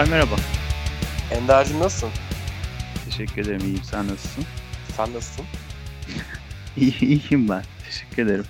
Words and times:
Koray 0.00 0.10
merhaba. 0.10 0.36
Ender'cim 1.30 1.80
nasılsın? 1.80 2.10
Teşekkür 3.04 3.42
ederim. 3.42 3.60
İyiyim. 3.60 3.82
Sen 3.84 4.08
nasılsın? 4.08 4.44
Sen 4.96 5.14
nasılsın? 5.14 5.44
İyi, 6.76 7.00
iyiyim 7.00 7.48
ben. 7.48 7.62
Teşekkür 7.84 8.22
ederim. 8.22 8.44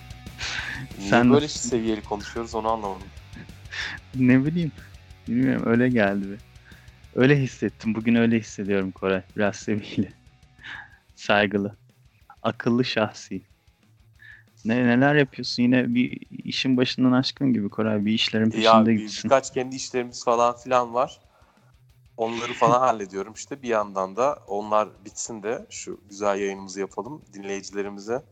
Niye 0.99 1.11
Sen 1.11 1.31
böyle 1.33 1.45
nasılsın? 1.45 1.69
seviyeli 1.69 2.03
konuşuyoruz 2.03 2.55
onu 2.55 2.69
anlamadım. 2.69 3.07
Ne 4.15 4.45
bileyim. 4.45 4.73
Bilmiyorum 5.29 5.63
öyle 5.67 5.89
geldi 5.89 6.25
bir. 6.31 6.39
Öyle 7.21 7.37
hissettim. 7.37 7.95
Bugün 7.95 8.15
öyle 8.15 8.39
hissediyorum 8.39 8.91
Koray. 8.91 9.23
Biraz 9.37 9.57
seviyeli. 9.57 10.13
Saygılı. 11.17 11.77
Akıllı 12.43 12.85
şahsi. 12.85 13.43
Ne, 14.65 14.87
neler 14.87 15.15
yapıyorsun? 15.15 15.63
Yine 15.63 15.95
bir 15.95 16.21
işin 16.45 16.77
başından 16.77 17.13
aşkın 17.13 17.53
gibi 17.53 17.69
Koray. 17.69 18.05
Bir 18.05 18.13
işlerin 18.13 18.45
Ya 18.45 18.51
peşinde 18.51 18.91
bir, 18.91 18.99
gibisin. 18.99 19.25
birkaç 19.25 19.53
kendi 19.55 19.77
işlerimiz 19.77 20.25
falan 20.25 20.57
filan 20.57 20.95
var. 20.95 21.21
Onları 22.21 22.53
falan 22.53 22.81
hallediyorum 22.81 23.33
işte. 23.37 23.63
Bir 23.63 23.69
yandan 23.69 24.17
da 24.17 24.39
onlar 24.47 24.89
bitsin 25.05 25.43
de 25.43 25.67
şu 25.71 26.01
güzel 26.09 26.39
yayınımızı 26.39 26.81
yapalım. 26.81 27.23
Dinleyicilerimize 27.33 28.23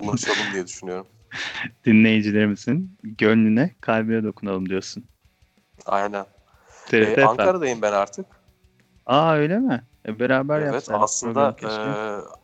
ulaşalım 0.00 0.52
diye 0.52 0.66
düşünüyorum. 0.66 1.06
Dinleyicilerimizin 1.86 2.98
gönlüne, 3.02 3.74
kalbine 3.80 4.24
dokunalım 4.24 4.68
diyorsun. 4.68 5.04
Aynen. 5.86 6.26
TRT 6.86 7.18
Ee. 7.18 7.24
Ankara'dayım 7.24 7.82
ben 7.82 7.92
artık. 7.92 8.26
Aa 9.06 9.34
öyle 9.34 9.58
mi? 9.58 9.84
E, 10.06 10.18
beraber 10.18 10.60
Evet 10.60 10.72
yapsaydık 10.72 11.02
aslında 11.02 11.56
e, 11.62 11.72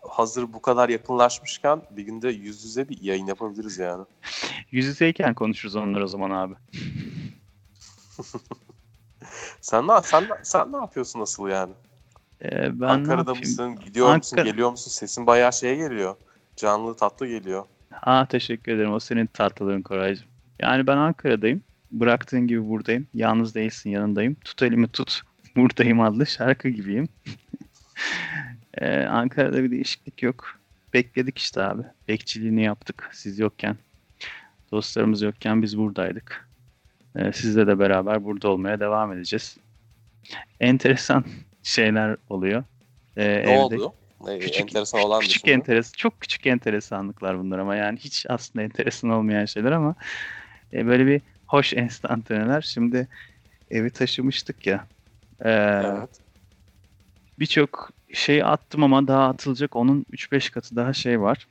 hazır 0.09 0.53
bu 0.53 0.63
kadar 0.63 0.89
yakınlaşmışken 0.89 1.83
bir 1.91 2.03
günde 2.03 2.29
yüz 2.29 2.65
yüze 2.65 2.89
bir 2.89 3.03
yayın 3.03 3.27
yapabiliriz 3.27 3.79
yani. 3.79 4.05
Yüz 4.71 4.87
yüzeyken 4.87 5.35
konuşuruz 5.35 5.77
onları 5.77 6.05
o 6.05 6.09
zaman 6.09 6.31
abi. 6.31 6.55
Sen 9.61 9.87
ne, 9.89 10.03
sen, 10.03 10.25
sen 10.43 10.73
ne 10.73 10.77
yapıyorsun 10.77 11.21
nasıl 11.21 11.49
yani? 11.49 11.73
Ee, 12.45 12.81
ben 12.81 12.89
Ankara'da 12.89 13.35
mısın? 13.35 13.77
Gidiyor 13.85 14.17
musun? 14.17 14.37
Ankara- 14.37 14.45
Geliyor 14.51 14.71
musun? 14.71 14.91
Sesin 14.91 15.27
bayağı 15.27 15.53
şeye 15.53 15.77
geliyor. 15.77 16.17
Canlı 16.57 16.97
tatlı 16.97 17.27
geliyor. 17.27 17.65
Aa 18.03 18.27
teşekkür 18.27 18.73
ederim. 18.73 18.93
O 18.93 19.01
senin 19.01 19.27
tatlılığın 19.27 19.83
Koraycığım. 19.83 20.29
Yani 20.61 20.87
ben 20.87 20.97
Ankara'dayım. 20.97 21.63
Bıraktığın 21.91 22.47
gibi 22.47 22.69
buradayım. 22.69 23.07
Yalnız 23.15 23.55
değilsin 23.55 23.91
yanındayım. 23.91 24.35
Tut 24.35 24.63
elimi 24.63 24.89
tut. 24.89 25.23
Buradayım 25.57 26.01
adlı 26.01 26.27
şarkı 26.27 26.69
gibiyim. 26.69 27.09
Ee, 28.79 29.05
Ankara'da 29.05 29.63
bir 29.63 29.71
değişiklik 29.71 30.23
yok. 30.23 30.47
Bekledik 30.95 31.39
işte 31.39 31.63
abi. 31.63 31.83
Bekçiliğini 32.09 32.63
yaptık 32.63 33.11
siz 33.13 33.39
yokken. 33.39 33.77
Dostlarımız 34.73 35.23
yokken 35.23 35.63
biz 35.63 35.79
buradaydık. 35.79 36.46
Ee, 37.17 37.33
sizle 37.33 37.67
de 37.67 37.79
beraber 37.79 38.25
burada 38.25 38.49
olmaya 38.49 38.81
devam 38.81 39.13
edeceğiz. 39.13 39.57
Enteresan 40.61 41.25
şeyler 41.63 42.17
oluyor. 42.29 42.65
Ee, 43.17 43.25
Ne 43.25 43.29
evde. 43.53 43.59
oldu? 43.59 43.95
Ee, 44.29 44.39
Küçük, 44.39 44.61
enteresan 44.61 45.01
olan 45.01 45.21
küçük 45.21 45.45
dışında. 45.45 45.55
enteres, 45.55 45.93
çok 45.93 46.21
küçük 46.21 46.47
enteresanlıklar 46.47 47.39
bunlar 47.39 47.59
ama 47.59 47.77
yani 47.77 47.99
hiç 47.99 48.27
aslında 48.29 48.65
enteresan 48.65 49.11
olmayan 49.11 49.45
şeyler 49.45 49.73
ama 49.73 49.95
e, 50.73 50.87
böyle 50.87 51.07
bir 51.07 51.21
hoş 51.47 51.75
enstantaneler. 51.75 52.61
Şimdi 52.61 53.09
evi 53.71 53.91
taşımıştık 53.91 54.67
ya. 54.67 54.87
e, 55.45 55.51
Evet. 55.51 56.21
Birçok 57.39 57.91
şey 58.15 58.43
attım 58.43 58.83
ama 58.85 59.09
daha 59.09 59.29
atılacak 59.29 59.77
onun 59.77 60.07
3-5 60.13 60.51
katı 60.51 60.77
daha 60.77 60.93
şey 60.93 61.21
var. 61.21 61.49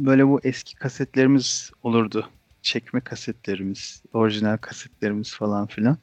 Böyle 0.00 0.26
bu 0.28 0.40
eski 0.44 0.74
kasetlerimiz 0.74 1.70
olurdu. 1.82 2.28
Çekme 2.62 3.00
kasetlerimiz, 3.00 4.02
orijinal 4.12 4.56
kasetlerimiz 4.56 5.34
falan 5.34 5.66
filan. 5.66 5.98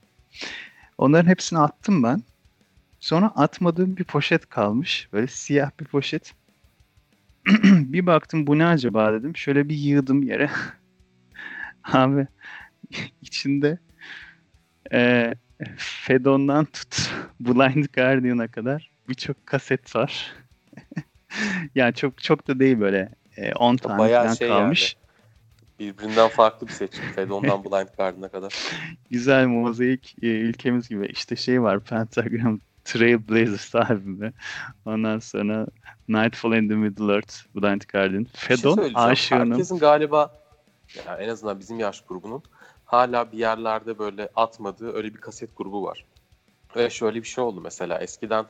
Onların 0.97 1.29
hepsini 1.29 1.59
attım 1.59 2.03
ben. 2.03 2.23
Sonra 2.99 3.31
atmadığım 3.35 3.97
bir 3.97 4.03
poşet 4.03 4.49
kalmış. 4.49 5.09
Böyle 5.13 5.27
siyah 5.27 5.71
bir 5.79 5.85
poşet. 5.85 6.33
bir 7.63 8.05
baktım 8.05 8.47
bu 8.47 8.57
ne 8.57 8.65
acaba 8.65 9.13
dedim. 9.13 9.37
Şöyle 9.37 9.69
bir 9.69 9.75
yığdım 9.75 10.23
yere. 10.23 10.49
Abi 11.83 12.27
içinde 13.21 13.77
e, 14.93 15.33
Fedon'dan 15.77 16.65
tut 16.65 17.11
Blind 17.39 17.85
Guardian'a 17.93 18.47
kadar 18.47 18.91
birçok 19.09 19.45
kaset 19.45 19.95
var. 19.95 20.33
yani 21.75 21.93
çok 21.93 22.23
çok 22.23 22.47
da 22.47 22.59
değil 22.59 22.79
böyle 22.79 23.09
e, 23.37 23.53
10 23.53 23.77
tane 23.77 23.99
Bayağı 23.99 24.37
şey 24.37 24.47
kalmış. 24.47 24.97
Birbirinden 25.79 26.29
farklı 26.29 26.67
bir 26.67 26.73
seçim. 26.73 27.03
Fedon'dan 27.15 27.63
Blind 27.63 27.87
Guardian'a 27.97 28.29
kadar. 28.29 28.53
Güzel 29.09 29.45
mozaik 29.45 30.15
e, 30.21 30.27
ülkemiz 30.27 30.89
gibi. 30.89 31.05
İşte 31.05 31.35
şey 31.35 31.61
var 31.61 31.79
Pentagram 31.79 32.59
Trailblazers 32.85 33.75
albümü. 33.75 34.33
Ondan 34.85 35.19
sonra 35.19 35.67
Nightfall 36.07 36.53
in 36.53 36.69
the 36.69 36.75
Middle 36.75 37.13
Earth 37.13 37.35
Blind 37.55 37.81
Guardian. 37.93 38.23
Şey 38.23 38.57
Fedon 38.57 38.75
söyleyeceğim. 38.75 39.09
aşığının 39.09 39.51
Herkesin 39.51 39.77
galiba 39.77 40.33
ya 41.05 41.17
en 41.17 41.29
azından 41.29 41.59
bizim 41.59 41.79
yaş 41.79 42.01
grubunun 42.01 42.43
hala 42.85 43.31
bir 43.31 43.37
yerlerde 43.37 43.99
böyle 43.99 44.29
atmadığı 44.35 44.93
öyle 44.93 45.13
bir 45.13 45.21
kaset 45.21 45.57
grubu 45.57 45.83
var. 45.83 46.05
Ve 46.75 46.89
şöyle 46.89 47.21
bir 47.21 47.27
şey 47.27 47.43
oldu 47.43 47.61
mesela 47.61 47.99
eskiden 47.99 48.45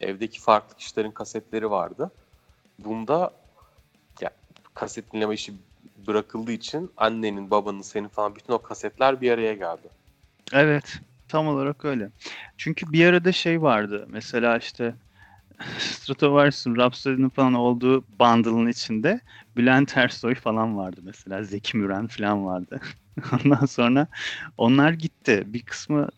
evdeki 0.00 0.40
farklı 0.40 0.76
kişilerin 0.76 1.10
kasetleri 1.10 1.70
vardı. 1.70 2.10
Bunda 2.78 3.30
ya, 4.20 4.30
kaset 4.74 5.12
dinleme 5.12 5.34
işi 5.34 5.52
bırakıldığı 6.08 6.52
için 6.52 6.90
annenin, 6.96 7.50
babanın, 7.50 7.82
senin 7.82 8.08
falan 8.08 8.36
bütün 8.36 8.52
o 8.52 8.62
kasetler 8.62 9.20
bir 9.20 9.30
araya 9.30 9.54
geldi. 9.54 9.88
Evet, 10.52 11.00
tam 11.28 11.48
olarak 11.48 11.84
öyle. 11.84 12.10
Çünkü 12.56 12.92
bir 12.92 13.06
arada 13.06 13.32
şey 13.32 13.62
vardı. 13.62 14.06
Mesela 14.08 14.58
işte 14.58 14.94
Stratovarius'un 15.78 16.76
Rhapsody'nin 16.76 17.28
falan 17.28 17.54
olduğu 17.54 18.04
bundle'ın 18.20 18.66
içinde 18.66 19.20
Bülent 19.56 19.96
Ersoy 19.96 20.34
falan 20.34 20.76
vardı 20.76 21.00
mesela. 21.04 21.44
Zeki 21.44 21.76
Müren 21.76 22.06
falan 22.06 22.46
vardı. 22.46 22.80
Ondan 23.32 23.66
sonra 23.66 24.06
onlar 24.56 24.92
gitti. 24.92 25.42
Bir 25.46 25.62
kısmı 25.62 26.08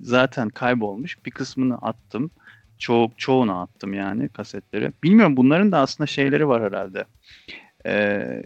zaten 0.00 0.48
kaybolmuş. 0.48 1.26
Bir 1.26 1.30
kısmını 1.30 1.78
attım. 1.78 2.30
Ço 2.78 3.10
çoğunu 3.16 3.60
attım 3.60 3.94
yani 3.94 4.28
kasetleri. 4.28 4.92
Bilmiyorum 5.02 5.36
bunların 5.36 5.72
da 5.72 5.78
aslında 5.78 6.06
şeyleri 6.06 6.48
var 6.48 6.62
herhalde. 6.62 7.04
Ee, 7.86 8.42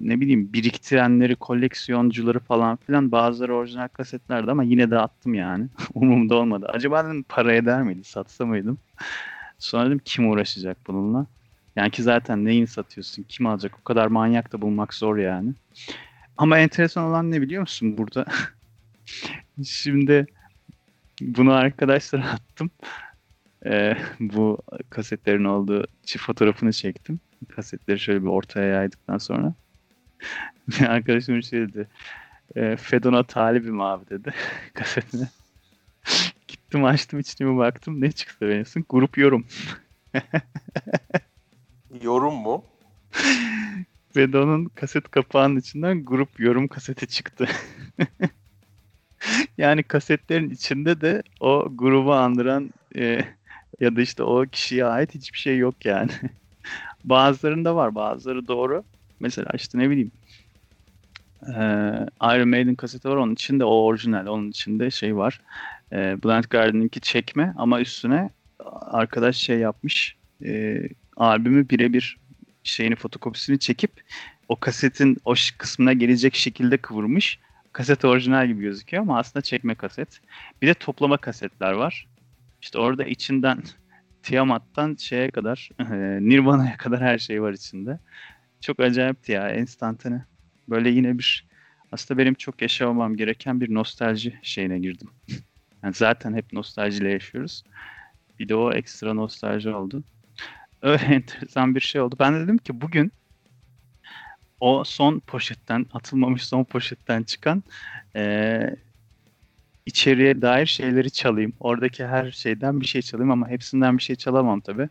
ne 0.00 0.20
bileyim 0.20 0.52
biriktirenleri, 0.52 1.36
koleksiyoncuları 1.36 2.38
falan 2.40 2.76
filan 2.76 3.12
bazıları 3.12 3.54
orijinal 3.54 3.88
kasetlerdi 3.88 4.50
ama 4.50 4.64
yine 4.64 4.90
de 4.90 4.98
attım 4.98 5.34
yani. 5.34 5.66
Umurumda 5.94 6.34
olmadı. 6.34 6.66
Acaba 6.68 7.04
dedim 7.04 7.24
para 7.28 7.54
eder 7.54 7.82
miydi, 7.82 8.04
satsa 8.04 8.46
mıydım? 8.46 8.78
Sonra 9.58 9.86
dedim 9.86 10.00
kim 10.04 10.30
uğraşacak 10.30 10.78
bununla? 10.86 11.26
Yani 11.76 11.90
ki 11.90 12.02
zaten 12.02 12.44
neyini 12.44 12.66
satıyorsun, 12.66 13.22
kim 13.28 13.46
alacak? 13.46 13.78
O 13.80 13.84
kadar 13.84 14.06
manyak 14.06 14.52
da 14.52 14.62
bulmak 14.62 14.94
zor 14.94 15.16
yani. 15.16 15.54
Ama 16.36 16.58
enteresan 16.58 17.04
olan 17.04 17.30
ne 17.30 17.42
biliyor 17.42 17.60
musun 17.60 17.98
burada? 17.98 18.26
Şimdi 19.64 20.26
bunu 21.20 21.52
arkadaşlara 21.52 22.26
attım. 22.30 22.70
Ee, 23.66 23.96
bu 24.20 24.58
kasetlerin 24.90 25.44
olduğu 25.44 25.84
çift 26.02 26.24
fotoğrafını 26.24 26.72
çektim. 26.72 27.20
Kasetleri 27.48 27.98
şöyle 27.98 28.22
bir 28.22 28.28
ortaya 28.28 28.66
yaydıktan 28.66 29.18
sonra. 29.18 29.54
Bir 30.68 30.84
arkadaşım 30.84 31.42
şey 31.42 31.60
dedi. 31.60 31.88
E, 32.56 32.76
Fedon'a 32.76 33.22
talibim 33.22 33.80
abi 33.80 34.10
dedi 34.10 34.34
kasetine. 34.74 35.28
Gittim 36.48 36.84
açtım 36.84 37.20
bir 37.40 37.56
baktım. 37.56 38.00
Ne 38.00 38.12
çıktı 38.12 38.48
benim? 38.48 38.84
Grup 38.88 39.18
yorum. 39.18 39.46
Yorum 42.02 42.34
mu? 42.34 42.64
Fedon'un 44.14 44.64
kaset 44.64 45.10
kapağının 45.10 45.56
içinden 45.56 46.04
grup 46.04 46.40
yorum 46.40 46.68
kaseti 46.68 47.06
çıktı. 47.06 47.48
yani 49.58 49.82
kasetlerin 49.82 50.50
içinde 50.50 51.00
de 51.00 51.22
o 51.40 51.68
grubu 51.72 52.14
andıran 52.14 52.70
e, 52.96 53.24
ya 53.80 53.96
da 53.96 54.00
işte 54.00 54.22
o 54.22 54.46
kişiye 54.46 54.84
ait 54.84 55.14
hiçbir 55.14 55.38
şey 55.38 55.58
yok 55.58 55.84
yani. 55.84 56.10
Bazılarında 57.04 57.76
var, 57.76 57.94
bazıları 57.94 58.48
doğru. 58.48 58.84
Mesela 59.20 59.50
işte 59.54 59.78
ne 59.78 59.90
bileyim 59.90 60.12
e, 61.42 61.52
Iron 62.22 62.48
Maiden 62.48 62.74
kaseti 62.74 63.08
var 63.08 63.16
onun 63.16 63.32
içinde 63.32 63.64
o 63.64 63.70
orijinal 63.70 64.26
onun 64.26 64.50
içinde 64.50 64.90
şey 64.90 65.16
var. 65.16 65.40
E, 65.92 65.96
Blind 65.96 66.44
Guardian'ınki 66.44 67.00
çekme 67.00 67.54
ama 67.56 67.80
üstüne 67.80 68.30
arkadaş 68.80 69.36
şey 69.36 69.58
yapmış 69.58 70.16
e, 70.44 70.80
albümü 71.16 71.68
birebir 71.68 72.16
şeyini 72.62 72.96
fotokopisini 72.96 73.58
çekip 73.58 73.90
o 74.48 74.56
kasetin 74.56 75.16
o 75.24 75.34
kısmına 75.58 75.92
gelecek 75.92 76.34
şekilde 76.34 76.76
kıvırmış. 76.76 77.38
Kaset 77.72 78.04
orijinal 78.04 78.46
gibi 78.48 78.60
gözüküyor 78.60 79.02
ama 79.02 79.18
aslında 79.18 79.42
çekme 79.42 79.74
kaset. 79.74 80.20
Bir 80.62 80.66
de 80.66 80.74
toplama 80.74 81.16
kasetler 81.16 81.72
var. 81.72 82.06
İşte 82.62 82.78
orada 82.78 83.04
içinden 83.04 83.62
Tiamat'tan 84.22 84.94
şeye 84.94 85.30
kadar 85.30 85.70
e, 85.80 85.84
Nirvana'ya 86.28 86.76
kadar 86.76 87.00
her 87.00 87.18
şey 87.18 87.42
var 87.42 87.52
içinde. 87.52 87.98
Çok 88.60 88.80
acayipti 88.80 89.32
ya 89.32 89.48
enstantane. 89.50 90.24
Böyle 90.68 90.90
yine 90.90 91.18
bir 91.18 91.48
aslında 91.92 92.18
benim 92.18 92.34
çok 92.34 92.62
yaşamam 92.62 93.16
gereken 93.16 93.60
bir 93.60 93.74
nostalji 93.74 94.38
şeyine 94.42 94.78
girdim. 94.78 95.10
Yani 95.84 95.94
zaten 95.94 96.34
hep 96.34 96.52
nostaljiyle 96.52 97.10
yaşıyoruz. 97.10 97.62
Bir 98.38 98.48
de 98.48 98.54
o 98.54 98.72
ekstra 98.72 99.14
nostalji 99.14 99.70
oldu. 99.70 100.04
Öyle 100.82 101.04
enteresan 101.04 101.74
bir 101.74 101.80
şey 101.80 102.00
oldu. 102.00 102.16
Ben 102.20 102.34
de 102.34 102.40
dedim 102.40 102.58
ki 102.58 102.80
bugün 102.80 103.12
o 104.60 104.84
son 104.84 105.20
poşetten, 105.20 105.86
atılmamış 105.92 106.44
son 106.46 106.64
poşetten 106.64 107.22
çıkan 107.22 107.64
eee 108.14 108.76
içeriye 109.86 110.42
dair 110.42 110.66
şeyleri 110.66 111.10
çalayım. 111.12 111.52
Oradaki 111.60 112.06
her 112.06 112.30
şeyden 112.30 112.80
bir 112.80 112.86
şey 112.86 113.02
çalayım 113.02 113.30
ama 113.30 113.48
hepsinden 113.48 113.98
bir 113.98 114.02
şey 114.02 114.16
çalamam 114.16 114.60
tabii. 114.60 114.88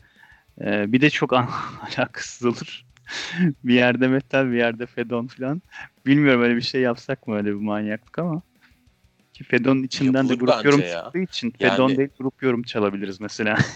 Ee, 0.61 0.93
bir 0.93 1.01
de 1.01 1.09
çok 1.09 1.33
alakasız 1.97 2.45
olur. 2.47 2.86
bir 3.63 3.73
yerde 3.73 4.07
metal, 4.07 4.45
bir 4.51 4.57
yerde 4.57 4.85
fedon 4.85 5.27
falan. 5.27 5.61
Bilmiyorum 6.05 6.41
öyle 6.41 6.55
bir 6.55 6.61
şey 6.61 6.81
yapsak 6.81 7.27
mı 7.27 7.35
öyle 7.35 7.47
bir 7.47 7.53
manyaklık 7.61 8.19
ama. 8.19 8.41
Ki 9.33 9.43
fedonun 9.43 9.83
içinden 9.83 10.29
de 10.29 10.33
Yapılır 10.33 10.39
grup 10.51 10.57
bence 10.57 10.69
yorum 10.69 10.79
ya. 10.81 11.03
çıktığı 11.03 11.19
için 11.19 11.53
Yani- 11.59 11.71
fedon 11.71 11.97
değil 11.97 12.09
grup 12.19 12.43
yorum 12.43 12.63
çalabiliriz 12.63 13.19
mesela. 13.21 13.57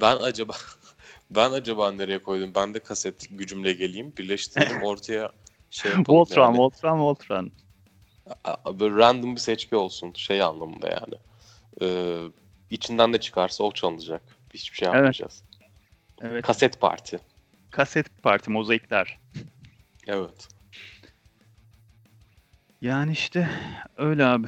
Ben 0.00 0.16
acaba 0.16 0.52
ben 1.30 1.50
acaba 1.50 1.92
nereye 1.92 2.18
koydum? 2.18 2.52
Ben 2.54 2.74
de 2.74 2.78
kaset 2.78 3.26
gücümle 3.30 3.72
geleyim. 3.72 4.12
Birleştirelim 4.18 4.82
ortaya 4.82 5.30
şey 5.70 5.90
yapalım. 5.92 6.18
Voltron, 6.18 6.44
yani. 6.44 6.58
Voltron, 6.58 6.98
Voltron. 7.00 7.52
Böyle 8.80 8.94
random 8.96 9.34
bir 9.34 9.40
seçki 9.40 9.76
olsun. 9.76 10.12
Şey 10.16 10.42
anlamında 10.42 10.88
yani. 10.88 11.14
Ee, 11.82 12.22
içinden 12.70 13.12
de 13.12 13.20
çıkarsa 13.20 13.64
o 13.64 13.72
çalınacak. 13.72 14.22
Hiçbir 14.54 14.76
şey 14.76 14.88
Evet. 14.88 14.94
yapmayacağız. 14.94 15.42
Evet. 16.20 16.46
Kaset 16.46 16.80
parti. 16.80 17.18
Kaset 17.70 18.22
parti, 18.22 18.50
mozaikler. 18.50 19.18
Evet. 20.06 20.48
Yani 22.80 23.12
işte 23.12 23.50
öyle 23.96 24.24
abi. 24.24 24.46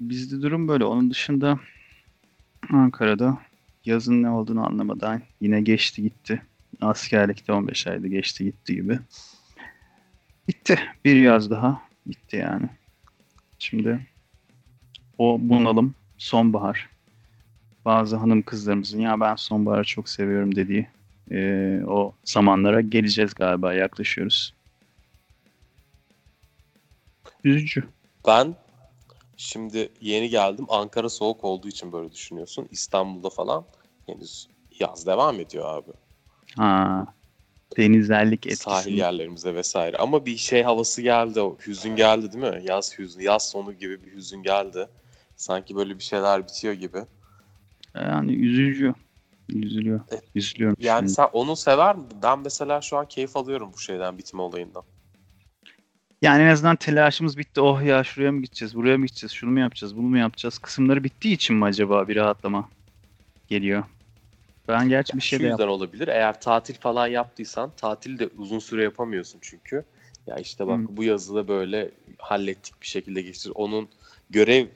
Bizde 0.00 0.42
durum 0.42 0.68
böyle. 0.68 0.84
Onun 0.84 1.10
dışında 1.10 1.60
Ankara'da 2.72 3.38
yazın 3.84 4.22
ne 4.22 4.30
olduğunu 4.30 4.66
anlamadan 4.66 5.22
yine 5.40 5.60
geçti 5.60 6.02
gitti. 6.02 6.42
Askerlikte 6.80 7.52
15 7.52 7.86
ayda 7.86 8.06
geçti 8.06 8.44
gitti 8.44 8.74
gibi. 8.74 8.98
Bitti. 10.48 10.78
Bir 11.04 11.16
yaz 11.16 11.50
daha 11.50 11.82
bitti 12.06 12.36
yani. 12.36 12.68
Şimdi 13.58 14.06
o 15.18 15.38
bunalım 15.40 15.94
sonbahar. 16.18 16.88
Bazı 17.84 18.16
hanım 18.16 18.42
kızlarımızın 18.42 19.00
ya 19.00 19.20
ben 19.20 19.36
sonbaharı 19.36 19.84
çok 19.84 20.08
seviyorum 20.08 20.56
dediği 20.56 20.86
eee, 21.30 21.84
o 21.86 22.14
zamanlara 22.24 22.80
geleceğiz 22.80 23.34
galiba 23.34 23.74
yaklaşıyoruz. 23.74 24.54
Üzücü. 27.44 27.84
Ben 28.26 28.54
şimdi 29.36 29.92
yeni 30.00 30.28
geldim. 30.28 30.66
Ankara 30.68 31.08
soğuk 31.08 31.44
olduğu 31.44 31.68
için 31.68 31.92
böyle 31.92 32.12
düşünüyorsun. 32.12 32.68
İstanbul'da 32.70 33.30
falan 33.30 33.64
henüz 34.06 34.48
yaz 34.80 35.06
devam 35.06 35.40
ediyor 35.40 35.68
abi. 35.68 35.90
Ha. 36.56 37.06
Denizlerlik 37.76 38.46
etkisi. 38.46 38.62
Sahil 38.62 38.98
yerlerimize 38.98 39.54
vesaire. 39.54 39.96
Ama 39.96 40.26
bir 40.26 40.36
şey 40.36 40.62
havası 40.62 41.02
geldi. 41.02 41.40
O 41.40 41.58
hüzün 41.66 41.96
geldi 41.96 42.32
değil 42.32 42.44
mi? 42.54 42.62
Yaz 42.64 42.98
hüznü, 42.98 43.22
yaz 43.22 43.50
sonu 43.50 43.72
gibi 43.72 44.04
bir 44.04 44.12
hüzün 44.12 44.42
geldi. 44.42 44.88
Sanki 45.36 45.76
böyle 45.76 45.98
bir 45.98 46.04
şeyler 46.04 46.42
bitiyor 46.42 46.74
gibi. 46.74 46.98
Yani 47.94 48.32
üzücü. 48.32 48.94
Üzülüyor. 49.48 50.00
Evet. 50.10 50.24
Üzülüyorum. 50.34 50.76
Yani 50.80 50.98
şimdi. 50.98 51.12
sen 51.12 51.28
onu 51.32 51.56
sever 51.56 51.96
misin? 51.96 52.18
Ben 52.22 52.38
mesela 52.38 52.80
şu 52.80 52.96
an 52.96 53.06
keyif 53.06 53.36
alıyorum 53.36 53.70
bu 53.74 53.78
şeyden 53.78 54.18
bitme 54.18 54.42
olayından. 54.42 54.82
Yani 56.22 56.42
en 56.42 56.48
azından 56.48 56.76
telaşımız 56.76 57.38
bitti. 57.38 57.60
Oh 57.60 57.82
ya 57.82 58.04
şuraya 58.04 58.32
mı 58.32 58.42
gideceğiz, 58.42 58.74
buraya 58.74 58.98
mı 58.98 59.06
gideceğiz, 59.06 59.32
şunu 59.32 59.50
mu 59.50 59.60
yapacağız, 59.60 59.96
bunu 59.96 60.06
mu 60.06 60.18
yapacağız? 60.18 60.58
Kısımları 60.58 61.04
bittiği 61.04 61.34
için 61.34 61.56
mi 61.56 61.64
acaba 61.64 62.08
bir 62.08 62.16
rahatlama 62.16 62.68
geliyor? 63.48 63.84
Ben 64.68 64.88
gerçi 64.88 65.16
bir 65.16 65.20
Şu 65.20 65.26
şey 65.26 65.40
de 65.40 65.46
yüzden 65.46 65.68
olabilir. 65.68 66.08
Eğer 66.08 66.40
tatil 66.40 66.74
falan 66.74 67.06
yaptıysan 67.06 67.70
tatil 67.76 68.18
de 68.18 68.28
uzun 68.38 68.58
süre 68.58 68.82
yapamıyorsun 68.82 69.38
çünkü. 69.42 69.84
Ya 70.26 70.36
işte 70.36 70.66
bak 70.66 70.78
Hı. 70.78 70.86
bu 70.88 71.04
yazı 71.04 71.34
da 71.34 71.48
böyle 71.48 71.90
hallettik 72.18 72.82
bir 72.82 72.86
şekilde 72.86 73.22
geçtir. 73.22 73.52
Onun 73.54 73.88
görev 74.30 74.66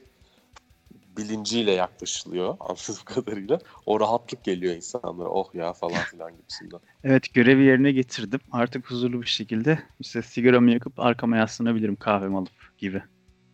bilinciyle 1.16 1.72
yaklaşılıyor 1.72 2.48
anladığım 2.60 3.04
kadarıyla. 3.04 3.58
O 3.86 4.00
rahatlık 4.00 4.44
geliyor 4.44 4.74
insanlara. 4.74 5.28
Oh 5.28 5.54
ya 5.54 5.72
falan 5.72 6.02
filan 6.02 6.36
gibisinden. 6.36 6.80
Evet 7.04 7.34
görevi 7.34 7.64
yerine 7.64 7.92
getirdim. 7.92 8.40
Artık 8.52 8.90
huzurlu 8.90 9.22
bir 9.22 9.26
şekilde 9.26 9.78
işte 10.00 10.22
sigaramı 10.22 10.70
yakıp 10.70 11.00
arkama 11.00 11.36
yaslanabilirim 11.36 11.96
kahvemi 11.96 12.36
alıp 12.36 12.78
gibi. 12.78 13.02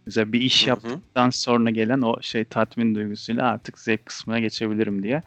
Mesela 0.06 0.32
bir 0.32 0.40
iş 0.40 0.66
yaptıktan 0.66 1.30
sonra 1.30 1.70
gelen 1.70 2.02
o 2.02 2.22
şey 2.22 2.44
tatmin 2.44 2.94
duygusuyla 2.94 3.46
artık 3.46 3.78
zevk 3.78 4.06
kısmına 4.06 4.38
geçebilirim 4.40 5.02
diye. 5.02 5.22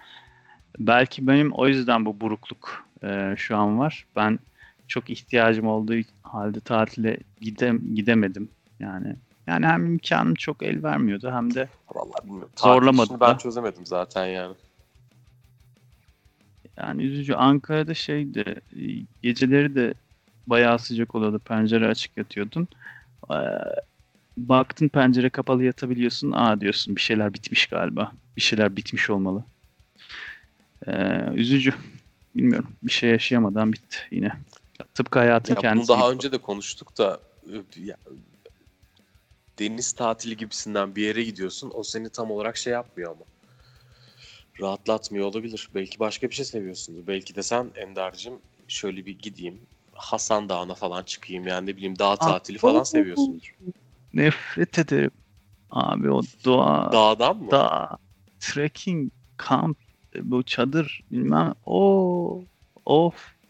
Belki 0.80 1.28
benim 1.28 1.52
o 1.52 1.68
yüzden 1.68 2.06
bu 2.06 2.22
burukluk 2.22 2.86
e, 3.04 3.34
şu 3.38 3.58
an 3.58 3.80
var. 3.80 4.06
Ben 4.16 4.40
çok 4.88 5.10
ihtiyacım 5.10 5.68
olduğu 5.68 5.94
halde 6.24 6.60
tatile 6.60 7.18
gidem 7.42 7.96
gidemedim 7.96 8.50
yani. 8.80 9.16
Yani 9.52 9.66
hem 9.66 9.86
imkanım 9.86 10.36
çok 10.36 10.64
el 10.64 10.84
vermiyordu 10.84 11.32
hem 11.32 11.54
de 11.54 11.70
Vallahi 11.96 12.24
bilmiyorum. 12.24 12.50
Zorlamadı 12.58 13.14
ben 13.20 13.20
da. 13.20 13.38
çözemedim 13.38 13.86
zaten 13.86 14.26
yani. 14.26 14.56
Yani 16.78 17.04
üzücü. 17.04 17.34
Ankara'da 17.34 17.94
şeydi, 17.94 18.62
e, 18.76 18.82
geceleri 19.22 19.76
de 19.76 19.94
bayağı 20.48 20.80
sıcak 20.80 21.16
oluyordu. 21.16 21.40
Pencere 21.40 21.88
açık 21.88 22.18
yatıyordun. 22.18 22.68
Ee, 23.32 23.36
Baktın 24.38 24.88
pencere 24.88 25.30
kapalı 25.30 25.64
yatabiliyorsun. 25.64 26.32
Aa 26.32 26.62
diyorsun 26.62 26.96
bir 26.96 27.02
şeyler 27.02 27.34
bitmiş 27.34 27.66
galiba. 27.68 28.12
Bir 28.38 28.42
şeyler 28.42 28.76
bitmiş 28.76 29.10
olmalı. 29.10 29.44
Ee, 30.88 31.24
üzücü. 31.36 31.74
Bilmiyorum. 32.36 32.70
Bir 32.84 32.92
şey 32.92 33.10
yaşayamadan 33.10 33.74
bitti 33.74 33.98
yine. 34.12 34.32
Tıpkı 34.94 35.20
hayatın 35.20 35.54
Ya 35.54 35.56
bunu 35.56 35.62
kendisi 35.62 35.88
daha 35.88 36.06
gibi. 36.08 36.16
önce 36.16 36.32
de 36.32 36.38
konuştuk 36.38 36.98
da 36.98 37.20
deniz 39.62 39.92
tatili 39.92 40.38
gibisinden 40.38 40.96
bir 40.96 41.04
yere 41.04 41.24
gidiyorsun. 41.24 41.72
O 41.74 41.84
seni 41.84 42.10
tam 42.10 42.32
olarak 42.32 42.58
şey 42.58 42.74
yapmıyor 42.74 43.12
ama. 43.12 43.26
Rahatlatmıyor 44.62 45.26
olabilir. 45.26 45.70
Belki 45.76 46.00
başka 46.00 46.30
bir 46.30 46.36
şey 46.36 46.46
seviyorsundur. 46.46 47.08
Belki 47.08 47.36
de 47.36 47.44
sen 47.44 47.72
Ender'cim 47.76 48.34
şöyle 48.68 49.06
bir 49.06 49.20
gideyim. 49.20 49.60
Hasan 49.94 50.50
Dağı'na 50.50 50.74
falan 50.74 51.04
çıkayım 51.04 51.48
yani 51.48 51.66
ne 51.66 51.78
bileyim 51.78 52.00
dağ 52.00 52.16
tatili 52.16 52.58
Ah, 52.58 52.62
falan 52.62 52.84
seviyorsundur. 52.84 53.56
Nefret 54.14 54.80
ederim. 54.80 55.12
Abi 55.70 56.12
o 56.12 56.22
doğa, 56.46 56.92
Dağdan 56.92 57.38
mı? 57.38 57.52
dağ, 57.52 57.98
trekking, 58.40 59.12
kamp, 59.38 59.78
bu 60.22 60.44
çadır 60.44 61.02
bilmem. 61.12 61.54
O 61.66 62.44
of. 62.86 63.41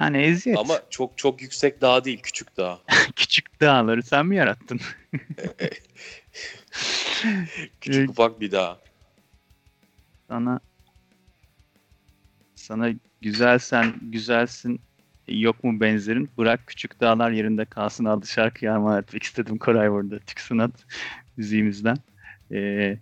Yani 0.00 0.18
eziyet. 0.18 0.58
Ama 0.58 0.80
çok 0.90 1.18
çok 1.18 1.42
yüksek 1.42 1.80
dağ 1.80 2.04
değil, 2.04 2.20
küçük 2.22 2.56
dağ. 2.56 2.78
Küçük 3.16 3.60
dağları 3.60 4.02
sen 4.02 4.26
mi 4.26 4.36
yarattın? 4.36 4.80
Küçük 7.80 8.10
ufak 8.10 8.40
bir 8.40 8.52
dağ. 8.52 8.78
Sana 10.28 10.60
sana 12.54 12.90
güzelsen 13.20 13.94
güzelsin 14.02 14.80
yok 15.28 15.64
mu 15.64 15.80
benzerin 15.80 16.30
bırak 16.38 16.66
küçük 16.66 17.00
dağlar 17.00 17.30
yerinde 17.30 17.64
kalsın 17.64 18.04
adlı 18.04 18.26
şarkıyı 18.26 18.72
armağan 18.72 19.02
etmek 19.02 19.22
istedim 19.22 19.58
Koray 19.58 19.90
burada 19.90 20.18
Türk 20.18 20.40
Sanat 20.40 20.84
müziğimizden. 21.36 21.96
Ee, 22.52 22.98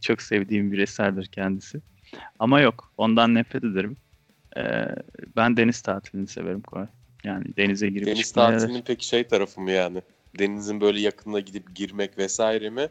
çok 0.00 0.22
sevdiğim 0.22 0.72
bir 0.72 0.78
eserdir 0.78 1.26
kendisi. 1.26 1.80
Ama 2.38 2.60
yok 2.60 2.92
ondan 2.96 3.34
nefret 3.34 3.64
ederim. 3.64 3.96
Ee, 4.56 4.84
ben 5.36 5.56
deniz 5.56 5.80
tatilini 5.80 6.26
severim 6.26 6.60
Koray. 6.60 6.86
Yani 7.24 7.44
denize 7.56 7.88
girip 7.88 8.06
Deniz 8.06 8.26
çıkmaya- 8.26 8.58
tatilinin 8.58 8.82
peki 8.86 9.06
şey 9.06 9.24
tarafı 9.28 9.60
mı 9.60 9.70
yani? 9.70 10.02
Denizin 10.38 10.80
böyle 10.80 11.00
yakınına 11.00 11.40
gidip 11.40 11.74
girmek 11.76 12.18
vesaire 12.18 12.70
mi? 12.70 12.88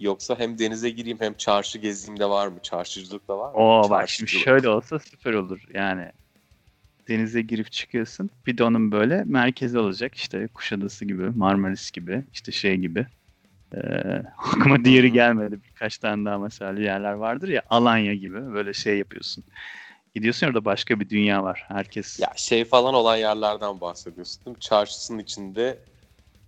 Yoksa 0.00 0.38
hem 0.38 0.58
denize 0.58 0.90
gireyim 0.90 1.20
hem 1.20 1.34
çarşı 1.34 1.78
gezeyim 1.78 2.20
de 2.20 2.26
var 2.28 2.48
mı? 2.48 2.58
Çarşıcılık 2.62 3.28
da 3.28 3.38
var 3.38 3.48
mı? 3.52 3.56
Oo 3.56 3.90
bak 3.90 4.08
şimdi 4.08 4.30
şöyle 4.30 4.68
olsa 4.68 4.98
süper 4.98 5.32
olur. 5.32 5.60
Yani 5.74 6.12
denize 7.08 7.42
girip 7.42 7.72
çıkıyorsun. 7.72 8.30
Bir 8.46 8.58
de 8.58 8.64
onun 8.64 8.92
böyle 8.92 9.24
merkezi 9.24 9.78
olacak. 9.78 10.14
İşte 10.14 10.48
Kuşadası 10.48 11.04
gibi, 11.04 11.22
Marmaris 11.22 11.90
gibi, 11.90 12.24
işte 12.32 12.52
şey 12.52 12.76
gibi. 12.76 13.06
Ee, 13.74 13.78
aklıma 14.38 14.84
diğeri 14.84 15.12
gelmedi. 15.12 15.58
Birkaç 15.62 15.98
tane 15.98 16.24
daha 16.24 16.38
mesela 16.38 16.80
yerler 16.80 17.12
vardır 17.12 17.48
ya. 17.48 17.62
Alanya 17.70 18.14
gibi 18.14 18.52
böyle 18.54 18.72
şey 18.72 18.98
yapıyorsun. 18.98 19.44
Gidiyorsun 20.16 20.46
orada 20.46 20.64
başka 20.64 21.00
bir 21.00 21.08
dünya 21.08 21.42
var. 21.44 21.64
Herkes 21.68 22.20
Ya 22.20 22.32
şey 22.36 22.64
falan 22.64 22.94
olan 22.94 23.16
yerlerden 23.16 23.80
bahsediyorsun 23.80 24.44
değil 24.44 24.56
mi? 24.56 24.60
Çarşısının 24.60 25.18
içinde 25.18 25.78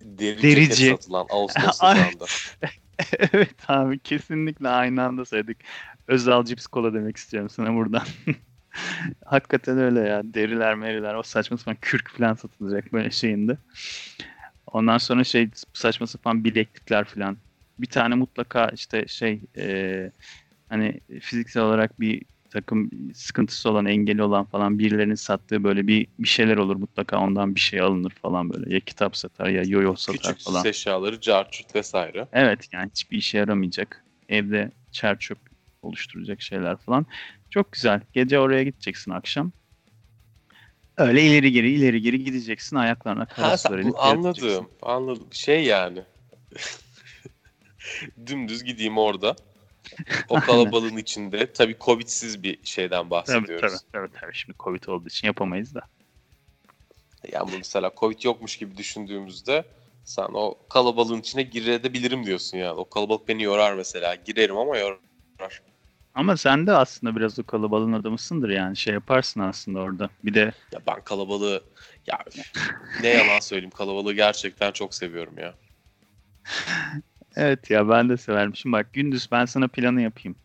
deri 0.03 0.43
Derici. 0.43 0.75
ceket 0.75 1.03
satılan 1.03 1.27
Ağustos 1.31 1.83
Ay. 1.83 1.97
sıcağında. 1.97 2.25
evet 3.33 3.71
abi 3.71 3.99
kesinlikle 3.99 4.69
aynı 4.69 5.03
anda 5.05 5.25
söyledik. 5.25 5.59
Özal 6.09 6.45
Cips 6.45 6.67
Kola 6.67 6.95
demek 6.95 7.17
istiyorum 7.17 7.51
sana 7.51 7.75
buradan. 7.75 8.03
Hakikaten 9.25 9.79
öyle 9.79 10.01
ya. 10.01 10.23
Deriler 10.25 10.75
meriler 10.75 11.15
o 11.15 11.23
saçma 11.23 11.57
sapan 11.59 11.77
kürk 11.81 12.11
falan 12.11 12.35
satılacak 12.35 12.93
böyle 12.93 13.11
şeyinde. 13.11 13.59
Ondan 14.67 14.99
sonra 14.99 15.25
şey 15.25 15.51
saçma 15.73 16.07
sapan 16.07 16.45
bileklikler 16.45 17.05
falan. 17.05 17.39
bir 17.79 17.87
tane 17.87 18.15
mutlaka 18.15 18.69
işte 18.69 19.07
şey 19.09 19.43
e, 19.59 20.13
hani 20.69 21.01
fiziksel 21.21 21.63
olarak 21.63 22.01
bir 22.01 22.23
takım 22.50 22.90
sıkıntısı 23.14 23.71
olan, 23.71 23.87
engeli 23.87 24.23
olan 24.23 24.45
falan 24.45 24.78
birilerinin 24.78 25.14
sattığı 25.14 25.64
böyle 25.64 25.87
bir 25.87 26.07
bir 26.19 26.28
şeyler 26.28 26.57
olur 26.57 26.76
mutlaka 26.76 27.21
ondan 27.21 27.55
bir 27.55 27.61
şey 27.61 27.81
alınır 27.81 28.11
falan 28.11 28.50
böyle. 28.50 28.75
Ya 28.75 28.81
kitap 28.81 29.17
satar 29.17 29.49
ya 29.49 29.62
yoyo 29.67 29.95
satar 29.97 30.33
Küçük 30.33 30.47
falan. 30.47 30.57
süs 30.62 30.67
eşyaları, 30.67 31.21
carçurt 31.21 31.75
vesaire. 31.75 32.28
Evet 32.33 32.69
yani 32.73 32.90
hiçbir 32.90 33.19
işe 33.19 33.38
yaramayacak. 33.38 34.05
Evde 34.28 34.71
çer 34.90 35.19
çöp 35.19 35.38
oluşturacak 35.83 36.43
şeyler 36.43 36.76
falan. 36.76 37.07
Çok 37.50 37.73
güzel. 37.73 38.00
Gece 38.12 38.38
oraya 38.38 38.62
gideceksin 38.62 39.11
akşam. 39.11 39.52
Öyle 40.97 41.23
ileri 41.23 41.52
geri 41.52 41.71
ileri 41.71 42.02
geri 42.02 42.25
gideceksin 42.25 42.76
ayaklarına 42.76 43.21
Ha, 43.21 43.25
kara 43.35 43.57
sen- 43.57 43.69
sular 43.69 43.83
bu 43.83 43.88
elip 43.88 43.97
yatacaksın. 43.97 44.49
anladım. 44.49 44.69
Anladım. 44.83 45.28
Şey 45.33 45.64
yani. 45.64 46.02
Dümdüz 48.26 48.64
gideyim 48.64 48.99
orada. 48.99 49.37
O 50.28 50.40
kalabalığın 50.40 50.97
içinde. 50.97 51.52
Tabii 51.52 51.76
Covid'siz 51.80 52.42
bir 52.42 52.59
şeyden 52.64 52.99
Tabii, 52.99 53.11
bahsediyoruz. 53.11 53.73
tabii, 53.92 54.09
tabii, 54.09 54.21
tabii. 54.21 54.35
Şimdi 54.35 54.59
Covid 54.59 54.85
olduğu 54.85 55.09
için 55.09 55.26
yapamayız 55.26 55.75
da. 55.75 55.80
Yani 57.33 57.50
mesela 57.57 57.92
Covid 57.97 58.23
yokmuş 58.23 58.57
gibi 58.57 58.76
düşündüğümüzde 58.76 59.64
sen 60.04 60.28
o 60.35 60.59
kalabalığın 60.68 61.21
içine 61.21 61.42
girebilirim 61.42 62.26
diyorsun 62.26 62.59
yani. 62.59 62.73
O 62.73 62.88
kalabalık 62.88 63.28
beni 63.28 63.42
yorar 63.42 63.75
mesela. 63.75 64.14
Girerim 64.14 64.57
ama 64.57 64.78
yorar. 64.78 64.99
Ama 66.14 66.37
sen 66.37 66.66
de 66.66 66.73
aslında 66.73 67.16
biraz 67.16 67.38
o 67.38 67.45
kalabalığın 67.45 67.92
adamısındır 67.92 68.49
yani 68.49 68.76
şey 68.76 68.95
yaparsın 68.95 69.40
aslında 69.40 69.78
orada. 69.78 70.11
Bir 70.25 70.35
de 70.35 70.52
Ya 70.73 70.80
ben 70.87 71.04
kalabalığı 71.04 71.64
ya 72.07 72.25
ne 73.02 73.09
yalan 73.09 73.40
söyleyeyim 73.40 73.71
kalabalığı 73.71 74.14
gerçekten 74.14 74.73
çok 74.73 74.95
seviyorum 74.95 75.38
ya. 75.38 75.54
evet 77.38 77.71
ya 77.71 77.88
ben 77.88 78.09
de 78.09 78.16
severim. 78.16 78.57
Şimdi 78.57 78.73
bak 78.73 78.92
gündüz 78.92 79.28
ben 79.33 79.45
sana 79.45 79.68
planı 79.68 80.02
yapayım. 80.02 80.37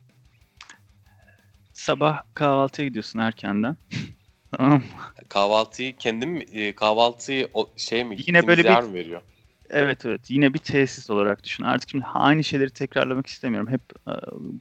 Sabah 1.73 2.21
kahvaltıya 2.33 2.87
gidiyorsun 2.87 3.19
erkenden. 3.19 3.77
tamam 4.57 4.73
mı? 4.77 4.83
Kahvaltıyı 5.29 5.95
kendim 5.97 6.29
mi- 6.29 6.43
e, 6.43 6.75
kahvaltıyı 6.75 7.49
o 7.53 7.69
şey 7.77 8.03
mi 8.03 8.09
Yine 8.09 8.17
gittiğimiz 8.17 8.47
böyle 8.47 8.63
bir- 8.63 8.69
yer 8.69 8.83
mi 8.83 8.93
veriyor? 8.93 9.21
Evet 9.69 10.05
evet 10.05 10.29
yine 10.29 10.53
bir 10.53 10.59
tesis 10.59 11.09
olarak 11.09 11.43
düşün. 11.43 11.63
Artık 11.63 11.89
şimdi 11.89 12.05
aynı 12.13 12.43
şeyleri 12.43 12.69
tekrarlamak 12.69 13.27
istemiyorum. 13.27 13.69
Hep 13.69 13.81
e, 14.07 14.13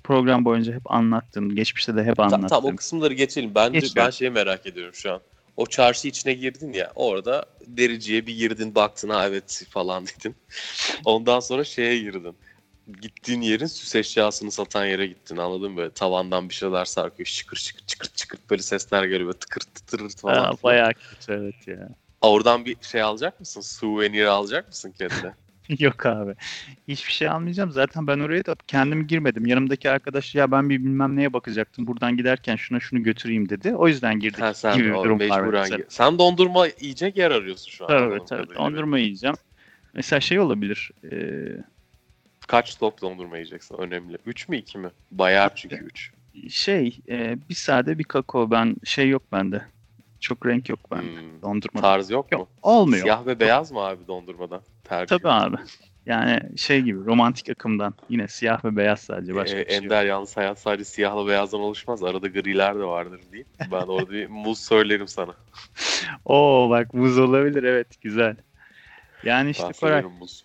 program 0.04 0.44
boyunca 0.44 0.72
hep 0.74 0.90
anlattığım, 0.92 1.54
geçmişte 1.54 1.96
de 1.96 2.04
hep 2.04 2.16
Ta- 2.16 2.24
anlattığım. 2.24 2.48
Tamam 2.48 2.72
o 2.72 2.76
kısımları 2.76 3.14
geçelim. 3.14 3.54
Bence 3.54 3.80
Geç 3.80 3.96
ben 3.96 4.04
ya. 4.04 4.12
şeyi 4.12 4.30
merak 4.30 4.66
ediyorum 4.66 4.94
şu 4.94 5.12
an. 5.12 5.20
O 5.56 5.66
çarşı 5.66 6.08
içine 6.08 6.32
girdin 6.32 6.72
ya 6.72 6.92
orada 6.94 7.46
dericiye 7.66 8.26
bir 8.26 8.36
girdin 8.36 8.74
baktın 8.74 9.08
ha 9.08 9.26
evet 9.28 9.66
falan 9.70 10.06
dedin. 10.06 10.36
Ondan 11.04 11.40
sonra 11.40 11.64
şeye 11.64 11.98
girdin. 11.98 12.36
Gittiğin 13.00 13.40
yerin 13.40 13.66
süs 13.66 13.94
eşyasını 13.94 14.50
satan 14.50 14.86
yere 14.86 15.06
gittin 15.06 15.36
anladın 15.36 15.70
mı? 15.72 15.76
Böyle 15.76 15.90
tavandan 15.90 16.48
bir 16.48 16.54
şeyler 16.54 16.84
sarkıyor 16.84 17.26
şıkır 17.26 17.56
şıkır 17.56 17.86
çıkır 17.86 18.08
çıkır 18.08 18.40
böyle 18.50 18.62
sesler 18.62 19.04
geliyor 19.04 19.26
böyle 19.26 19.38
tıkır 19.38 19.60
tıtır 19.60 20.10
falan. 20.10 20.44
Ha, 20.44 20.52
bayağı 20.62 20.92
kötü 20.92 21.32
evet 21.32 21.68
ya. 21.68 21.88
Oradan 22.20 22.64
bir 22.64 22.76
şey 22.82 23.02
alacak 23.02 23.40
mısın? 23.40 23.60
Souvenir 23.60 24.24
alacak 24.24 24.68
mısın 24.68 24.94
kendine? 24.98 25.34
Yok 25.78 26.06
abi. 26.06 26.34
Hiçbir 26.88 27.12
şey 27.12 27.28
almayacağım. 27.28 27.70
Zaten 27.70 28.06
ben 28.06 28.18
oraya 28.18 28.46
da 28.46 28.56
kendim 28.66 29.06
girmedim. 29.06 29.46
Yanımdaki 29.46 29.90
arkadaş 29.90 30.34
ya 30.34 30.50
ben 30.50 30.70
bir 30.70 30.78
bilmem 30.78 31.16
neye 31.16 31.32
bakacaktım. 31.32 31.86
Buradan 31.86 32.16
giderken 32.16 32.56
şuna 32.56 32.80
şunu 32.80 33.02
götüreyim 33.02 33.48
dedi. 33.48 33.74
O 33.74 33.88
yüzden 33.88 34.20
girdik 34.20 34.40
ha, 34.40 34.54
sen 34.54 34.76
gibi 34.76 34.94
o 34.94 35.04
durum 35.04 35.20
var 35.20 35.40
mesela. 35.40 35.84
Sen 35.88 36.18
dondurma 36.18 36.66
yiyecek 36.80 37.16
yer 37.16 37.30
arıyorsun 37.30 37.70
şu 37.70 37.84
an. 37.84 37.88
Tabii 37.88 38.10
tabii. 38.10 38.28
kadarıyla. 38.28 38.54
Dondurma 38.54 38.98
yiyeceğim. 38.98 39.36
Mesela 39.94 40.20
şey 40.20 40.40
olabilir. 40.40 40.90
e, 41.12 41.16
Kaç 42.46 42.78
top 42.78 43.00
dondurma 43.02 43.36
yiyeceksin? 43.36 43.74
Önemli. 43.78 44.18
3 44.26 44.48
mü 44.48 44.56
2 44.56 44.78
mi? 44.78 44.88
Bayar 45.10 45.52
çünkü 45.56 45.76
3. 45.76 46.12
şey 46.48 46.98
e, 47.08 47.36
bir 47.48 47.54
sade 47.54 47.98
bir 47.98 48.04
kakao. 48.04 48.50
Ben 48.50 48.76
şey 48.84 49.08
yok 49.08 49.22
bende. 49.32 49.62
Çok 50.22 50.46
renk 50.46 50.68
yok 50.68 50.90
bende. 50.90 51.20
Hmm. 51.20 51.42
Dondurma. 51.42 51.80
Tarz 51.80 52.10
yok 52.10 52.32
mu? 52.32 52.38
Yok. 52.38 52.48
Olmuyor. 52.62 53.02
Siyah 53.02 53.26
ve 53.26 53.40
beyaz 53.40 53.72
mı 53.72 53.80
abi 53.80 54.06
dondurmadan? 54.06 54.62
Tercih. 54.84 55.16
Tabii 55.18 55.28
abi. 55.28 55.56
Yani 56.06 56.58
şey 56.58 56.80
gibi 56.82 57.04
romantik 57.04 57.50
akımdan. 57.50 57.94
Yine 58.08 58.28
siyah 58.28 58.64
ve 58.64 58.76
beyaz 58.76 59.00
sadece. 59.00 59.34
Başka 59.34 59.56
Ee, 59.58 59.60
bir 59.60 59.68
şey 59.68 59.76
yok. 59.76 59.84
Ender 59.84 60.04
yalnız 60.04 60.36
hayat 60.36 60.58
sadece 60.58 60.84
siyahla 60.84 61.26
beyazdan 61.26 61.60
oluşmaz. 61.60 62.02
Arada 62.02 62.28
griler 62.28 62.74
de 62.74 62.84
vardır 62.84 63.20
deyip 63.32 63.46
ben 63.72 63.86
orada 63.86 64.10
bir 64.10 64.26
muz 64.30 64.58
söylerim 64.58 65.08
sana. 65.08 65.34
Oo 66.24 66.66
bak 66.70 66.92
buz 66.94 67.18
olabilir 67.18 67.62
evet 67.62 68.00
güzel. 68.00 68.36
Yani 69.24 69.50
işte 69.50 69.64
ben 69.64 69.72
Koray 69.72 70.02
muz. 70.02 70.44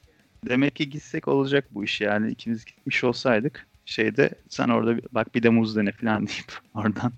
demek 0.50 0.75
ki 0.75 0.89
gitsek 0.89 1.27
olacak 1.27 1.65
bu 1.72 1.84
iş 1.84 2.01
yani 2.01 2.31
ikimiz 2.31 2.65
gitmiş 2.65 3.03
olsaydık 3.03 3.67
şeyde 3.86 4.29
sen 4.50 4.69
orada 4.69 4.96
bak 5.12 5.36
bir 5.36 5.43
de 5.43 5.50
muz 5.50 5.75
dene 5.75 5.91
falan 5.91 6.27
deyip 6.27 6.53
oradan. 6.74 7.12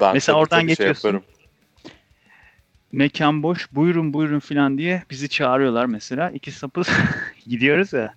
Ben 0.00 0.14
Mesela 0.14 0.34
tabii 0.36 0.42
oradan 0.42 0.60
tabii 0.60 0.66
şey 0.66 0.68
geçiyorsun. 0.68 1.08
yaparım. 1.08 1.24
Mekan 2.92 3.42
boş 3.42 3.72
buyurun 3.72 4.12
buyurun 4.12 4.38
falan 4.38 4.78
diye 4.78 5.02
bizi 5.10 5.28
çağırıyorlar 5.28 5.86
mesela. 5.86 6.30
İki 6.30 6.50
sapı 6.50 6.82
gidiyoruz 7.46 7.92
ya. 7.92 8.14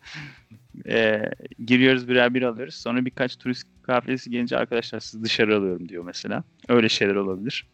Ee, 0.87 1.31
giriyoruz 1.65 2.07
birer 2.07 2.33
bir 2.33 2.41
alıyoruz. 2.41 2.75
Sonra 2.75 3.05
birkaç 3.05 3.37
turist 3.37 3.67
kafilesi 3.81 4.29
gelince 4.29 4.57
arkadaşlar 4.57 4.99
sizi 4.99 5.23
dışarı 5.23 5.57
alıyorum 5.57 5.89
diyor 5.89 6.03
mesela. 6.03 6.43
Öyle 6.67 6.89
şeyler 6.89 7.15
olabilir. 7.15 7.67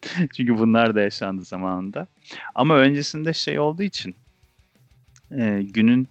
Çünkü 0.36 0.58
bunlar 0.58 0.94
da 0.94 1.00
yaşandı 1.00 1.44
zamanında. 1.44 2.06
Ama 2.54 2.76
öncesinde 2.76 3.32
şey 3.32 3.58
olduğu 3.58 3.82
için 3.82 4.14
e, 5.30 5.62
günün 5.62 6.08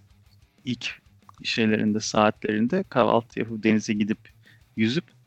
ilk 0.66 1.02
şeylerinde 1.44 2.00
saatlerinde 2.00 2.84
kahvaltı 2.84 3.40
yapıp 3.40 3.64
denize 3.64 3.94
gidip 3.94 4.20
yüzüp 4.76 5.19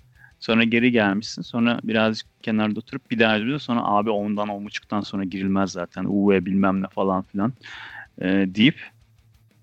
sonra 0.43 0.65
geri 0.65 0.93
gelmişsin. 0.93 1.43
Sonra 1.43 1.81
birazcık 1.85 2.27
kenarda 2.43 2.79
oturup 2.81 3.11
bir 3.11 3.19
daha 3.19 3.37
yüzüyorsun. 3.37 3.67
Sonra 3.67 3.81
abi 3.85 4.11
ondan 4.11 4.49
on 4.49 4.65
buçuktan 4.65 5.01
sonra 5.01 5.25
girilmez 5.25 5.71
zaten. 5.73 6.05
Uve 6.09 6.47
bilmem 6.47 6.83
ne 6.83 6.87
falan 6.89 7.23
filan 7.23 7.53
e, 8.21 8.27
deyip 8.29 8.91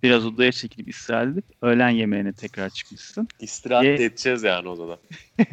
biraz 0.03 0.25
odaya 0.25 0.51
çekilip 0.51 0.89
istirahat 0.89 1.27
edip 1.27 1.45
öğlen 1.61 1.89
yemeğine 1.89 2.33
tekrar 2.33 2.69
çıkmışsın. 2.69 3.27
İstirahat 3.39 3.85
Ye- 3.85 3.93
edeceğiz 3.93 4.43
yani 4.43 4.67
odada. 4.67 4.99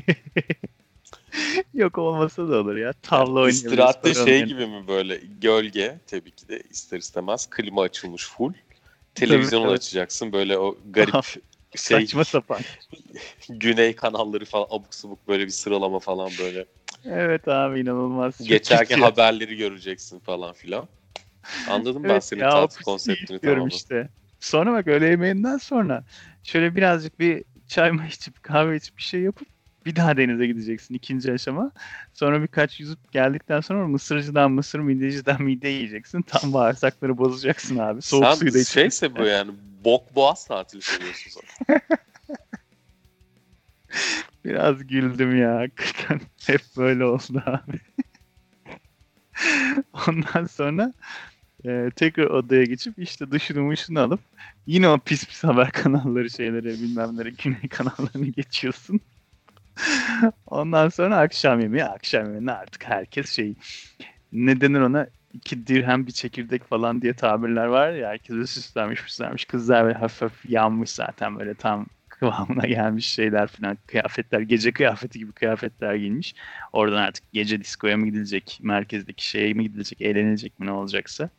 Yok 1.75 1.99
olmasa 1.99 2.49
da 2.49 2.61
olur 2.61 2.77
ya. 2.77 2.93
Tavla 2.93 3.33
oynayabiliriz. 3.41 3.65
İstirahatte 3.65 4.15
şey 4.15 4.45
gibi 4.45 4.67
mi 4.67 4.89
böyle 4.89 5.21
gölge 5.41 6.01
tabii 6.07 6.31
ki 6.31 6.49
de 6.49 6.63
ister 6.71 6.99
istemez 6.99 7.51
klima 7.51 7.83
açılmış 7.83 8.29
full. 8.29 8.53
Televizyonu 9.15 9.65
tabii. 9.65 9.75
açacaksın 9.75 10.33
böyle 10.33 10.59
o 10.59 10.79
garip 10.91 11.15
şey 11.77 12.01
Saçma 12.01 12.25
sapan. 12.25 12.61
güney 13.49 13.97
kanalları 13.97 14.45
falan 14.45 14.67
abuk 14.71 14.95
subuk 14.95 15.29
böyle 15.29 15.45
bir 15.45 15.51
sıralama 15.51 15.99
falan 15.99 16.31
böyle. 16.41 16.67
Evet 17.05 17.49
abi 17.49 17.81
inanılmaz. 17.81 18.49
Geçerken 18.49 19.01
haberleri 19.01 19.57
göreceksin 19.57 20.19
falan 20.19 20.53
filan. 20.53 20.89
Anladım 21.71 22.05
ben 22.05 22.11
Evet 22.11 22.25
senin 22.25 22.41
ya, 22.41 22.67
pisliği 22.67 22.85
konseptini 22.85 23.39
tamamen. 23.39 23.67
işte. 23.69 24.09
Sonra 24.41 24.73
bak 24.73 24.87
öğle 24.87 25.07
yemeğinden 25.07 25.57
sonra 25.57 26.05
şöyle 26.43 26.77
birazcık 26.77 27.21
bir 27.21 27.45
çay 27.67 27.91
mı 27.91 28.07
içip 28.09 28.43
kahve 28.43 28.77
içip 28.77 28.97
bir 28.97 29.03
şey 29.03 29.21
yapıp 29.21 29.49
bir 29.87 29.97
daha 29.97 30.17
denize 30.17 30.47
gideceksin 30.47 30.95
ikinci 30.95 31.33
aşama. 31.33 31.73
Sonra 32.15 32.43
birkaç 32.43 32.81
yüzüp 32.81 33.13
geldikten 33.13 33.61
sonra 33.61 33.89
mısırcıdan 33.89 34.53
mısır, 34.53 34.79
midyeciden 34.79 35.43
midye 35.43 35.71
yiyeceksin. 35.71 36.23
Tam 36.23 36.53
bağırsakları 36.53 37.19
bozacaksın 37.19 37.79
abi. 37.79 38.03
Soğuk 38.03 38.25
Sen 38.25 38.35
suyu 38.35 38.55
da 38.55 38.59
içeceksin. 38.59 38.81
şeyse 38.81 39.17
bu 39.17 39.25
yani 39.25 39.51
bok 39.85 40.15
boğaz 40.15 40.47
tatili 40.47 40.83
seviyorsun 40.83 41.31
sen. 41.31 41.81
Biraz 44.45 44.87
güldüm 44.87 45.39
ya 45.41 45.57
hakikaten. 45.57 46.21
Hep 46.47 46.61
böyle 46.77 47.05
oldu 47.05 47.43
abi. 47.47 47.81
Ondan 50.09 50.45
sonra 50.47 50.93
e, 51.65 51.91
tekrar 51.97 52.25
odaya 52.25 52.65
geçip 52.65 52.99
işte 52.99 53.31
duşunu 53.31 53.63
muşunu 53.63 54.01
alıp 54.01 54.21
yine 54.67 54.89
o 54.89 54.99
pis 54.99 55.27
pis 55.27 55.45
haber 55.45 55.73
kanalları 55.73 56.31
şeyleri 56.31 56.65
bilmem 56.65 57.17
neleri 57.17 57.33
güney 57.37 57.69
kanallarını 57.69 58.27
geçiyorsun. 58.27 59.01
Ondan 60.47 60.89
sonra 60.89 61.17
akşam 61.19 61.61
yemeği 61.61 61.85
akşam 61.85 62.25
yemeğine 62.27 62.53
artık 62.53 62.85
herkes 62.89 63.31
şey 63.33 63.55
ne 64.33 64.61
denir 64.61 64.81
ona 64.81 65.09
iki 65.33 65.67
dirhem 65.67 66.07
bir 66.07 66.13
çekirdek 66.13 66.65
falan 66.65 67.03
diye 67.03 67.15
tabirler 67.17 67.67
var 67.67 67.93
ya 67.93 68.09
herkes 68.09 68.31
böyle 68.37 68.47
süslenmiş 68.47 69.01
süslenmiş 69.01 69.45
kızlar 69.45 69.85
böyle 69.85 69.99
hafif 69.99 70.23
hafif 70.23 70.51
yanmış 70.51 70.91
zaten 70.91 71.39
böyle 71.39 71.55
tam 71.55 71.87
kıvamına 72.09 72.67
gelmiş 72.67 73.07
şeyler 73.07 73.47
falan 73.49 73.79
kıyafetler 73.87 74.41
gece 74.41 74.73
kıyafeti 74.73 75.19
gibi 75.19 75.33
kıyafetler 75.33 75.95
giymiş. 75.95 76.35
Oradan 76.73 76.97
artık 77.03 77.33
gece 77.33 77.61
diskoya 77.61 77.97
mı 77.97 78.07
gidilecek 78.07 78.59
merkezdeki 78.63 79.29
şeye 79.29 79.55
mi 79.55 79.63
gidilecek 79.65 80.01
eğlenilecek 80.01 80.59
mi 80.59 80.67
ne 80.67 80.73
olacaksa. 80.73 81.31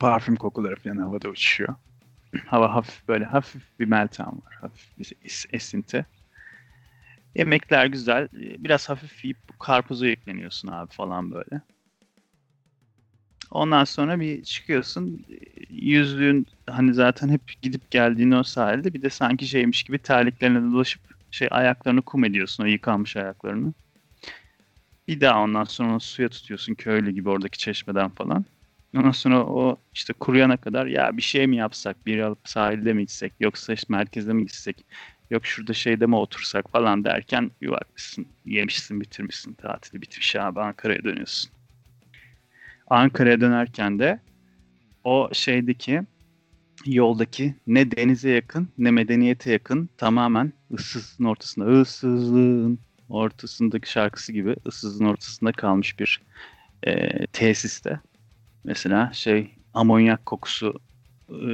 Parfüm 0.00 0.36
kokuları 0.36 0.76
falan 0.76 0.96
havada 0.96 1.28
uçuşuyor. 1.28 1.74
Hava 2.46 2.74
hafif 2.74 3.08
böyle 3.08 3.24
hafif 3.26 3.80
bir 3.80 3.86
meltem 3.86 4.26
var. 4.26 4.54
Hafif 4.60 4.98
bir 4.98 5.04
es- 5.04 5.46
esinti. 5.56 6.06
Yemekler 7.34 7.86
güzel. 7.86 8.28
Biraz 8.32 8.88
hafif 8.88 9.24
yiyip 9.24 9.38
karpuzu 9.58 10.06
ekleniyorsun 10.06 10.68
abi 10.68 10.92
falan 10.92 11.32
böyle. 11.32 11.60
Ondan 13.50 13.84
sonra 13.84 14.20
bir 14.20 14.42
çıkıyorsun. 14.42 15.26
Yüzlüğün 15.68 16.46
hani 16.70 16.94
zaten 16.94 17.28
hep 17.28 17.42
gidip 17.62 17.90
geldiğin 17.90 18.30
o 18.30 18.42
sahilde 18.42 18.94
bir 18.94 19.02
de 19.02 19.10
sanki 19.10 19.46
şeymiş 19.46 19.82
gibi 19.82 19.98
terliklerine 19.98 20.72
dolaşıp 20.72 21.02
şey 21.30 21.48
ayaklarını 21.50 22.02
kum 22.02 22.24
ediyorsun 22.24 22.64
o 22.64 22.66
yıkanmış 22.66 23.16
ayaklarını. 23.16 23.72
Bir 25.08 25.20
daha 25.20 25.40
ondan 25.42 25.64
sonra 25.64 26.00
suya 26.00 26.28
tutuyorsun 26.28 26.74
köylü 26.74 27.10
gibi 27.10 27.28
oradaki 27.28 27.58
çeşmeden 27.58 28.10
falan. 28.10 28.44
Ondan 28.96 29.10
sonra 29.10 29.46
o 29.46 29.80
işte 29.94 30.12
kuruyana 30.12 30.56
kadar 30.56 30.86
ya 30.86 31.16
bir 31.16 31.22
şey 31.22 31.46
mi 31.46 31.56
yapsak, 31.56 32.06
bir 32.06 32.18
alıp 32.18 32.48
sahilde 32.48 32.92
mi 32.92 33.02
gitsek, 33.02 33.32
yoksa 33.40 33.72
işte 33.72 33.86
merkezde 33.88 34.32
mi 34.32 34.46
gitsek, 34.46 34.86
yok 35.32 35.46
şurada 35.46 35.72
şeyde 35.72 36.06
mi 36.06 36.16
otursak 36.16 36.70
falan 36.70 37.04
derken 37.04 37.50
bir 37.62 37.70
bakmışsın, 37.70 38.26
yemişsin, 38.44 39.00
bitirmişsin, 39.00 39.54
tatili 39.54 40.02
bitmiş 40.02 40.36
abi 40.36 40.60
Ankara'ya 40.60 41.04
dönüyorsun. 41.04 41.50
Ankara'ya 42.86 43.40
dönerken 43.40 43.98
de 43.98 44.20
o 45.04 45.28
şeydeki 45.32 46.02
yoldaki 46.86 47.54
ne 47.66 47.90
denize 47.90 48.30
yakın 48.30 48.68
ne 48.78 48.90
medeniyete 48.90 49.52
yakın 49.52 49.88
tamamen 49.96 50.52
ıssızlığın 50.72 51.24
ortasında 51.24 51.66
ıssızlığın 51.66 52.78
ortasındaki 53.08 53.90
şarkısı 53.90 54.32
gibi 54.32 54.56
ıssızlığın 54.66 55.06
ortasında 55.06 55.52
kalmış 55.52 55.98
bir 55.98 56.20
e, 56.86 57.26
tesiste 57.26 58.00
mesela 58.64 59.12
şey 59.12 59.54
amonyak 59.74 60.26
kokusu 60.26 60.80
e, 61.30 61.48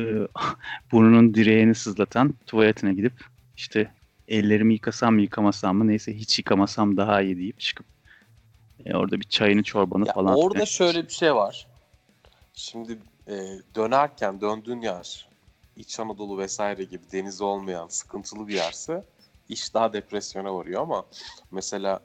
burnunun 0.92 1.34
direğini 1.34 1.74
sızlatan 1.74 2.34
tuvaletine 2.46 2.94
gidip 2.94 3.12
işte 3.58 3.92
ellerimi 4.28 4.74
yıkasam 4.74 5.14
mı 5.14 5.20
yıkamasam 5.20 5.76
mı 5.76 5.86
neyse 5.86 6.14
hiç 6.14 6.38
yıkamasam 6.38 6.96
daha 6.96 7.22
iyi 7.22 7.36
deyip 7.36 7.60
çıkıp 7.60 7.86
e, 8.86 8.96
orada 8.96 9.20
bir 9.20 9.24
çayını 9.24 9.62
çorbanı 9.62 10.06
Ya 10.06 10.12
falan 10.12 10.36
orada 10.36 10.54
filan 10.54 10.64
şöyle 10.64 11.04
bir 11.04 11.12
şey 11.12 11.34
var. 11.34 11.66
Şimdi 12.54 12.98
e, 13.26 13.34
dönerken 13.74 14.40
döndüğün 14.40 14.80
yer 14.80 15.28
İç 15.76 16.00
Anadolu 16.00 16.38
vesaire 16.38 16.84
gibi 16.84 17.02
denizi 17.12 17.44
olmayan 17.44 17.88
sıkıntılı 17.88 18.48
bir 18.48 18.54
yerse 18.54 19.04
iş 19.48 19.74
daha 19.74 19.92
depresyona 19.92 20.54
varıyor 20.54 20.82
ama 20.82 21.06
mesela 21.50 22.00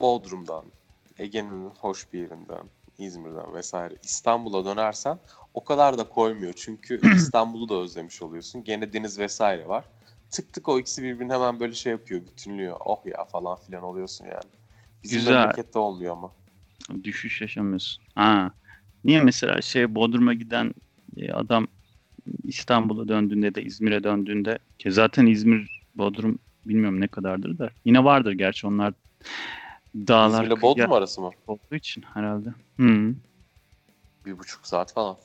Bodrum'dan, 0.00 0.64
Ege'nin 1.18 1.70
hoş 1.70 2.12
bir 2.12 2.18
yerinden, 2.18 2.64
İzmir'den 3.04 3.54
vesaire 3.54 3.94
İstanbul'a 4.02 4.64
dönersen 4.64 5.18
o 5.54 5.64
kadar 5.64 5.98
da 5.98 6.08
koymuyor. 6.08 6.52
Çünkü 6.52 7.00
İstanbul'u 7.16 7.68
da 7.68 7.74
özlemiş 7.74 8.22
oluyorsun. 8.22 8.64
Gene 8.64 8.92
deniz 8.92 9.18
vesaire 9.18 9.68
var. 9.68 9.84
Tık 10.30 10.52
tık 10.52 10.68
o 10.68 10.78
ikisi 10.78 11.02
birbirini 11.02 11.32
hemen 11.32 11.60
böyle 11.60 11.74
şey 11.74 11.92
yapıyor, 11.92 12.20
bütünlüyor. 12.26 12.76
Oh 12.84 13.06
ya 13.06 13.24
falan 13.24 13.56
filan 13.66 13.82
oluyorsun 13.82 14.24
yani. 14.24 14.50
Bizim 15.02 15.18
Güzel. 15.18 15.40
memlekette 15.40 15.78
olmuyor 15.78 16.12
ama. 16.12 16.32
düşüş 17.04 17.40
yaşamıyorsun. 17.40 18.04
Ha. 18.14 18.52
Niye 19.04 19.20
mesela 19.22 19.62
şey 19.62 19.94
Bodrum'a 19.94 20.34
giden 20.34 20.74
e, 21.16 21.32
adam 21.32 21.66
İstanbul'a 22.44 23.08
döndüğünde 23.08 23.54
de 23.54 23.62
İzmir'e 23.62 24.04
döndüğünde 24.04 24.58
ki 24.78 24.92
zaten 24.92 25.26
İzmir 25.26 25.84
Bodrum 25.94 26.38
bilmiyorum 26.66 27.00
ne 27.00 27.08
kadardır 27.08 27.58
da 27.58 27.70
yine 27.84 28.04
vardır 28.04 28.32
gerçi 28.32 28.66
onlar 28.66 28.94
dağlar 29.94 30.44
İzmir'le 30.44 30.62
Bodrum 30.62 30.92
arası 30.92 31.20
mı? 31.20 31.30
olduğu 31.46 31.74
için 31.74 32.02
herhalde. 32.14 32.48
Hı. 32.80 33.14
Bir 34.26 34.38
buçuk 34.38 34.66
saat 34.66 34.92
falan. 34.92 35.16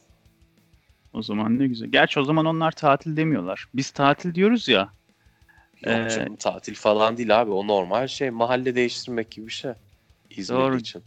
O 1.13 1.21
zaman 1.21 1.59
ne 1.59 1.67
güzel. 1.67 1.87
Gerçi 1.89 2.19
o 2.19 2.23
zaman 2.23 2.45
onlar 2.45 2.71
tatil 2.71 3.17
demiyorlar. 3.17 3.65
Biz 3.73 3.91
tatil 3.91 4.35
diyoruz 4.35 4.67
ya. 4.67 4.89
Yok 5.85 5.95
Ee, 6.05 6.09
canım 6.09 6.35
tatil 6.35 6.75
falan 6.75 7.17
değil 7.17 7.41
abi. 7.41 7.51
O 7.51 7.67
normal 7.67 8.07
şey. 8.07 8.29
Mahalle 8.29 8.75
değiştirmek 8.75 9.31
gibi 9.31 9.47
bir 9.47 9.51
şey. 9.51 9.71
İzmir 10.29 10.57
Doğru. 10.57 10.77
için. 10.77 11.03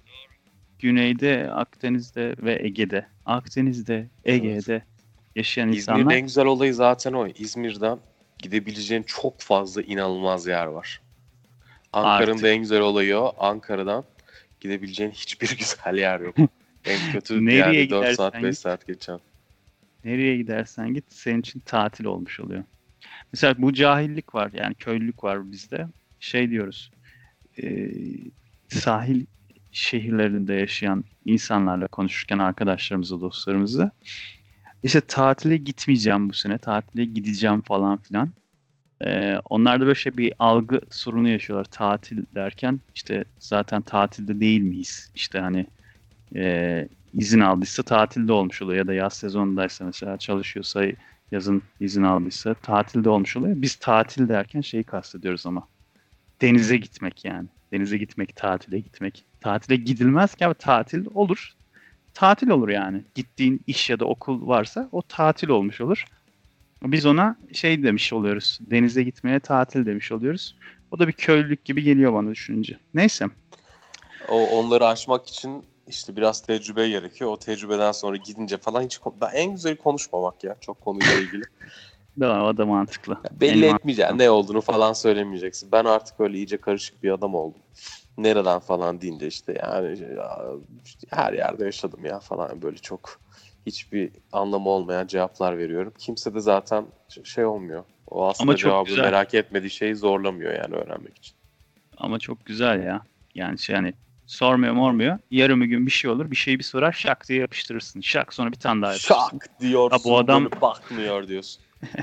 Güneyde, 0.78 1.50
Akdeniz'de 1.52 2.34
ve 2.38 2.58
Ege'de. 2.66 3.06
Akdeniz'de, 3.26 4.08
Ege'de 4.24 4.82
yaşayan 5.36 5.68
İzmir'in 5.72 5.98
insanlar 5.98 6.14
en 6.16 6.22
güzel 6.22 6.46
olayı 6.46 6.74
zaten 6.74 7.12
o. 7.12 7.26
İzmir'den 7.26 7.98
gidebileceğin 8.38 9.02
çok 9.02 9.40
fazla 9.40 9.82
inanılmaz 9.82 10.46
yer 10.46 10.66
var. 10.66 11.00
Ankara'nın 11.92 12.32
Artık. 12.32 12.44
da 12.44 12.48
en 12.48 12.58
güzel 12.58 12.80
olayı 12.80 13.16
o. 13.18 13.34
Ankara'dan 13.38 14.04
gidebileceğin 14.60 15.10
hiçbir 15.10 15.48
güzel 15.58 15.98
yer 15.98 16.20
yok. 16.20 16.34
en 16.84 17.12
kötü 17.12 17.46
Nereye 17.46 17.58
yani 17.80 17.90
4 17.90 18.16
saat 18.16 18.32
gidersen 18.34 18.42
5 18.42 18.50
git. 18.50 18.58
saat 18.58 18.86
geçen. 18.86 19.20
nereye 20.04 20.36
gidersen 20.36 20.94
git 20.94 21.04
senin 21.08 21.40
için 21.40 21.60
tatil 21.60 22.04
olmuş 22.04 22.40
oluyor. 22.40 22.64
Mesela 23.32 23.54
bu 23.58 23.72
cahillik 23.72 24.34
var 24.34 24.50
yani 24.54 24.74
köylülük 24.74 25.24
var 25.24 25.52
bizde. 25.52 25.88
Şey 26.20 26.50
diyoruz 26.50 26.90
e, 27.62 27.90
sahil 28.68 29.26
şehirlerinde 29.72 30.54
yaşayan 30.54 31.04
insanlarla 31.24 31.86
konuşurken 31.88 32.38
arkadaşlarımızla 32.38 33.20
dostlarımızla 33.20 33.90
işte 34.82 35.00
tatile 35.00 35.56
gitmeyeceğim 35.56 36.28
bu 36.28 36.32
sene 36.34 36.58
tatile 36.58 37.04
gideceğim 37.04 37.60
falan 37.60 37.96
filan. 37.98 38.30
E, 39.06 39.38
onlar 39.50 39.80
da 39.80 39.86
böyle 39.86 39.94
şey 39.94 40.16
bir 40.16 40.32
algı 40.38 40.80
sorunu 40.90 41.28
yaşıyorlar 41.28 41.64
tatil 41.64 42.24
derken 42.34 42.80
işte 42.94 43.24
zaten 43.38 43.82
tatilde 43.82 44.40
değil 44.40 44.60
miyiz? 44.60 45.10
İşte 45.14 45.40
hani 45.40 45.66
e, 46.36 46.88
izin 47.12 47.40
aldıysa 47.40 47.82
tatilde 47.82 48.32
olmuş 48.32 48.62
oluyor 48.62 48.78
ya 48.78 48.86
da 48.86 48.94
yaz 48.94 49.14
sezonundaysa 49.14 49.84
mesela 49.84 50.16
çalışıyorsa 50.18 50.84
yazın 51.32 51.62
izin 51.80 52.02
aldıysa 52.02 52.54
tatilde 52.54 53.08
olmuş 53.10 53.36
oluyor. 53.36 53.54
Biz 53.62 53.76
tatil 53.76 54.28
derken 54.28 54.60
şeyi 54.60 54.84
kastediyoruz 54.84 55.46
ama 55.46 55.68
denize 56.42 56.76
gitmek 56.76 57.24
yani. 57.24 57.48
Denize 57.72 57.98
gitmek, 57.98 58.36
tatile 58.36 58.80
gitmek. 58.80 59.24
Tatile 59.40 59.76
gidilmez 59.76 60.34
ki 60.34 60.44
ama 60.46 60.54
tatil 60.54 61.06
olur. 61.14 61.52
Tatil 62.14 62.48
olur 62.50 62.68
yani. 62.68 63.04
Gittiğin 63.14 63.60
iş 63.66 63.90
ya 63.90 64.00
da 64.00 64.04
okul 64.04 64.46
varsa 64.48 64.88
o 64.92 65.02
tatil 65.02 65.48
olmuş 65.48 65.80
olur. 65.80 66.04
Biz 66.82 67.06
ona 67.06 67.36
şey 67.52 67.82
demiş 67.82 68.12
oluyoruz. 68.12 68.58
Denize 68.60 69.02
gitmeye 69.02 69.40
tatil 69.40 69.86
demiş 69.86 70.12
oluyoruz. 70.12 70.56
O 70.90 70.98
da 70.98 71.08
bir 71.08 71.12
köylülük 71.12 71.64
gibi 71.64 71.82
geliyor 71.82 72.12
bana 72.12 72.30
düşününce. 72.30 72.78
Neyse. 72.94 73.26
O 74.28 74.46
onları 74.46 74.86
aşmak 74.86 75.28
için 75.28 75.64
işte 75.86 76.16
biraz 76.16 76.42
tecrübe 76.42 76.88
gerekiyor. 76.88 77.30
O 77.30 77.38
tecrübeden 77.38 77.92
sonra 77.92 78.16
gidince 78.16 78.56
falan 78.58 78.82
hiç 78.82 79.00
ben 79.20 79.30
en 79.34 79.52
güzeli 79.52 79.76
konuşmamak 79.76 80.44
ya 80.44 80.56
çok 80.60 80.80
konuyla 80.80 81.14
ilgili. 81.14 81.42
Tamam, 82.20 82.42
o 82.42 82.56
da 82.56 82.66
mantıklı. 82.66 83.18
Belli 83.40 83.66
En 83.66 83.74
etmeyeceksin 83.74 84.18
ne 84.18 84.30
olduğunu 84.30 84.60
falan 84.60 84.92
söylemeyeceksin. 84.92 85.72
Ben 85.72 85.84
artık 85.84 86.20
öyle 86.20 86.36
iyice 86.36 86.56
karışık 86.56 87.02
bir 87.02 87.10
adam 87.10 87.34
oldum. 87.34 87.60
Nereden 88.18 88.58
falan 88.58 89.00
deyince 89.00 89.26
işte 89.26 89.58
yani 89.62 89.98
ya, 90.16 90.40
işte 90.84 91.06
her 91.10 91.32
yerde 91.32 91.64
yaşadım 91.64 92.04
ya 92.04 92.20
falan 92.20 92.62
böyle 92.62 92.78
çok 92.78 93.20
hiçbir 93.68 94.10
anlamı 94.32 94.68
olmayan 94.68 95.06
cevaplar 95.06 95.58
veriyorum. 95.58 95.92
Kimse 95.98 96.34
de 96.34 96.40
zaten 96.40 96.84
şey 97.24 97.44
olmuyor. 97.44 97.84
O 98.06 98.26
aslında 98.28 98.50
Ama 98.50 98.56
çok 98.56 98.70
cevabı 98.70 98.88
güzel. 98.88 99.02
merak 99.02 99.34
etmediği 99.34 99.70
şeyi 99.70 99.96
zorlamıyor 99.96 100.54
yani 100.54 100.74
öğrenmek 100.74 101.16
için. 101.18 101.34
Ama 101.96 102.18
çok 102.18 102.44
güzel 102.46 102.82
ya. 102.84 103.02
Yani 103.34 103.58
şey 103.58 103.76
hani 103.76 103.94
sormuyor 104.26 104.72
mormuyor. 104.74 105.18
Yarım 105.30 105.60
gün 105.64 105.86
bir 105.86 105.90
şey 105.90 106.10
olur. 106.10 106.30
Bir 106.30 106.36
şeyi 106.36 106.58
bir 106.58 106.64
sorar 106.64 106.92
şak 106.92 107.28
diye 107.28 107.40
yapıştırırsın. 107.40 108.00
Şak 108.00 108.34
sonra 108.34 108.52
bir 108.52 108.56
tane 108.56 108.82
daha 108.82 108.90
yapıştırırsın. 108.90 109.38
Şak 109.38 109.60
diyorsun 109.60 109.98
Ha, 109.98 110.04
bu 110.04 110.18
adam- 110.18 110.50
bakmıyor 110.60 111.28
diyorsun. 111.28 111.62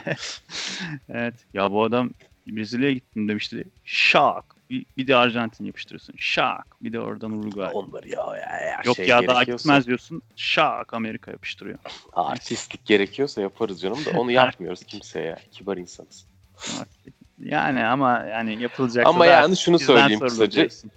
Evet. 1.09 1.33
Ya 1.53 1.71
bu 1.71 1.83
adam 1.83 2.09
Brezilya'ya 2.47 2.93
gittim 2.93 3.27
demişti. 3.27 3.63
Şak. 3.83 4.54
Bir, 4.69 4.85
bir 4.97 5.07
de 5.07 5.15
Arjantin 5.15 5.65
yapıştırırsın. 5.65 6.15
Şak. 6.17 6.65
Bir 6.81 6.93
de 6.93 6.99
oradan 6.99 7.31
Uruguay. 7.31 7.71
Onları 7.73 8.09
ya, 8.09 8.17
ya 8.17 8.45
her 8.77 8.85
Yok 8.85 8.95
şey 8.95 9.07
ya 9.07 9.27
daha 9.27 9.43
gitmez 9.43 9.87
diyorsun. 9.87 10.21
Şak 10.35 10.93
Amerika 10.93 11.31
yapıştırıyor. 11.31 11.79
Artistlik 12.13 12.85
gerekiyorsa 12.85 13.41
yaparız 13.41 13.81
canım 13.81 14.05
da 14.05 14.19
onu 14.19 14.31
yapmıyoruz 14.41 14.83
kimseye 14.83 15.25
ya. 15.25 15.37
Kibar 15.51 15.77
insanız. 15.77 16.25
Yani 17.39 17.85
ama 17.85 18.19
yani 18.19 18.61
yapılacak. 18.61 19.07
Ama 19.07 19.25
yani 19.25 19.57
şunu 19.57 19.79
söyleyeyim 19.79 20.19
kısaca. 20.19 20.67
kısaca. 20.67 20.95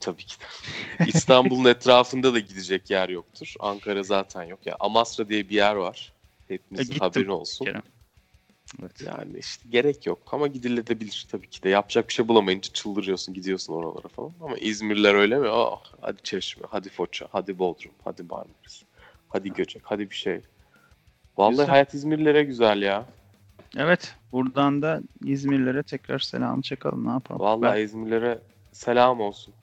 Tabii 0.00 0.24
ki 0.24 0.36
de. 0.40 1.04
İstanbul'un 1.06 1.64
etrafında 1.64 2.34
da 2.34 2.38
gidecek 2.38 2.90
yer 2.90 3.08
yoktur. 3.08 3.54
Ankara 3.60 4.02
zaten 4.02 4.42
yok. 4.42 4.66
Ya 4.66 4.76
Amasra 4.80 5.28
diye 5.28 5.48
bir 5.48 5.54
yer 5.54 5.74
var. 5.74 6.12
Hepinizin 6.48 6.84
gittim 6.84 7.00
haberin 7.00 7.28
olsun. 7.28 7.64
kere. 7.64 7.82
Evet. 8.82 9.00
Yani 9.06 9.38
işte 9.38 9.68
gerek 9.70 10.06
yok 10.06 10.18
ama 10.32 10.46
gidilebilir 10.46 11.26
tabii 11.30 11.50
ki 11.50 11.62
de. 11.62 11.68
Yapacak 11.68 12.08
bir 12.08 12.12
şey 12.12 12.28
bulamayınca 12.28 12.72
çıldırıyorsun, 12.72 13.34
gidiyorsun 13.34 13.72
oralara 13.74 14.08
falan. 14.08 14.32
Ama 14.40 14.56
İzmirliler 14.56 15.14
öyle 15.14 15.38
mi? 15.38 15.48
Oh, 15.48 15.82
hadi 16.00 16.22
Çeşme, 16.22 16.66
hadi 16.70 16.88
Foça, 16.88 17.28
hadi 17.32 17.58
Bodrum, 17.58 17.92
hadi 18.04 18.22
Marmaris, 18.22 18.82
hadi 19.28 19.52
Göcek, 19.52 19.82
hadi 19.84 20.10
bir 20.10 20.14
şey. 20.14 20.40
Vallahi 21.38 21.50
Güzel. 21.52 21.66
hayat 21.66 21.94
İzmirlilere 21.94 22.42
güzel 22.44 22.82
ya. 22.82 23.06
Evet. 23.76 24.14
Buradan 24.32 24.82
da 24.82 25.00
İzmirlilere 25.24 25.82
tekrar 25.82 26.18
selam 26.18 26.60
çakalım. 26.60 27.06
Ne 27.06 27.10
yapalım? 27.10 27.40
Vallahi 27.40 27.76
Ben- 27.76 27.82
İzmirlilere 27.84 28.38
selam 28.72 29.20
olsun. 29.20 29.54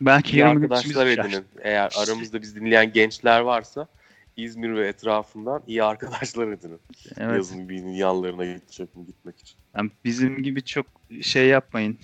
belki 0.00 0.44
arkadaşlar 0.44 1.06
edinin. 1.06 1.44
Eğer 1.62 1.92
aramızda 1.98 2.42
biz 2.42 2.56
dinleyen 2.56 2.92
gençler 2.92 3.40
varsa 3.40 3.86
İzmir 4.36 4.74
ve 4.74 4.88
etrafından 4.88 5.62
iyi 5.66 5.82
arkadaşlar 5.82 6.48
edinin. 6.48 6.80
Evet. 7.16 7.36
Yazın 7.36 7.68
birinin 7.68 7.92
yanlarına 7.92 8.44
gidecek 8.44 8.88
gitmek 9.06 9.40
için. 9.40 9.56
Yani 9.76 9.90
bizim 10.04 10.42
gibi 10.42 10.64
çok 10.64 10.86
şey 11.22 11.46
yapmayın. 11.46 11.98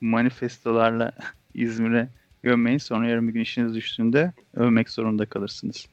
Manifestolarla 0.00 1.12
İzmir'e 1.54 2.08
gömmeyin. 2.42 2.78
Sonra 2.78 3.08
yarın 3.08 3.28
bir 3.28 3.32
gün 3.32 3.40
işiniz 3.40 3.74
düştüğünde 3.74 4.32
övmek 4.54 4.90
zorunda 4.90 5.26
kalırsınız. 5.26 5.86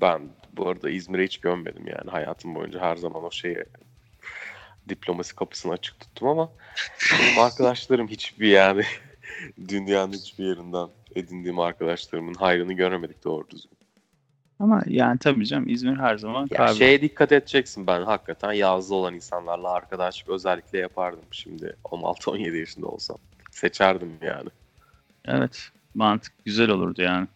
Ben 0.00 0.22
bu 0.56 0.68
arada 0.68 0.90
İzmir'e 0.90 1.24
hiç 1.24 1.38
gömmedim 1.38 1.86
yani. 1.86 2.10
Hayatım 2.10 2.54
boyunca 2.54 2.80
her 2.80 2.96
zaman 2.96 3.24
o 3.24 3.30
şeyi 3.30 3.64
diplomasi 4.88 5.36
kapısını 5.36 5.72
açık 5.72 6.00
tuttum 6.00 6.28
ama 6.28 6.52
arkadaşlarım 7.38 8.08
hiçbir 8.08 8.48
yani 8.48 8.82
dünyanın 9.68 10.12
hiçbir 10.12 10.44
yerinden 10.44 10.88
edindiğim 11.14 11.58
arkadaşlarımın 11.58 12.34
hayrını 12.34 12.72
göremedik 12.72 13.24
doğru 13.24 13.50
düzgün. 13.50 13.78
Ama 14.64 14.82
yani 14.86 15.18
tabii 15.18 15.46
canım 15.46 15.68
İzmir 15.68 15.96
her 15.96 16.18
zaman 16.18 16.48
Ya 16.50 16.56
kahve. 16.56 16.74
şeye 16.74 17.00
dikkat 17.00 17.32
edeceksin 17.32 17.86
ben 17.86 18.02
hakikaten 18.02 18.52
yazlı 18.52 18.94
olan 18.94 19.14
insanlarla 19.14 19.70
arkadaşlık 19.70 20.28
özellikle 20.28 20.78
yapardım 20.78 21.24
şimdi 21.30 21.76
16-17 21.84 22.56
yaşında 22.56 22.86
olsam. 22.86 23.16
Seçerdim 23.50 24.12
yani. 24.22 24.48
Evet. 25.24 25.68
Mantık 25.94 26.32
güzel 26.44 26.70
olurdu 26.70 27.02
yani. 27.02 27.26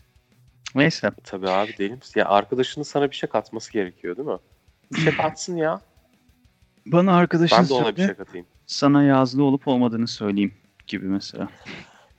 Neyse. 0.75 1.11
Tabii 1.25 1.49
abi 1.49 1.75
deli 1.79 1.95
misin? 1.95 2.21
Ya 2.21 2.27
arkadaşının 2.29 2.85
sana 2.85 3.11
bir 3.11 3.17
şey 3.17 3.29
katması 3.31 3.73
gerekiyor 3.73 4.17
değil 4.17 4.29
mi? 4.29 4.39
Bir 4.93 4.99
şey 5.01 5.17
katsın 5.17 5.57
ya. 5.57 5.81
Bana 6.87 7.17
arkadaşın 7.17 7.59
Ben 7.59 7.69
de 7.69 7.75
ona 7.75 7.97
bir 7.97 8.07
şey 8.07 8.15
katayım. 8.15 8.47
sana 8.67 9.03
yazlı 9.03 9.45
olup 9.45 9.69
olmadığını 9.69 10.09
söyleyeyim 10.09 10.55
gibi 10.87 11.07
mesela. 11.07 11.49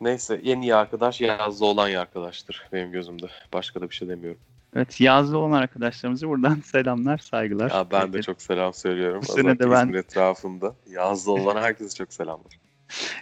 Neyse 0.01 0.41
en 0.43 0.61
iyi 0.61 0.75
arkadaş 0.75 1.21
yazlı 1.21 1.65
olan 1.65 1.93
arkadaştır 1.93 2.67
benim 2.73 2.91
gözümde. 2.91 3.25
Başka 3.53 3.81
da 3.81 3.89
bir 3.89 3.95
şey 3.95 4.07
demiyorum. 4.07 4.39
Evet 4.75 5.01
yazlı 5.01 5.37
olan 5.37 5.51
arkadaşlarımıza 5.51 6.27
buradan 6.27 6.55
selamlar, 6.65 7.17
saygılar. 7.17 7.71
Ya 7.71 7.91
ben 7.91 8.13
de 8.13 8.21
çok 8.21 8.41
selam 8.41 8.73
söylüyorum. 8.73 9.21
Bu 9.27 9.31
sene 9.31 9.59
de 9.59 9.71
ben- 9.71 9.93
etrafında. 9.93 10.75
Yazlı 10.87 11.31
olan 11.31 11.61
herkese 11.61 11.95
çok 11.95 12.13
selamlar. 12.13 12.59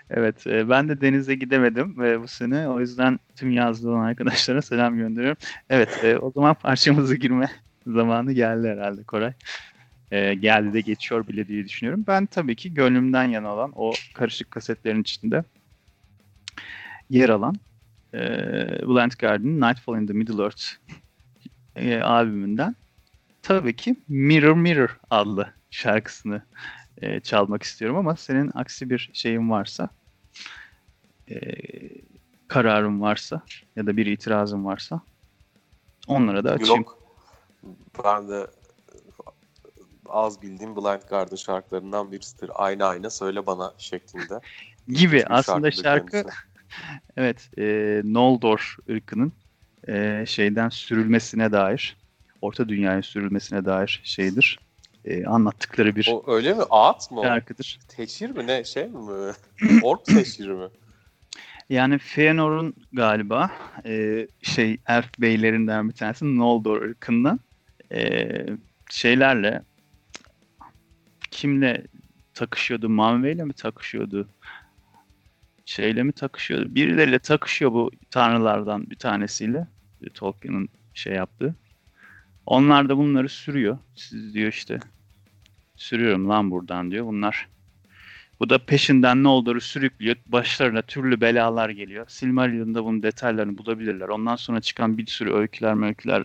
Evet, 0.10 0.48
e, 0.48 0.70
ben 0.70 0.90
de 0.90 1.02
denize 1.02 1.36
gidemedim 1.36 2.00
ve 2.00 2.22
bu 2.22 2.28
sene 2.28 2.70
o 2.70 2.80
yüzden 2.80 3.20
tüm 3.36 3.52
yazlı 3.52 3.92
olan 3.92 4.02
arkadaşlara 4.02 4.62
selam 4.62 4.98
gönderiyorum. 4.98 5.38
Evet, 5.70 6.04
e, 6.04 6.18
o 6.18 6.32
zaman 6.32 6.54
parçamıza 6.62 7.16
girme 7.16 7.50
zamanı 7.88 8.34
geldi 8.34 8.68
herhalde 8.68 9.04
Koray. 9.04 9.34
E, 10.12 10.34
geldi 10.34 10.74
de 10.74 10.82
geçiyor 10.82 11.28
bile 11.28 11.48
diye 11.48 11.66
düşünüyorum. 11.66 12.04
Ben 12.08 12.26
tabii 12.26 12.56
ki 12.56 12.74
gönlümden 12.74 13.24
yana 13.24 13.54
olan 13.54 13.72
o 13.76 13.94
karışık 14.14 14.52
kasetlerin 14.52 15.02
içinde 15.02 15.44
yer 17.10 17.30
alan 17.30 17.56
e, 18.14 18.20
Blind 18.88 19.12
Guardian'ın 19.20 19.62
Nightfall 19.62 20.02
in 20.02 20.08
the 20.08 20.14
Middle 20.14 20.44
Earth 20.44 20.64
e, 21.78 22.02
albümünden 22.02 22.76
tabii 23.42 23.76
ki 23.76 23.96
Mirror 24.08 24.56
Mirror 24.56 25.00
adlı 25.10 25.54
şarkısını 25.72 26.42
e, 27.02 27.20
çalmak 27.20 27.64
istiyorum 27.64 27.98
ama 27.98 28.16
senin 28.16 28.52
aksi 28.54 28.90
bir 28.90 29.10
şeyin 29.14 29.50
varsa 29.50 29.90
e, 31.30 31.36
kararın 32.48 33.02
varsa 33.02 33.42
ya 33.76 33.88
da 33.88 33.98
bir 33.98 34.06
itirazın 34.06 34.66
varsa 34.66 35.02
onlara 36.08 36.44
da 36.44 36.52
açayım. 36.52 36.82
Yok. 36.82 37.00
Ben 38.04 38.30
de 38.30 38.48
az 40.10 40.42
bildiğim 40.42 40.76
Blind 40.76 41.02
Guardian 41.10 41.36
şarkılarından 41.36 42.12
birisidir. 42.12 42.52
Aynı 42.56 42.86
ayna 42.86 43.10
söyle 43.10 43.46
bana 43.46 43.74
şeklinde. 43.78 44.40
Gibi 44.88 45.16
Bir 45.16 45.38
aslında 45.38 45.72
şarkı 45.72 46.24
evet 47.18 47.50
e, 47.58 48.02
Noldor 48.04 48.78
ırkının 48.90 49.34
e, 49.88 50.26
şeyden 50.28 50.70
sürülmesine 50.70 51.52
dair 51.52 51.98
Orta 52.42 52.70
Dünya'ya 52.70 53.02
sürülmesine 53.02 53.66
dair 53.66 54.02
şeydir. 54.04 54.60
E, 55.06 55.26
anlattıkları 55.26 55.96
bir 55.96 56.10
O 56.12 56.24
öyle 56.28 56.54
mi? 56.54 56.64
Ağat 56.70 57.12
mı 57.12 57.22
şarkıdır. 57.24 57.80
Teşhir 57.88 58.30
mi 58.30 58.48
ne 58.48 58.64
şey 58.64 58.88
mi? 58.88 59.32
Ork 59.84 60.06
teşhiri 60.06 60.54
mi? 60.54 60.68
Yani 61.70 61.96
Fëanor'un 61.96 62.74
galiba 62.94 63.52
e, 63.86 64.28
şey 64.42 64.78
elf 64.88 65.20
beylerinden 65.20 65.90
bir 65.90 65.94
tanesi 65.94 66.38
Noldor 66.38 66.82
ırkından 66.82 67.40
e, 67.92 68.30
şeylerle 68.92 69.62
kimle 71.32 71.88
takışıyordu? 72.34 72.90
Manve'yle 72.90 73.44
mi 73.44 73.54
takışıyordu? 73.54 74.30
Şeyle 75.66 76.04
mi 76.04 76.12
takışıyordu? 76.12 76.76
Birileriyle 76.76 77.20
takışıyor 77.20 77.72
bu 77.72 77.92
tanrılardan 78.10 78.90
bir 78.90 78.96
tanesiyle. 78.96 79.68
E, 80.04 80.10
Tolkien'in 80.10 80.70
şey 80.94 81.14
yaptığı. 81.14 81.56
Onlar 82.46 82.90
da 82.90 82.98
bunları 82.98 83.30
sürüyor. 83.30 83.78
Siz 83.96 84.34
diyor 84.34 84.52
işte 84.52 84.80
sürüyorum 85.76 86.30
lan 86.30 86.52
buradan 86.52 86.92
diyor. 86.92 87.06
Bunlar 87.06 87.48
bu 88.40 88.50
da 88.50 88.66
peşinden 88.66 89.24
ne 89.24 89.28
olduğunu 89.28 89.62
sürüklüyor. 89.62 90.16
Başlarına 90.28 90.82
türlü 90.82 91.22
belalar 91.22 91.70
geliyor. 91.70 92.06
Silmarillion'da 92.10 92.86
bunun 92.86 93.04
detaylarını 93.04 93.58
bulabilirler. 93.58 94.08
Ondan 94.08 94.36
sonra 94.36 94.62
çıkan 94.62 94.98
bir 94.98 95.06
sürü 95.06 95.34
öyküler 95.34 95.86
öyküler 95.86 96.24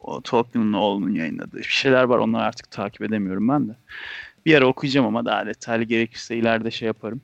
o 0.00 0.20
Tolkien'in 0.20 0.72
oğlunun 0.72 1.10
yayınladığı 1.10 1.56
bir 1.56 1.62
şeyler 1.62 2.02
var. 2.02 2.18
Onları 2.18 2.42
artık 2.42 2.70
takip 2.70 3.02
edemiyorum 3.02 3.48
ben 3.48 3.68
de. 3.68 3.72
Bir 4.46 4.54
ara 4.54 4.66
okuyacağım 4.66 5.06
ama 5.06 5.24
daha 5.24 5.46
detaylı 5.46 5.84
gerekirse 5.84 6.36
ileride 6.36 6.70
şey 6.70 6.86
yaparım. 6.86 7.20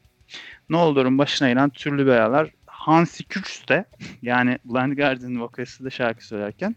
Ne 0.71 0.77
olurun 0.77 1.19
başına 1.19 1.49
gelen 1.49 1.71
türlü 1.71 2.07
belalar 2.07 2.51
Hansi 2.83 3.25
Kürz 3.25 3.65
de 3.69 3.85
yani 4.23 4.59
Blind 4.65 4.97
Guardian 4.97 5.41
vokalisti 5.43 5.85
de 5.85 5.91
şarkı 5.91 6.27
söylerken 6.27 6.77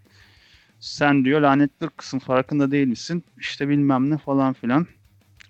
sen 0.79 1.25
diyor 1.25 1.41
lanetli 1.41 1.89
kısım 1.89 2.19
farkında 2.19 2.71
değil 2.71 2.87
misin? 2.87 3.23
İşte 3.39 3.69
bilmem 3.69 4.09
ne 4.09 4.17
falan 4.17 4.53
filan. 4.53 4.87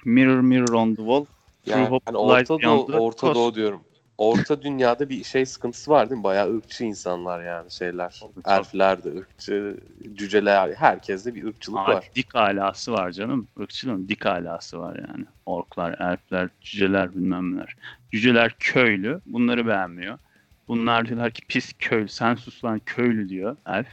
Mirror 0.06 0.40
mirror 0.42 0.74
on 0.74 0.90
the 0.90 0.96
wall. 0.96 1.26
Yani, 1.66 1.96
Light 1.96 2.52
Orta 2.52 2.62
Doğu, 2.62 2.84
Orta 2.84 3.20
Coast. 3.20 3.36
Doğu 3.36 3.56
diyorum. 3.56 3.82
Orta 4.18 4.62
dünyada 4.62 5.10
bir 5.10 5.24
şey 5.24 5.46
sıkıntısı 5.46 5.92
var 5.92 6.10
değil 6.10 6.20
mi? 6.20 6.24
Bayağı 6.24 6.58
ırkçı 6.58 6.84
insanlar 6.84 7.44
yani 7.44 7.72
şeyler. 7.72 8.22
Elfler 8.46 9.04
de 9.04 9.10
ırkçı, 9.18 9.78
cüceler, 10.14 10.74
herkeste 10.74 11.36
bir 11.36 11.44
ırkçılık 11.44 11.80
Aa, 11.80 11.88
var. 11.88 12.10
dik 12.16 12.36
alası 12.36 12.92
var 12.92 13.12
canım. 13.12 13.48
Irkçılığın 13.60 14.08
dik 14.08 14.26
alası 14.26 14.80
var 14.80 15.00
yani. 15.10 15.26
Orklar, 15.46 15.96
elfler, 16.00 16.50
cüceler 16.62 17.16
bilmem 17.16 17.56
neler. 17.56 17.76
Cüceler 18.12 18.56
köylü. 18.60 19.22
Bunları 19.26 19.68
beğenmiyor. 19.68 20.18
Bunlar 20.68 21.08
diyorlar 21.08 21.32
ki 21.32 21.42
pis 21.48 21.74
köylü. 21.80 22.08
Sen 22.08 22.36
sus 22.36 22.64
lan 22.64 22.82
köylü 22.86 23.30
diyor 23.30 23.58
elf. 23.66 23.88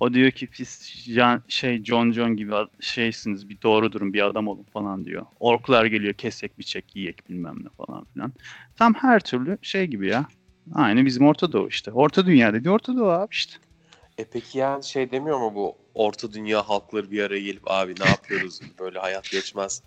O 0.00 0.14
diyor 0.14 0.30
ki 0.30 0.46
pis 0.46 1.02
Jan, 1.08 1.42
şey 1.48 1.84
John 1.84 2.12
John 2.12 2.36
gibi 2.36 2.52
şeysiniz 2.80 3.48
bir 3.48 3.62
doğru 3.62 3.92
durun 3.92 4.12
bir 4.12 4.26
adam 4.26 4.48
olun 4.48 4.66
falan 4.72 5.04
diyor. 5.04 5.26
Orklar 5.40 5.84
geliyor 5.84 6.14
kesek 6.14 6.58
biçek 6.58 6.96
yiyek 6.96 7.28
bilmem 7.30 7.56
ne 7.64 7.68
falan 7.86 8.04
filan. 8.04 8.32
Tam 8.76 8.94
her 8.94 9.20
türlü 9.20 9.58
şey 9.62 9.86
gibi 9.86 10.08
ya. 10.08 10.26
Aynı 10.74 11.06
bizim 11.06 11.26
Orta 11.26 11.52
Doğu 11.52 11.68
işte. 11.68 11.90
Orta 11.90 12.26
Dünya 12.26 12.54
dedi 12.54 12.70
Orta 12.70 12.96
Doğu 12.96 13.10
abi 13.10 13.28
işte. 13.32 13.56
E 14.18 14.24
peki 14.24 14.58
yani 14.58 14.84
şey 14.84 15.10
demiyor 15.10 15.38
mu 15.38 15.54
bu 15.54 15.76
Orta 15.94 16.32
Dünya 16.32 16.68
halkları 16.68 17.10
bir 17.10 17.22
araya 17.22 17.40
gelip 17.40 17.62
abi 17.70 17.94
ne 18.00 18.08
yapıyoruz 18.08 18.60
böyle 18.78 18.98
hayat 18.98 19.30
geçmez. 19.30 19.82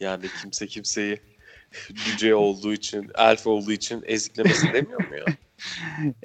Yani 0.00 0.26
kimse 0.42 0.66
kimseyi 0.66 1.20
cüce 1.94 2.34
olduğu 2.34 2.72
için, 2.72 3.10
elf 3.14 3.46
olduğu 3.46 3.72
için 3.72 4.02
eziklemesin 4.06 4.72
demiyor 4.72 5.08
mu 5.08 5.16
ya? 5.16 5.24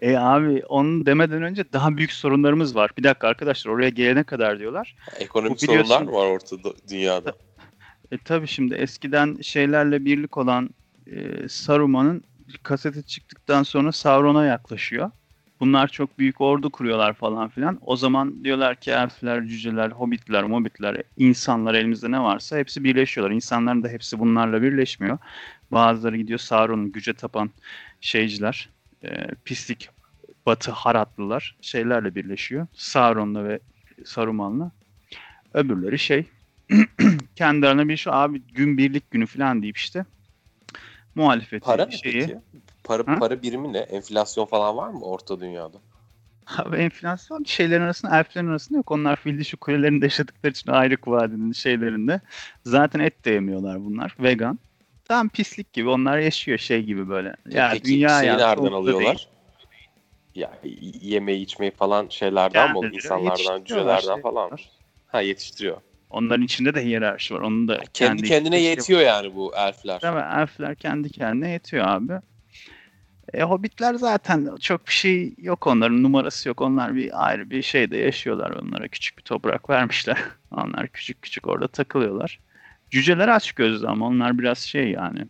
E 0.02 0.18
abi 0.18 0.64
onu 0.66 1.06
demeden 1.06 1.42
önce 1.44 1.74
daha 1.74 1.98
büyük 1.98 2.12
sorunlarımız 2.12 2.76
var. 2.76 2.92
Bir 2.98 3.04
dakika 3.04 3.28
arkadaşlar 3.28 3.72
oraya 3.72 3.90
gelene 3.90 4.24
kadar 4.24 4.60
diyorlar. 4.60 4.96
Ekonomik 5.20 5.62
Bu 5.62 5.66
sorunlar 5.66 6.02
var 6.02 6.28
Orta 6.28 6.56
Do- 6.56 6.76
Dünyada? 6.90 7.34
E 8.12 8.18
tabi 8.18 8.48
şimdi 8.48 8.76
eskiden 8.76 9.38
şeylerle 9.42 10.06
birlik 10.06 10.38
olan 10.38 10.70
e, 11.08 11.48
Saruman'ın 11.50 12.24
kaseti 12.64 13.04
çıktıktan 13.04 13.64
sonra 13.64 13.92
Sauron'a 13.92 14.46
yaklaşıyor. 14.46 15.12
Bunlar 15.60 15.88
çok 15.88 16.20
büyük 16.20 16.42
ordu 16.42 16.70
kuruyorlar 16.70 17.14
falan 17.14 17.50
filan. 17.50 17.80
O 17.82 17.96
zaman 17.96 18.44
diyorlar 18.44 18.76
ki 18.76 18.92
elfler, 18.92 19.46
cüceler, 19.46 19.92
hobbitler, 19.92 20.44
mobitler, 20.44 21.04
insanlar 21.18 21.74
elimizde 21.74 22.12
ne 22.12 22.20
varsa 22.20 22.58
hepsi 22.58 22.84
birleşiyorlar. 22.84 23.36
İnsanların 23.36 23.84
da 23.84 23.88
hepsi 23.88 24.20
bunlarla 24.20 24.62
birleşmiyor. 24.62 25.18
Bazıları 25.72 26.18
gidiyor 26.18 26.40
Sauron'un 26.40 26.92
güce 26.92 27.14
tapan 27.14 27.50
şeyciler, 28.02 28.70
e, 29.04 29.28
pislik 29.46 29.90
batı 30.46 30.72
haratlılar 30.72 31.58
şeylerle 31.62 32.16
birleşiyor. 32.16 32.68
Sauron'la 32.74 33.44
ve 33.44 33.60
Saruman'la. 34.06 34.72
Öbürleri 35.54 36.00
şey 36.00 36.26
kendi 37.36 37.68
aralarına 37.68 37.90
bir 37.90 37.98
şey 37.98 38.14
abi 38.16 38.42
gün 38.42 38.78
birlik 38.78 39.12
günü 39.12 39.26
falan 39.26 39.62
deyip 39.62 39.78
işte 39.78 40.06
muhalefeti 41.16 41.66
Para 41.66 41.92
şeyi. 41.92 42.20
peki? 42.20 42.40
Para, 42.84 43.04
Ha? 43.08 43.20
para 43.20 43.42
birimi 43.42 43.74
ne? 43.74 43.78
Enflasyon 43.80 44.46
falan 44.46 44.78
var 44.78 44.90
mı 44.90 45.02
Orta 45.02 45.40
Dünyada? 45.42 45.78
Abi 46.58 46.76
enflasyon 46.78 47.44
şeylerin 47.44 47.82
arasında 47.82 48.18
elflerin 48.20 48.48
arasında 48.48 48.78
yok. 48.78 48.92
Onlar 48.92 49.16
fildi 49.16 49.46
şu 49.46 49.58
kulelerinde 49.58 50.06
yaşadıkları 50.06 50.52
için 50.52 50.72
ayrı 50.72 50.98
vadinin 51.06 51.52
şeylerinde. 51.52 52.22
Zaten 52.66 53.00
et 53.00 53.26
de 53.26 53.32
yemiyorlar 53.32 53.86
bunlar. 53.86 54.16
Vegan. 54.20 54.60
Tam 55.12 55.30
pislik 55.30 55.74
gibi. 55.74 55.90
Onlar 55.90 56.18
yaşıyor 56.18 56.58
şey 56.58 56.84
gibi 56.84 57.10
böyle. 57.10 57.36
Ya 57.50 57.70
Peki 57.74 57.86
dünya 57.86 58.24
ya, 58.24 58.38
nereden 58.38 58.72
alıyorlar? 58.72 59.06
değil. 59.06 59.28
Ya 60.36 60.52
yemeği 61.02 61.42
içmeyi 61.44 61.72
falan 61.72 62.08
şeylerden 62.10 62.70
mi? 62.70 62.74
Kendileri 62.74 62.96
İnsanlardan, 62.96 63.64
cücelerden 63.64 64.00
şey 64.14 64.22
falan. 64.22 64.44
yapıyorlar. 64.44 64.70
Ha 65.08 65.22
yetiştiriyor. 65.22 65.78
Onların 66.10 66.42
içinde 66.46 66.76
de 66.76 66.86
hiyerarşi 66.86 67.34
var. 67.34 67.40
Onun 67.40 67.68
da 67.68 67.80
Kendi 67.94 68.24
kendine 68.24 68.60
şey 68.60 68.66
var. 68.66 68.70
yetiyor 68.70 69.00
yani 69.02 69.36
bu 69.36 69.56
elfler. 69.56 70.02
Değil 70.02 70.14
mi? 70.14 70.26
Elfler 70.38 70.76
kendi 70.76 71.10
kendine 71.10 71.50
yetiyor 71.50 71.88
abi. 71.88 72.14
E, 73.34 73.44
Hobbitler 73.44 73.94
zaten 73.94 74.56
çok 74.62 74.88
bir 74.88 74.94
şey 74.94 75.34
yok 75.38 75.68
onların 75.68 76.04
numarası 76.04 76.50
yok. 76.50 76.62
Onlar 76.62 76.96
bir 76.96 77.28
ayrı 77.28 77.50
bir 77.50 77.62
şeyde 77.62 77.98
yaşıyorlar. 77.98 78.52
Onlara 78.52 78.88
küçük 78.88 79.18
bir 79.18 79.24
toprak 79.24 79.70
vermişler. 79.70 80.18
Onlar 80.52 80.88
küçük 80.88 81.22
küçük 81.22 81.48
orada 81.48 81.68
takılıyorlar. 81.68 82.40
Cüceler 82.92 83.28
aç 83.28 83.52
gözlü 83.52 83.88
ama 83.88 84.08
onlar 84.08 84.40
biraz 84.40 84.58
şey 84.58 84.92
yani 84.92 85.28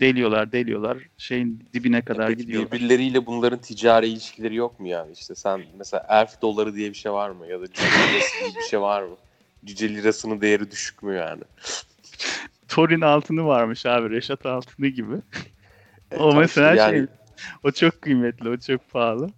deliyorlar 0.00 0.52
deliyorlar 0.52 0.98
şeyin 1.16 1.68
dibine 1.74 2.02
kadar 2.02 2.28
Peki 2.28 2.46
gidiyorlar. 2.46 2.72
birbirleriyle 2.72 3.26
bunların 3.26 3.58
ticari 3.58 4.08
ilişkileri 4.08 4.54
yok 4.54 4.80
mu 4.80 4.88
yani? 4.88 5.12
İşte 5.12 5.34
sen 5.34 5.64
mesela 5.78 6.06
elf 6.08 6.42
doları 6.42 6.74
diye 6.74 6.90
bir 6.90 6.94
şey 6.94 7.12
var 7.12 7.30
mı? 7.30 7.46
Ya 7.46 7.60
da 7.60 7.66
cüce 7.66 7.82
lirası 7.86 8.44
diye 8.44 8.56
bir 8.58 8.64
şey 8.64 8.80
var 8.80 9.02
mı? 9.02 9.16
Cüce 9.64 9.94
lirasının 9.94 10.40
değeri 10.40 10.70
düşük 10.70 11.02
mü 11.02 11.14
yani? 11.14 11.42
Torin 12.68 13.00
altını 13.00 13.46
varmış 13.46 13.86
abi 13.86 14.10
Reşat 14.10 14.46
altını 14.46 14.86
gibi. 14.86 15.14
E, 16.10 16.16
o 16.16 16.34
mesela 16.34 16.90
ki 16.90 16.96
şey 16.96 17.06
o 17.62 17.70
çok 17.70 18.02
kıymetli 18.02 18.48
o 18.48 18.56
çok 18.56 18.88
pahalı. 18.92 19.28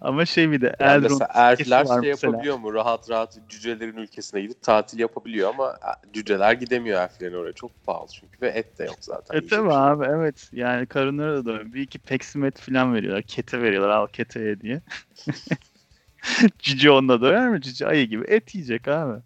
Ama 0.00 0.26
şey 0.26 0.50
bir 0.50 0.60
de 0.60 0.76
Yani 0.80 1.02
mesela 1.02 1.28
elfler 1.34 1.86
şey 1.86 1.96
mesela. 1.96 2.08
yapabiliyor 2.08 2.56
mu? 2.58 2.74
Rahat 2.74 3.10
rahat 3.10 3.38
cücelerin 3.48 3.96
ülkesine 3.96 4.40
gidip 4.40 4.62
tatil 4.62 4.98
yapabiliyor 4.98 5.48
ama 5.48 5.76
cüceler 6.12 6.52
gidemiyor 6.52 7.00
elflerin 7.00 7.34
oraya. 7.34 7.52
Çok 7.52 7.84
pahalı 7.84 8.08
çünkü 8.12 8.40
ve 8.40 8.48
et 8.48 8.78
de 8.78 8.84
yok 8.84 8.96
zaten. 9.00 9.36
E 9.36 9.46
tabi 9.46 9.70
şey. 9.70 9.78
abi 9.78 10.04
evet. 10.08 10.48
Yani 10.52 10.86
karınlara 10.86 11.36
da 11.36 11.44
doyuyor. 11.44 11.72
Bir 11.72 11.80
iki 11.80 11.98
peksimet 11.98 12.58
falan 12.60 12.94
veriyorlar. 12.94 13.22
Kete 13.22 13.62
veriyorlar. 13.62 13.90
Al 13.90 14.06
kete 14.06 14.40
ye 14.40 14.60
diye. 14.60 14.80
Cüce 16.58 16.90
onunla 16.90 17.20
doyar 17.20 17.48
mı? 17.48 17.60
Cüce 17.60 17.86
ayı 17.86 18.06
gibi 18.06 18.24
et 18.28 18.54
yiyecek 18.54 18.88
abi. 18.88 19.22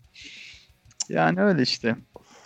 Yani 1.08 1.42
öyle 1.42 1.62
işte. 1.62 1.96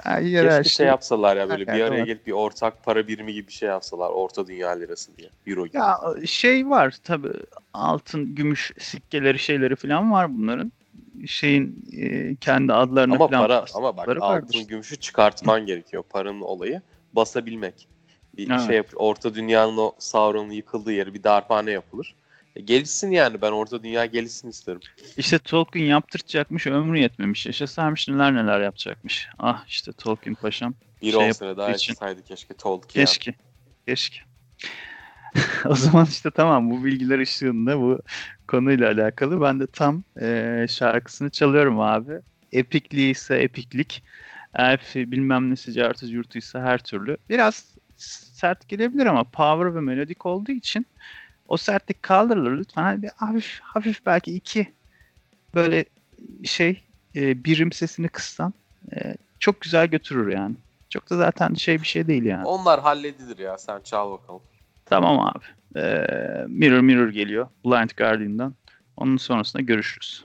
Keşke 0.04 0.64
şey 0.64 0.86
yapsalar 0.86 1.36
ya 1.36 1.48
böyle 1.48 1.66
Her 1.66 1.76
bir 1.76 1.80
araya 1.82 2.00
var. 2.00 2.06
gelip 2.06 2.26
bir 2.26 2.32
ortak 2.32 2.84
para 2.84 3.08
birimi 3.08 3.32
gibi 3.32 3.48
bir 3.48 3.52
şey 3.52 3.68
yapsalar. 3.68 4.10
Orta 4.10 4.46
dünya 4.46 4.70
lirası 4.70 5.16
diye. 5.16 5.28
Euro 5.46 5.66
gibi. 5.66 5.76
Ya 5.76 5.98
şey 6.26 6.70
var 6.70 6.94
tabi 7.04 7.28
altın, 7.74 8.34
gümüş 8.34 8.72
sikkeleri 8.78 9.38
şeyleri 9.38 9.76
falan 9.76 10.12
var 10.12 10.38
bunların. 10.38 10.72
Şeyin 11.26 11.84
e, 11.96 12.36
kendi 12.36 12.72
adlarını 12.72 13.14
ama 13.14 13.28
falan 13.28 13.42
para 13.46 13.64
ama 13.74 13.96
bak 13.96 14.08
vardır. 14.08 14.20
altın 14.20 14.66
gümüşü 14.66 14.96
çıkartman 14.96 15.66
gerekiyor. 15.66 16.02
Paranın 16.10 16.40
olayı 16.40 16.82
basabilmek. 17.12 17.88
Bir 18.36 18.50
Evet. 18.50 18.60
şey 18.60 18.76
yap, 18.76 18.86
orta 18.96 19.34
dünyanın 19.34 19.76
o 19.76 19.92
Sauron'un 19.98 20.50
yıkıldığı 20.50 20.92
yeri 20.92 21.14
bir 21.14 21.22
darphane 21.24 21.70
yapılır. 21.70 22.14
E, 22.56 22.60
gelişsin 22.60 23.10
yani 23.10 23.42
ben 23.42 23.52
orta 23.52 23.82
dünya 23.82 24.06
gelişsin 24.06 24.48
isterim. 24.48 24.80
İşte 25.16 25.38
Tolkien 25.38 25.84
yaptıracakmış 25.84 26.66
ömrü 26.66 26.98
yetmemiş. 26.98 27.46
Yaşasaymış 27.46 28.08
neler 28.08 28.34
neler 28.34 28.60
yapacakmış. 28.60 29.28
Ah 29.38 29.64
işte 29.68 29.92
Tolkien 29.92 30.34
paşam. 30.34 30.74
Bir 31.02 31.12
Şey 31.12 31.28
on 31.28 31.30
sene 31.30 31.56
daha 31.56 31.70
için. 31.70 31.92
yaşasaydı 31.92 32.22
keşke 32.22 32.54
Tolkien. 32.54 33.06
Keşke. 33.06 33.34
Keşke. 33.88 34.18
o 35.66 35.74
zaman 35.74 36.06
işte 36.06 36.30
tamam 36.30 36.70
bu 36.70 36.84
bilgiler 36.84 37.18
ışığında 37.18 37.80
bu 37.80 38.00
konuyla 38.48 38.90
alakalı 38.90 39.40
ben 39.40 39.60
de 39.60 39.66
tam 39.66 40.04
eee, 40.20 40.66
şarkısını 40.70 41.30
çalıyorum 41.30 41.80
abi. 41.80 42.12
Epikliği 42.52 43.10
ise 43.10 43.36
epiklik. 43.36 44.04
Elfi 44.54 45.10
bilmem 45.12 45.50
nesi 45.50 45.72
cartı 45.72 46.06
yurtuysa 46.06 46.62
her 46.62 46.78
türlü. 46.78 47.16
Biraz 47.28 47.74
sert 47.96 48.68
gelebilir 48.68 49.06
ama 49.06 49.24
power 49.24 49.74
ve 49.74 49.80
melodik 49.80 50.26
olduğu 50.26 50.52
için 50.52 50.86
o 51.48 51.56
sertlik 51.56 52.02
kaldırılır 52.02 52.58
lütfen. 52.58 52.82
Hani 52.82 53.02
bir 53.02 53.10
hafif 53.16 53.60
hafif 53.62 54.06
belki 54.06 54.34
iki 54.34 54.72
böyle 55.54 55.84
şey 56.44 56.82
e, 57.16 57.44
birim 57.44 57.72
sesini 57.72 58.08
kıssan 58.08 58.54
e, 58.96 59.14
çok 59.38 59.60
güzel 59.60 59.86
götürür 59.86 60.32
yani. 60.32 60.54
Çok 60.90 61.10
da 61.10 61.16
zaten 61.16 61.54
şey 61.54 61.80
bir 61.80 61.86
şey 61.86 62.06
değil 62.06 62.24
yani. 62.24 62.44
Onlar 62.44 62.80
halledilir 62.80 63.38
ya 63.38 63.58
sen 63.58 63.80
çal 63.80 64.12
bakalım. 64.12 64.42
Tamam 64.84 65.20
abi. 65.20 65.44
Ee, 65.76 66.44
Mirror 66.48 66.80
Mirror 66.80 67.08
geliyor. 67.08 67.48
Blind 67.64 67.90
Guardian'dan. 67.96 68.54
Onun 68.96 69.16
sonrasında 69.16 69.62
görüşürüz. 69.62 70.24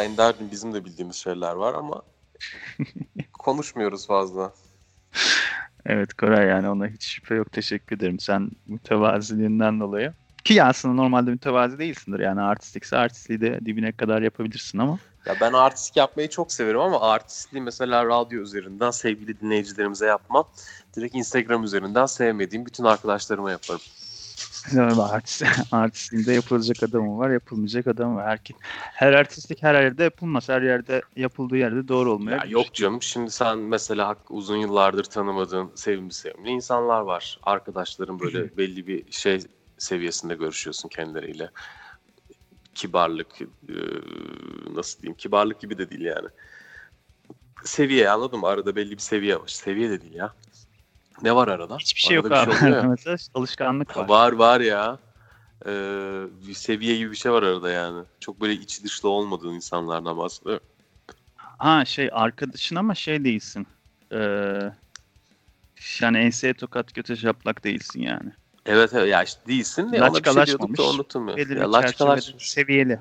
Vallahi 0.00 0.12
Ender'cim 0.12 0.50
bizim 0.50 0.74
de 0.74 0.84
bildiğimiz 0.84 1.16
şeyler 1.16 1.52
var 1.52 1.74
ama 1.74 2.02
konuşmuyoruz 3.32 4.06
fazla. 4.06 4.52
Evet 5.86 6.14
Koray 6.14 6.48
yani 6.48 6.68
ona 6.68 6.86
hiç 6.86 7.04
şüphe 7.04 7.34
yok. 7.34 7.52
Teşekkür 7.52 7.96
ederim. 7.96 8.20
Sen 8.20 8.50
mütevaziliğinden 8.66 9.80
dolayı. 9.80 10.12
Ki 10.44 10.62
aslında 10.62 10.94
normalde 10.94 11.30
mütevazi 11.30 11.78
değilsindir. 11.78 12.20
Yani 12.20 12.40
artistikse 12.40 12.96
artistliği 12.96 13.40
de 13.40 13.60
dibine 13.64 13.92
kadar 13.92 14.22
yapabilirsin 14.22 14.78
ama. 14.78 14.98
Ya 15.26 15.36
ben 15.40 15.52
artistik 15.52 15.96
yapmayı 15.96 16.28
çok 16.28 16.52
severim 16.52 16.80
ama 16.80 17.00
artistliği 17.00 17.62
mesela 17.62 18.06
radyo 18.06 18.42
üzerinden 18.42 18.90
sevgili 18.90 19.40
dinleyicilerimize 19.40 20.06
yapmam. 20.06 20.44
Direkt 20.96 21.14
Instagram 21.14 21.64
üzerinden 21.64 22.06
sevmediğim 22.06 22.66
bütün 22.66 22.84
arkadaşlarıma 22.84 23.50
yaparım. 23.50 23.80
Yani 24.76 25.02
artist, 25.02 25.42
artistliğinde 25.72 26.32
yapılacak 26.32 26.82
adamı 26.82 27.18
var, 27.18 27.30
yapılmayacak 27.30 27.86
adamı 27.86 28.16
var. 28.16 28.26
Her, 28.28 28.38
her 28.92 29.12
artistlik 29.12 29.62
her 29.62 29.82
yerde 29.82 30.02
yapılmaz. 30.04 30.48
Her 30.48 30.62
yerde 30.62 31.02
yapıldığı 31.16 31.56
yerde 31.56 31.88
doğru 31.88 32.08
Ya 32.08 32.14
olmuyor. 32.14 32.44
yok 32.44 32.74
canım 32.74 33.02
şimdi 33.02 33.30
sen 33.30 33.58
mesela 33.58 34.16
uzun 34.28 34.56
yıllardır 34.56 35.04
tanımadığın 35.04 35.72
sevimli 35.74 36.12
sevimli 36.12 36.48
insanlar 36.48 37.00
var. 37.00 37.38
Arkadaşların 37.42 38.20
böyle 38.20 38.56
belli 38.56 38.86
bir 38.86 39.12
şey 39.12 39.40
seviyesinde 39.78 40.34
görüşüyorsun 40.34 40.88
kendileriyle. 40.88 41.50
Kibarlık 42.74 43.40
e, 43.42 43.46
nasıl 44.74 45.02
diyeyim 45.02 45.16
kibarlık 45.16 45.60
gibi 45.60 45.78
de 45.78 45.90
değil 45.90 46.02
yani. 46.04 46.28
Seviye 47.64 48.10
anladın 48.10 48.40
mı? 48.40 48.46
Arada 48.46 48.76
belli 48.76 48.90
bir 48.92 48.98
seviye 48.98 49.36
var. 49.36 49.48
Seviye 49.48 49.90
de 49.90 50.00
değil 50.00 50.14
ya. 50.14 50.34
Ne 51.22 51.34
var 51.34 51.48
arada? 51.48 51.76
Hiçbir 51.78 52.00
şey 52.00 52.16
yok 52.16 52.26
Arada 52.32 52.46
bir 52.46 52.52
abi. 52.52 52.60
şey 52.60 52.70
ya. 52.70 52.82
Mesela 52.82 53.16
alışkanlık 53.34 53.96
var. 53.96 54.08
Var 54.08 54.32
var 54.32 54.60
ya. 54.60 54.98
Ee, 55.66 55.70
bir 56.48 56.54
seviye 56.54 56.96
gibi 56.96 57.10
bir 57.10 57.16
şey 57.16 57.32
var 57.32 57.42
arada 57.42 57.70
yani. 57.70 58.04
Çok 58.20 58.40
böyle 58.40 58.52
içi 58.52 58.84
dışlı 58.84 59.08
olmadığın 59.08 59.54
insanlardan 59.54 60.18
bahsediyorum. 60.18 60.62
Ha 61.36 61.84
şey 61.84 62.10
arkadaşın 62.12 62.76
ama 62.76 62.94
şey 62.94 63.24
değilsin. 63.24 63.66
Ee, 64.12 64.72
yani 66.00 66.18
enseye 66.18 66.54
tokat 66.54 66.94
göte 66.94 67.16
şaplak 67.16 67.64
değilsin 67.64 68.02
yani. 68.02 68.32
Evet 68.66 68.90
evet 68.94 69.08
ya 69.08 69.22
işte 69.22 69.40
değilsin 69.46 69.92
bir 69.92 69.98
şey 69.98 70.00
Laçkalaşmamış, 70.00 70.80
unuttum 70.80 71.28
ya. 71.28 71.36
Belirli 71.36 71.58
ya 71.58 71.66
bir 71.66 71.72
laçkalaş, 71.72 72.20
çerçevede 72.20 72.44
seviyeli. 72.44 73.00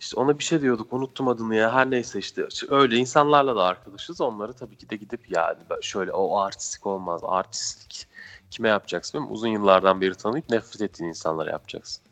İşte 0.00 0.20
ona 0.20 0.38
bir 0.38 0.44
şey 0.44 0.60
diyorduk 0.60 0.92
unuttum 0.92 1.28
adını 1.28 1.54
ya 1.54 1.72
her 1.72 1.90
neyse 1.90 2.18
işte 2.18 2.48
öyle 2.68 2.96
insanlarla 2.96 3.56
da 3.56 3.64
arkadaşız 3.64 4.20
onları 4.20 4.52
tabii 4.52 4.76
ki 4.76 4.90
de 4.90 4.96
gidip 4.96 5.30
yani 5.30 5.58
şöyle 5.82 6.12
o 6.12 6.38
artistik 6.38 6.86
olmaz 6.86 7.20
artistlik 7.24 8.06
kime 8.50 8.68
yapacaksın 8.68 9.18
bilmiyorum. 9.18 9.34
uzun 9.34 9.48
yıllardan 9.48 10.00
beri 10.00 10.14
tanıyıp 10.14 10.50
nefret 10.50 10.82
ettiğin 10.82 11.08
insanlara 11.08 11.50
yapacaksın 11.50 12.02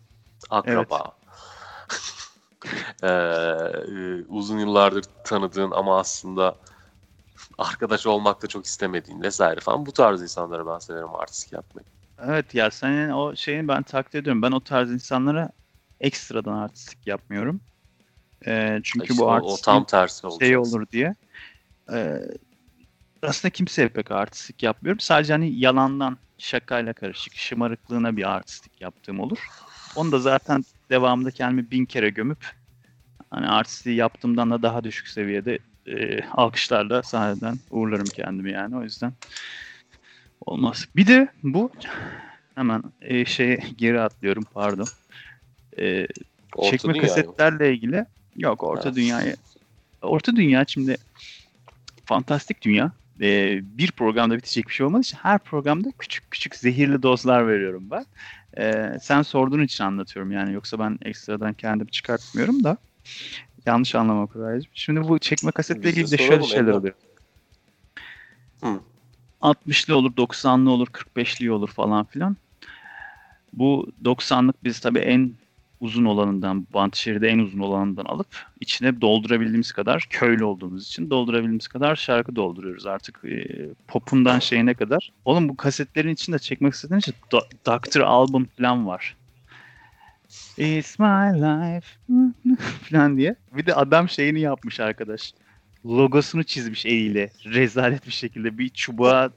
akraba 0.50 1.18
Ee, 3.02 3.08
e, 3.08 4.24
uzun 4.28 4.58
yıllardır 4.58 5.04
tanıdığın 5.24 5.70
ama 5.70 5.98
aslında 5.98 6.56
arkadaş 7.58 8.06
olmak 8.06 8.42
da 8.42 8.46
çok 8.46 8.66
istemediğin 8.66 9.22
vesaire 9.22 9.60
falan 9.60 9.86
bu 9.86 9.92
tarz 9.92 10.22
insanlara 10.22 10.66
ben 10.66 10.78
severim 10.78 11.14
artistik 11.14 11.52
yapmayı. 11.52 11.84
Evet 12.24 12.54
ya 12.54 12.70
senin 12.70 13.10
o 13.10 13.36
şeyini 13.36 13.68
ben 13.68 13.82
takdir 13.82 14.18
ediyorum. 14.18 14.42
Ben 14.42 14.52
o 14.52 14.60
tarz 14.60 14.90
insanlara 14.90 15.50
ekstradan 16.00 16.52
artistlik 16.52 17.06
yapmıyorum. 17.06 17.60
Ee, 18.46 18.80
çünkü 18.84 19.12
İşte 19.12 19.22
bu 19.22 19.26
o 19.26 19.30
artistlik 19.30 19.64
tam 19.64 19.84
tersi 19.84 20.26
olacak. 20.26 20.46
şey 20.48 20.56
olur 20.56 20.86
diye. 20.92 21.14
Ee, 21.92 22.14
aslında 23.22 23.52
kimseye 23.52 23.88
pek 23.88 24.10
artistlik 24.10 24.62
yapmıyorum. 24.62 25.00
Sadece 25.00 25.32
hani 25.32 25.60
yalandan 25.60 26.18
şakayla 26.38 26.92
karışık 26.92 27.34
şımarıklığına 27.34 28.16
bir 28.16 28.30
artistlik 28.30 28.80
yaptığım 28.80 29.20
olur. 29.20 29.38
Onu 29.96 30.12
da 30.12 30.18
zaten 30.18 30.64
devamında 30.90 31.30
kendimi 31.30 31.70
bin 31.70 31.84
kere 31.84 32.08
gömüp 32.10 32.46
hani 33.30 33.46
artistliği 33.46 33.96
yaptığımdan 33.96 34.50
da 34.50 34.62
daha 34.62 34.84
düşük 34.84 35.08
seviyede 35.08 35.58
e, 35.86 36.24
alkışlarla 36.24 37.02
sahneden 37.02 37.58
uğurlarım 37.70 38.06
kendimi 38.06 38.52
yani. 38.52 38.76
O 38.76 38.82
yüzden 38.82 39.12
olmaz. 40.40 40.88
Bir 40.96 41.06
de 41.06 41.28
bu 41.42 41.70
hemen 42.54 42.82
e, 43.00 43.24
şeye 43.24 43.62
geri 43.76 44.00
atlıyorum 44.00 44.44
pardon. 44.54 44.88
E, 45.78 46.06
Orta 46.56 46.70
çekme 46.70 47.00
kasetlerle 47.00 47.72
ilgili 47.72 48.06
yok 48.38 48.62
orta 48.62 48.90
Ha. 48.90 48.94
dünyayı 48.94 49.36
orta 50.02 50.36
dünya 50.36 50.64
şimdi 50.68 50.96
fantastik 52.04 52.62
dünya 52.62 52.92
Ee, 53.20 53.60
bir 53.62 53.90
programda 53.92 54.36
bitecek 54.36 54.68
bir 54.68 54.72
şey 54.72 54.86
olmadığı 54.86 55.02
için 55.02 55.18
her 55.22 55.38
programda 55.38 55.88
küçük 55.98 56.30
küçük 56.30 56.56
zehirli 56.56 57.02
dozlar 57.02 57.48
veriyorum 57.48 57.88
ben. 57.90 58.06
Ee, 58.58 58.98
sen 59.02 59.22
sorduğun 59.22 59.62
için 59.62 59.84
anlatıyorum 59.84 60.32
yani 60.32 60.52
yoksa 60.52 60.78
ben 60.78 60.98
ekstradan 61.02 61.52
kendim 61.54 61.86
çıkartmıyorum 61.86 62.64
da 62.64 62.76
yanlış 63.66 63.94
anlama 63.94 64.26
Kuraycığım. 64.26 64.70
Şimdi 64.74 65.08
bu 65.08 65.18
çekme 65.18 65.50
kasetle 65.50 65.90
ilgili 65.90 66.10
de 66.10 66.16
şöyle 66.16 66.42
şeyler 66.42 66.72
oluyor. 66.72 66.94
Hı. 68.60 68.80
60'lı 69.42 69.96
olur, 69.96 70.12
90'lı 70.16 70.70
olur, 70.70 70.86
45'li 70.86 71.52
olur 71.52 71.68
falan 71.68 72.04
filan. 72.04 72.36
Bu 73.52 73.88
90'lık 74.04 74.64
biz 74.64 74.80
tabii 74.80 74.98
en 74.98 75.32
uzun 75.80 76.04
olanından, 76.04 76.66
Bantşehir'de 76.74 77.28
en 77.28 77.38
uzun 77.38 77.58
olanından 77.58 78.04
alıp 78.04 78.26
içine 78.60 79.00
doldurabildiğimiz 79.00 79.72
kadar, 79.72 80.06
köylü 80.10 80.44
olduğumuz 80.44 80.86
için 80.86 81.10
doldurabildiğimiz 81.10 81.68
kadar 81.68 81.96
şarkı 81.96 82.36
dolduruyoruz 82.36 82.86
artık 82.86 83.24
e, 83.24 83.46
popundan 83.88 84.38
şeyine 84.38 84.74
kadar. 84.74 85.12
Oğlum 85.24 85.48
bu 85.48 85.56
kasetlerin 85.56 86.08
içinde 86.08 86.38
çekmek 86.38 86.74
istediğin 86.74 86.98
için 86.98 87.14
Do- 87.30 87.50
Doctor 87.66 88.00
Album 88.00 88.48
falan 88.58 88.86
var. 88.86 89.16
It's 90.58 90.98
my 90.98 91.32
life 91.34 91.86
falan 92.90 93.16
diye. 93.16 93.34
Bir 93.52 93.66
de 93.66 93.74
adam 93.74 94.08
şeyini 94.08 94.40
yapmış 94.40 94.80
arkadaş. 94.80 95.32
Logosunu 95.86 96.44
çizmiş 96.44 96.86
eliyle. 96.86 97.30
Rezalet 97.44 98.06
bir 98.06 98.12
şekilde 98.12 98.58
bir 98.58 98.68
çubuğa 98.68 99.30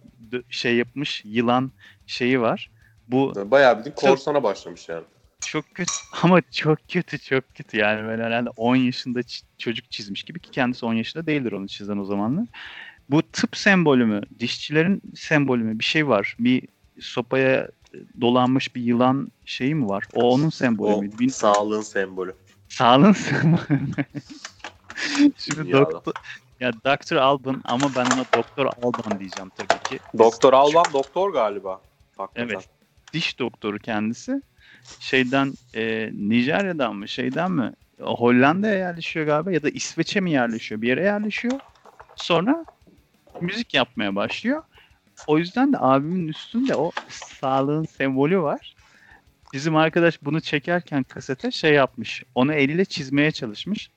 şey 0.49 0.75
yapmış. 0.75 1.21
Yılan 1.25 1.71
şeyi 2.07 2.41
var. 2.41 2.69
Bu 3.07 3.33
Bayağı 3.51 3.77
bildiğin 3.77 3.95
korsana 3.95 4.43
başlamış 4.43 4.89
yani. 4.89 5.03
Çok 5.43 5.73
kötü 5.75 5.91
ama 6.23 6.41
çok 6.51 6.79
kötü 6.87 7.19
çok 7.19 7.53
kötü 7.55 7.77
yani 7.77 8.07
ben 8.09 8.19
herhalde 8.23 8.49
10 8.49 8.75
yaşında 8.75 9.19
ç- 9.19 9.43
çocuk 9.57 9.91
çizmiş 9.91 10.23
gibi 10.23 10.39
ki 10.39 10.51
kendisi 10.51 10.85
10 10.85 10.93
yaşında 10.93 11.27
değildir 11.27 11.51
onu 11.51 11.67
çizen 11.67 11.97
o 11.97 12.05
zamanlar. 12.05 12.45
Bu 13.09 13.21
tıp 13.31 13.57
sembolü 13.57 14.05
mü? 14.05 14.21
Dişçilerin 14.39 15.01
sembolü 15.15 15.63
mü? 15.63 15.79
Bir 15.79 15.83
şey 15.83 16.07
var. 16.07 16.35
Bir 16.39 16.67
sopaya 16.99 17.67
dolanmış 18.21 18.75
bir 18.75 18.81
yılan 18.81 19.31
şeyi 19.45 19.75
mi 19.75 19.87
var? 19.87 20.03
O 20.13 20.33
onun 20.33 20.49
sembolü 20.49 20.95
O 20.95 21.01
müydü? 21.01 21.19
Bil- 21.19 21.29
sağlığın 21.29 21.81
sembolü. 21.81 22.35
Sağlığın 22.69 23.11
sembolü? 23.11 23.79
Şimdi 25.37 25.71
doktor 25.71 26.13
ya 26.59 26.73
Dr. 26.73 27.15
Alban 27.15 27.61
ama 27.65 27.95
ben 27.95 28.07
ona 28.07 28.25
Doktor 28.33 28.65
Alban 28.65 29.19
diyeceğim 29.19 29.49
tabii 29.49 29.79
ki. 29.79 29.99
Doktor 30.19 30.53
Alban 30.53 30.93
doktor 30.93 31.33
galiba. 31.33 31.81
Hakikaten. 32.17 32.47
Evet. 32.53 32.69
Diş 33.13 33.39
doktoru 33.39 33.79
kendisi. 33.79 34.41
Şeyden 34.99 35.53
e, 35.73 36.09
Nijerya'dan 36.13 36.95
mı 36.95 37.07
şeyden 37.07 37.51
mi 37.51 37.73
Hollanda'ya 37.99 38.73
yerleşiyor 38.73 39.25
galiba 39.25 39.51
ya 39.51 39.63
da 39.63 39.69
İsveç'e 39.69 40.19
mi 40.19 40.31
yerleşiyor 40.31 40.81
bir 40.81 40.87
yere 40.87 41.03
yerleşiyor. 41.03 41.59
Sonra 42.15 42.65
müzik 43.41 43.73
yapmaya 43.73 44.15
başlıyor. 44.15 44.63
O 45.27 45.37
yüzden 45.37 45.73
de 45.73 45.77
abimin 45.79 46.27
üstünde 46.27 46.75
o 46.75 46.91
sağlığın 47.09 47.85
sembolü 47.85 48.39
var. 48.39 48.75
Bizim 49.53 49.75
arkadaş 49.75 50.21
bunu 50.21 50.41
çekerken 50.41 51.03
kasete 51.03 51.51
şey 51.51 51.73
yapmış. 51.73 52.23
Onu 52.35 52.53
eliyle 52.53 52.85
çizmeye 52.85 53.31
çalışmış. 53.31 53.91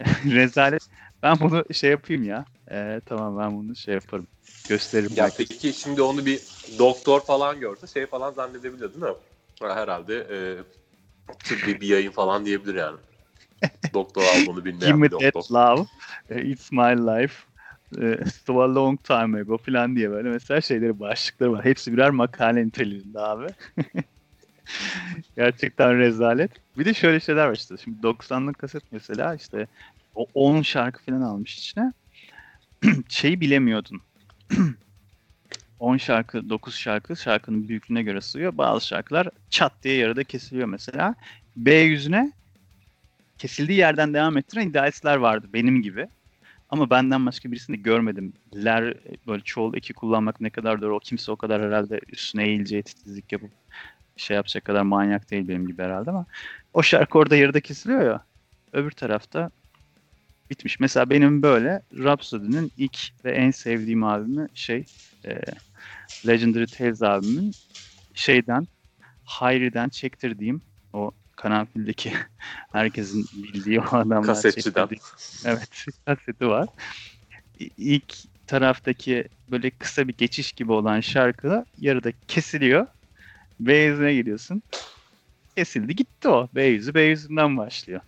Rezalet. 0.24 0.88
Ben 1.22 1.40
bunu 1.40 1.64
şey 1.74 1.90
yapayım 1.90 2.22
ya. 2.22 2.44
Ee, 2.70 3.00
tamam 3.06 3.38
ben 3.38 3.58
bunu 3.58 3.76
şey 3.76 3.94
yaparım. 3.94 4.26
Gösteririm. 4.68 5.12
Ya 5.16 5.30
peki 5.36 5.72
şimdi 5.72 6.02
onu 6.02 6.26
bir 6.26 6.40
doktor 6.78 7.20
falan 7.20 7.60
görse 7.60 7.86
şey 7.86 8.06
falan 8.06 8.32
zannedebilir 8.32 8.94
değil 8.94 9.04
mi? 9.04 9.14
Ha, 9.60 9.76
Herhalde 9.76 10.14
e, 10.30 10.38
tıbbi 11.44 11.80
bir 11.80 11.86
yayın 11.88 12.10
falan 12.10 12.46
diyebilir 12.46 12.74
yani. 12.74 12.98
doktor 13.94 14.22
Give 14.24 14.64
bilmeyen 14.64 14.98
me 14.98 15.06
bir 15.06 15.10
that 15.10 15.34
doktor. 15.34 15.54
love. 15.54 15.86
Eh, 16.30 16.50
It's 16.50 16.72
my 16.72 16.94
life. 16.94 17.34
So 18.46 18.60
a 18.62 18.74
long 18.74 19.04
time 19.04 19.40
ago 19.40 19.58
falan 19.58 19.96
diye 19.96 20.10
böyle 20.10 20.28
mesela 20.28 20.60
şeyleri 20.60 21.00
başlıkları 21.00 21.52
var. 21.52 21.64
Hepsi 21.64 21.92
birer 21.92 22.10
makale 22.10 22.66
niteliğinde 22.66 23.18
abi. 23.20 23.46
Gerçekten 25.36 25.98
rezalet. 25.98 26.50
Bir 26.78 26.84
de 26.84 26.94
şöyle 26.94 27.20
şeyler 27.20 27.46
var 27.46 27.54
işte. 27.54 27.76
Şimdi 27.76 28.02
90'lık 28.02 28.58
kaset 28.58 28.92
mesela 28.92 29.34
işte 29.34 29.66
o 30.14 30.26
10 30.34 30.62
şarkı 30.62 31.04
falan 31.04 31.20
almış 31.20 31.58
içine. 31.58 31.92
Şeyi 33.08 33.40
bilemiyordun. 33.40 34.02
10 35.80 35.96
şarkı, 35.96 36.50
9 36.50 36.74
şarkı 36.74 37.16
şarkının 37.16 37.68
büyüklüğüne 37.68 38.02
göre 38.02 38.20
sığıyor. 38.20 38.58
Bazı 38.58 38.86
şarkılar 38.86 39.28
çat 39.50 39.72
diye 39.82 39.94
yarıda 39.94 40.24
kesiliyor 40.24 40.68
mesela. 40.68 41.14
B 41.56 41.74
yüzüne 41.74 42.32
kesildiği 43.38 43.78
yerden 43.78 44.14
devam 44.14 44.36
ettiren 44.36 44.68
idealistler 44.68 45.16
vardı 45.16 45.46
benim 45.52 45.82
gibi. 45.82 46.08
Ama 46.70 46.90
benden 46.90 47.26
başka 47.26 47.52
birisini 47.52 47.82
görmedim. 47.82 48.32
Ler 48.54 48.94
böyle 49.26 49.42
çoğul 49.42 49.74
eki 49.74 49.92
kullanmak 49.92 50.40
ne 50.40 50.50
kadar 50.50 50.82
doğru 50.82 50.96
o 50.96 50.98
kimse 50.98 51.32
o 51.32 51.36
kadar 51.36 51.62
herhalde 51.62 52.00
üstüne 52.08 52.44
eğileceği 52.44 52.82
titizlik 52.82 53.32
yapıp 53.32 53.50
şey 54.16 54.34
yapacak 54.34 54.64
kadar 54.64 54.82
manyak 54.82 55.30
değil 55.30 55.48
benim 55.48 55.66
gibi 55.66 55.82
herhalde 55.82 56.10
ama 56.10 56.26
o 56.72 56.82
şarkı 56.82 57.18
orada 57.18 57.36
yarıda 57.36 57.60
kesiliyor 57.60 58.02
ya. 58.02 58.24
Öbür 58.72 58.90
tarafta 58.90 59.50
bitmiş. 60.50 60.80
Mesela 60.80 61.10
benim 61.10 61.42
böyle 61.42 61.82
Rhapsody'nin 61.98 62.72
ilk 62.76 62.98
ve 63.24 63.32
en 63.32 63.50
sevdiğim 63.50 64.04
albümü 64.04 64.48
şey 64.54 64.84
e, 65.24 65.40
Legendary 66.26 66.66
Tales 66.66 67.02
albümün 67.02 67.52
şeyden 68.14 68.66
Hayri'den 69.24 69.88
çektirdiğim 69.88 70.62
o 70.92 71.10
karanfildeki 71.36 72.12
herkesin 72.72 73.26
bildiği 73.32 73.80
o 73.80 73.84
adamlar 73.96 74.22
Kasetçiden. 74.22 74.88
Evet 75.44 75.86
kaseti 76.06 76.48
var. 76.48 76.68
İlk 77.76 78.14
taraftaki 78.46 79.24
böyle 79.50 79.70
kısa 79.70 80.08
bir 80.08 80.16
geçiş 80.16 80.52
gibi 80.52 80.72
olan 80.72 81.00
şarkı 81.00 81.64
yarıda 81.78 82.12
kesiliyor. 82.28 82.86
B 83.60 83.76
yüzüne 83.76 84.14
gidiyorsun. 84.14 84.62
Kesildi 85.56 85.96
gitti 85.96 86.28
o. 86.28 86.48
B 86.54 86.64
yüzü 86.64 86.94
B 86.94 87.02
yüzünden 87.02 87.56
başlıyor. 87.56 88.00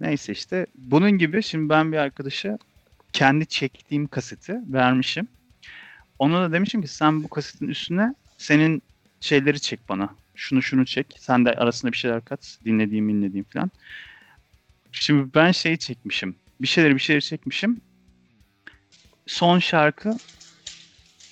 Neyse 0.00 0.32
işte 0.32 0.66
bunun 0.74 1.10
gibi 1.10 1.42
şimdi 1.42 1.68
ben 1.68 1.92
bir 1.92 1.96
arkadaşa 1.96 2.58
kendi 3.12 3.46
çektiğim 3.46 4.06
kaseti 4.06 4.60
vermişim. 4.66 5.28
Ona 6.22 6.42
da 6.42 6.52
demişim 6.52 6.82
ki 6.82 6.88
sen 6.88 7.24
bu 7.24 7.28
kasetin 7.28 7.68
üstüne 7.68 8.14
senin 8.36 8.82
şeyleri 9.20 9.60
çek 9.60 9.88
bana. 9.88 10.16
Şunu 10.34 10.62
şunu 10.62 10.86
çek. 10.86 11.16
Sen 11.18 11.44
de 11.44 11.50
arasına 11.50 11.92
bir 11.92 11.96
şeyler 11.96 12.24
kat. 12.24 12.58
Dinlediğim 12.64 13.08
dinlediğim 13.08 13.44
falan. 13.44 13.70
Şimdi 14.92 15.34
ben 15.34 15.52
şeyi 15.52 15.78
çekmişim. 15.78 16.36
Bir 16.60 16.66
şeyleri 16.66 16.94
bir 16.94 17.00
şeyleri 17.00 17.24
çekmişim. 17.24 17.80
Son 19.26 19.58
şarkı 19.58 20.18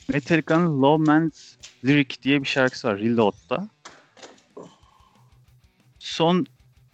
Metallica'nın 0.09 0.83
Low 0.83 1.13
Man's 1.13 1.57
Lyric 1.85 2.23
diye 2.23 2.43
bir 2.43 2.49
şarkısı 2.49 2.89
var 2.89 2.99
Reload'da. 2.99 3.69
Son 5.99 6.47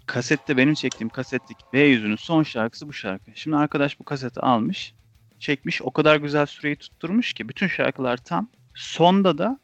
kasette 0.07 0.57
benim 0.57 0.75
çektiğim 0.75 1.09
kasetteki 1.09 1.65
B 1.73 1.81
yüzünün 1.81 2.17
son 2.17 2.43
şarkısı 2.43 2.89
bu 2.89 2.93
şarkı. 2.93 3.31
Şimdi 3.35 3.57
arkadaş 3.57 4.01
bu 4.01 4.05
kaseti 4.05 4.41
almış, 4.41 4.95
çekmiş. 5.39 5.83
O 5.83 5.91
kadar 5.91 6.17
güzel 6.17 6.47
süreyi 6.47 6.77
tutturmuş 6.77 7.33
ki 7.33 7.49
bütün 7.49 7.67
şarkılar 7.67 8.17
tam. 8.17 8.49
Sonda 8.75 9.39
da 9.39 9.59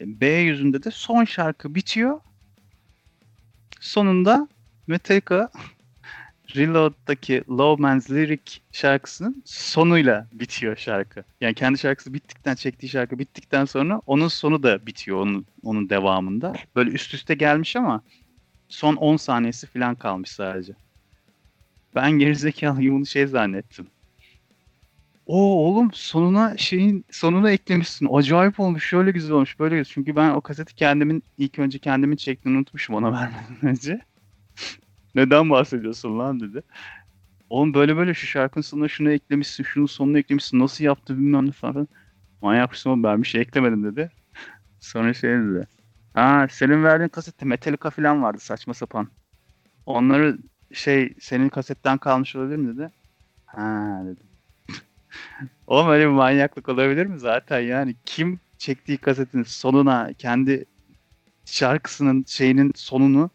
e, 0.00 0.20
B 0.20 0.26
yüzünde 0.26 0.82
de 0.82 0.90
son 0.90 1.24
şarkı 1.24 1.74
bitiyor. 1.74 2.20
Sonunda 3.80 4.48
Metallica 4.86 5.50
Reload'daki 6.56 7.42
Low 7.50 7.82
Man's 7.82 8.10
Lyric 8.10 8.52
şarkısının 8.72 9.42
sonuyla 9.44 10.28
bitiyor 10.32 10.76
şarkı. 10.76 11.24
Yani 11.40 11.54
kendi 11.54 11.78
şarkısı 11.78 12.14
bittikten, 12.14 12.54
çektiği 12.54 12.88
şarkı 12.88 13.18
bittikten 13.18 13.64
sonra 13.64 14.00
onun 14.06 14.28
sonu 14.28 14.62
da 14.62 14.86
bitiyor 14.86 15.20
onun, 15.20 15.46
onun 15.62 15.90
devamında. 15.90 16.52
Böyle 16.76 16.90
üst 16.90 17.14
üste 17.14 17.34
gelmiş 17.34 17.76
ama 17.76 18.02
son 18.68 18.96
10 18.96 19.16
saniyesi 19.16 19.66
falan 19.66 19.94
kalmış 19.94 20.30
sadece. 20.30 20.72
Ben 21.94 22.10
gerizekalı 22.10 22.78
bunu 22.78 23.06
şey 23.06 23.26
zannettim. 23.26 23.86
O 25.28 25.66
oğlum 25.66 25.90
sonuna 25.92 26.56
şeyin 26.56 27.04
sonuna 27.10 27.50
eklemişsin. 27.50 28.08
Acayip 28.12 28.60
olmuş. 28.60 28.86
Şöyle 28.86 29.10
güzel 29.10 29.32
olmuş. 29.32 29.60
Böyle 29.60 29.78
güzel. 29.78 29.94
Çünkü 29.94 30.16
ben 30.16 30.30
o 30.30 30.40
kaseti 30.40 30.74
kendimin 30.74 31.22
ilk 31.38 31.58
önce 31.58 31.78
kendimin 31.78 32.16
çektiğini 32.16 32.58
unutmuşum 32.58 32.94
ona 32.96 33.12
vermeden 33.12 33.66
önce. 33.66 34.00
Neden 35.14 35.50
bahsediyorsun 35.50 36.18
lan 36.18 36.40
dedi. 36.40 36.62
Oğlum 37.50 37.74
böyle 37.74 37.96
böyle 37.96 38.14
şu 38.14 38.26
şarkının 38.26 38.62
sonuna 38.62 38.88
şunu 38.88 39.10
eklemişsin, 39.12 39.64
şunun 39.64 39.86
sonuna 39.86 40.18
eklemişsin. 40.18 40.60
Nasıl 40.60 40.84
yaptı 40.84 41.18
bilmem 41.18 41.46
ne 41.46 41.52
falan. 41.52 41.88
Manyak 42.42 42.70
mısın 42.70 43.02
ben 43.02 43.22
bir 43.22 43.28
şey 43.28 43.40
eklemedim 43.40 43.84
dedi. 43.84 44.12
Sonra 44.80 45.14
şey 45.14 45.30
dedi. 45.30 45.68
Ha 46.14 46.46
senin 46.50 46.84
verdiğin 46.84 47.08
kasette 47.08 47.46
Metallica 47.46 47.90
falan 47.90 48.22
vardı 48.22 48.40
saçma 48.40 48.74
sapan. 48.74 49.08
Onları 49.86 50.38
şey 50.72 51.14
senin 51.20 51.48
kasetten 51.48 51.98
kalmış 51.98 52.36
olabilir 52.36 52.56
mi 52.56 52.76
dedi. 52.76 52.90
Ha 53.46 54.02
dedim. 54.06 54.27
Oğlum 55.66 55.88
öyle 55.88 56.04
bir 56.04 56.10
manyaklık 56.10 56.68
olabilir 56.68 57.06
mi 57.06 57.18
zaten 57.18 57.60
yani 57.60 57.96
kim 58.04 58.40
çektiği 58.58 58.98
kasetin 58.98 59.42
sonuna 59.42 60.12
kendi 60.18 60.64
şarkısının 61.44 62.24
şeyinin 62.28 62.72
sonunu 62.76 63.30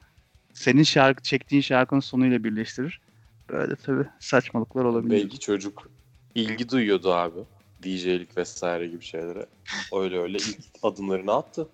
senin 0.53 0.83
şarkı 0.83 1.23
çektiğin 1.23 1.61
şarkının 1.61 1.99
sonuyla 1.99 2.43
birleştirir. 2.43 3.01
Böyle 3.49 3.75
tabii 3.75 4.07
saçmalıklar 4.19 4.85
olabilir. 4.85 5.11
Belki 5.23 5.39
çocuk 5.39 5.89
ilgi 6.35 6.69
duyuyordu 6.69 7.13
abi. 7.13 7.39
DJ'lik 7.83 8.37
vesaire 8.37 8.87
gibi 8.87 9.03
şeylere. 9.03 9.45
Öyle 9.93 10.19
öyle 10.19 10.37
ilk 10.37 10.57
adımlarını 10.83 11.33
attı. 11.33 11.67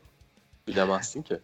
Bilemezsin 0.68 1.22
ki. 1.22 1.39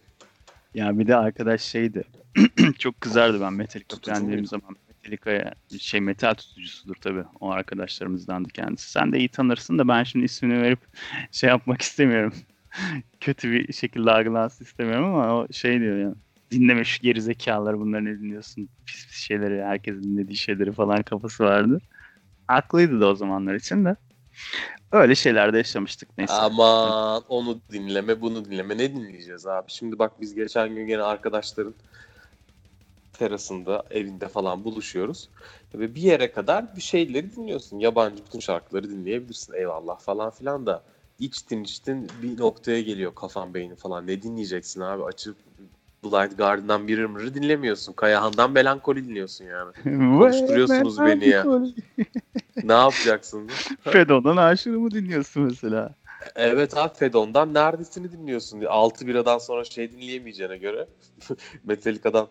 Ya 0.74 0.98
bir 0.98 1.06
de 1.06 1.16
arkadaş 1.16 1.62
şeydi. 1.62 2.04
çok 2.78 3.00
kızardı 3.00 3.40
ben 3.40 3.52
Metallica 3.52 4.20
muydu? 4.20 4.46
zaman. 4.46 4.76
Metallica'ya 5.10 5.54
şey 5.80 6.00
metal 6.00 6.34
tutucusudur 6.34 6.94
tabii. 6.94 7.24
O 7.40 7.50
arkadaşlarımızdandı 7.50 8.48
kendisi. 8.48 8.90
Sen 8.90 9.12
de 9.12 9.18
iyi 9.18 9.28
tanırsın 9.28 9.78
da 9.78 9.88
ben 9.88 10.04
şimdi 10.04 10.24
ismini 10.24 10.62
verip 10.62 10.80
şey 11.32 11.50
yapmak 11.50 11.82
istemiyorum. 11.82 12.34
Kötü 13.20 13.52
bir 13.52 13.72
şekilde 13.72 14.10
algılansın 14.10 14.64
istemiyorum 14.64 15.14
ama 15.14 15.34
o 15.34 15.46
şey 15.52 15.80
diyor 15.80 15.98
ya. 15.98 16.14
Dinleme 16.50 16.84
şu 16.84 17.02
gerizekalıları 17.02 17.80
bunları 17.80 18.04
ne 18.04 18.18
dinliyorsun? 18.18 18.68
Pis 18.86 19.06
pis 19.06 19.16
şeyleri, 19.16 19.64
herkesin 19.64 20.02
dinlediği 20.02 20.36
şeyleri 20.36 20.72
falan 20.72 21.02
kafası 21.02 21.44
vardı. 21.44 21.80
Haklıydı 22.46 23.00
da 23.00 23.06
o 23.06 23.14
zamanlar 23.14 23.54
için 23.54 23.84
de. 23.84 23.96
Öyle 24.92 25.14
şeylerde 25.14 25.56
yaşamıştık 25.56 26.18
neyse. 26.18 26.32
Aman 26.32 27.22
onu 27.28 27.60
dinleme 27.72 28.20
bunu 28.20 28.44
dinleme 28.44 28.78
ne 28.78 28.94
dinleyeceğiz 28.94 29.46
abi? 29.46 29.70
Şimdi 29.70 29.98
bak 29.98 30.12
biz 30.20 30.34
geçen 30.34 30.74
gün 30.74 30.86
gene 30.86 31.02
arkadaşların 31.02 31.74
terasında 33.18 33.84
evinde 33.90 34.28
falan 34.28 34.64
buluşuyoruz. 34.64 35.30
Ve 35.74 35.94
bir 35.94 36.02
yere 36.02 36.32
kadar 36.32 36.76
bir 36.76 36.80
şeyleri 36.80 37.36
dinliyorsun. 37.36 37.78
Yabancı 37.78 38.24
bütün 38.26 38.40
şarkıları 38.40 38.90
dinleyebilirsin 38.90 39.54
eyvallah 39.54 39.98
falan 39.98 40.30
filan 40.30 40.66
da 40.66 40.82
içtin 41.18 41.64
içtin 41.64 42.10
bir 42.22 42.40
noktaya 42.40 42.80
geliyor 42.80 43.14
kafan 43.14 43.54
beynin 43.54 43.74
falan. 43.74 44.06
Ne 44.06 44.22
dinleyeceksin 44.22 44.80
abi 44.80 45.04
açıp 45.04 45.36
Blind 46.04 46.32
Garden'dan 46.32 46.88
bir 46.88 46.98
ırmırı 46.98 47.34
dinlemiyorsun. 47.34 47.92
Kayahan'dan 47.92 48.50
melankoli 48.52 49.08
dinliyorsun 49.08 49.44
yani. 49.44 49.72
Konuşturuyorsunuz 50.18 50.98
beni 50.98 51.28
ya. 51.28 51.46
ne 52.62 52.72
yapacaksın? 52.72 53.48
Fedon'dan 53.80 54.36
aşırı 54.36 54.80
mı 54.80 54.90
dinliyorsun 54.90 55.42
mesela? 55.42 55.94
Evet 56.34 56.76
abi 56.76 56.94
Fedon'dan 56.94 57.54
neredesini 57.54 58.12
dinliyorsun? 58.12 58.60
6 58.60 59.06
biradan 59.06 59.38
sonra 59.38 59.64
şey 59.64 59.92
dinleyemeyeceğine 59.92 60.56
göre 60.56 60.88
Metallica'dan 61.64 62.28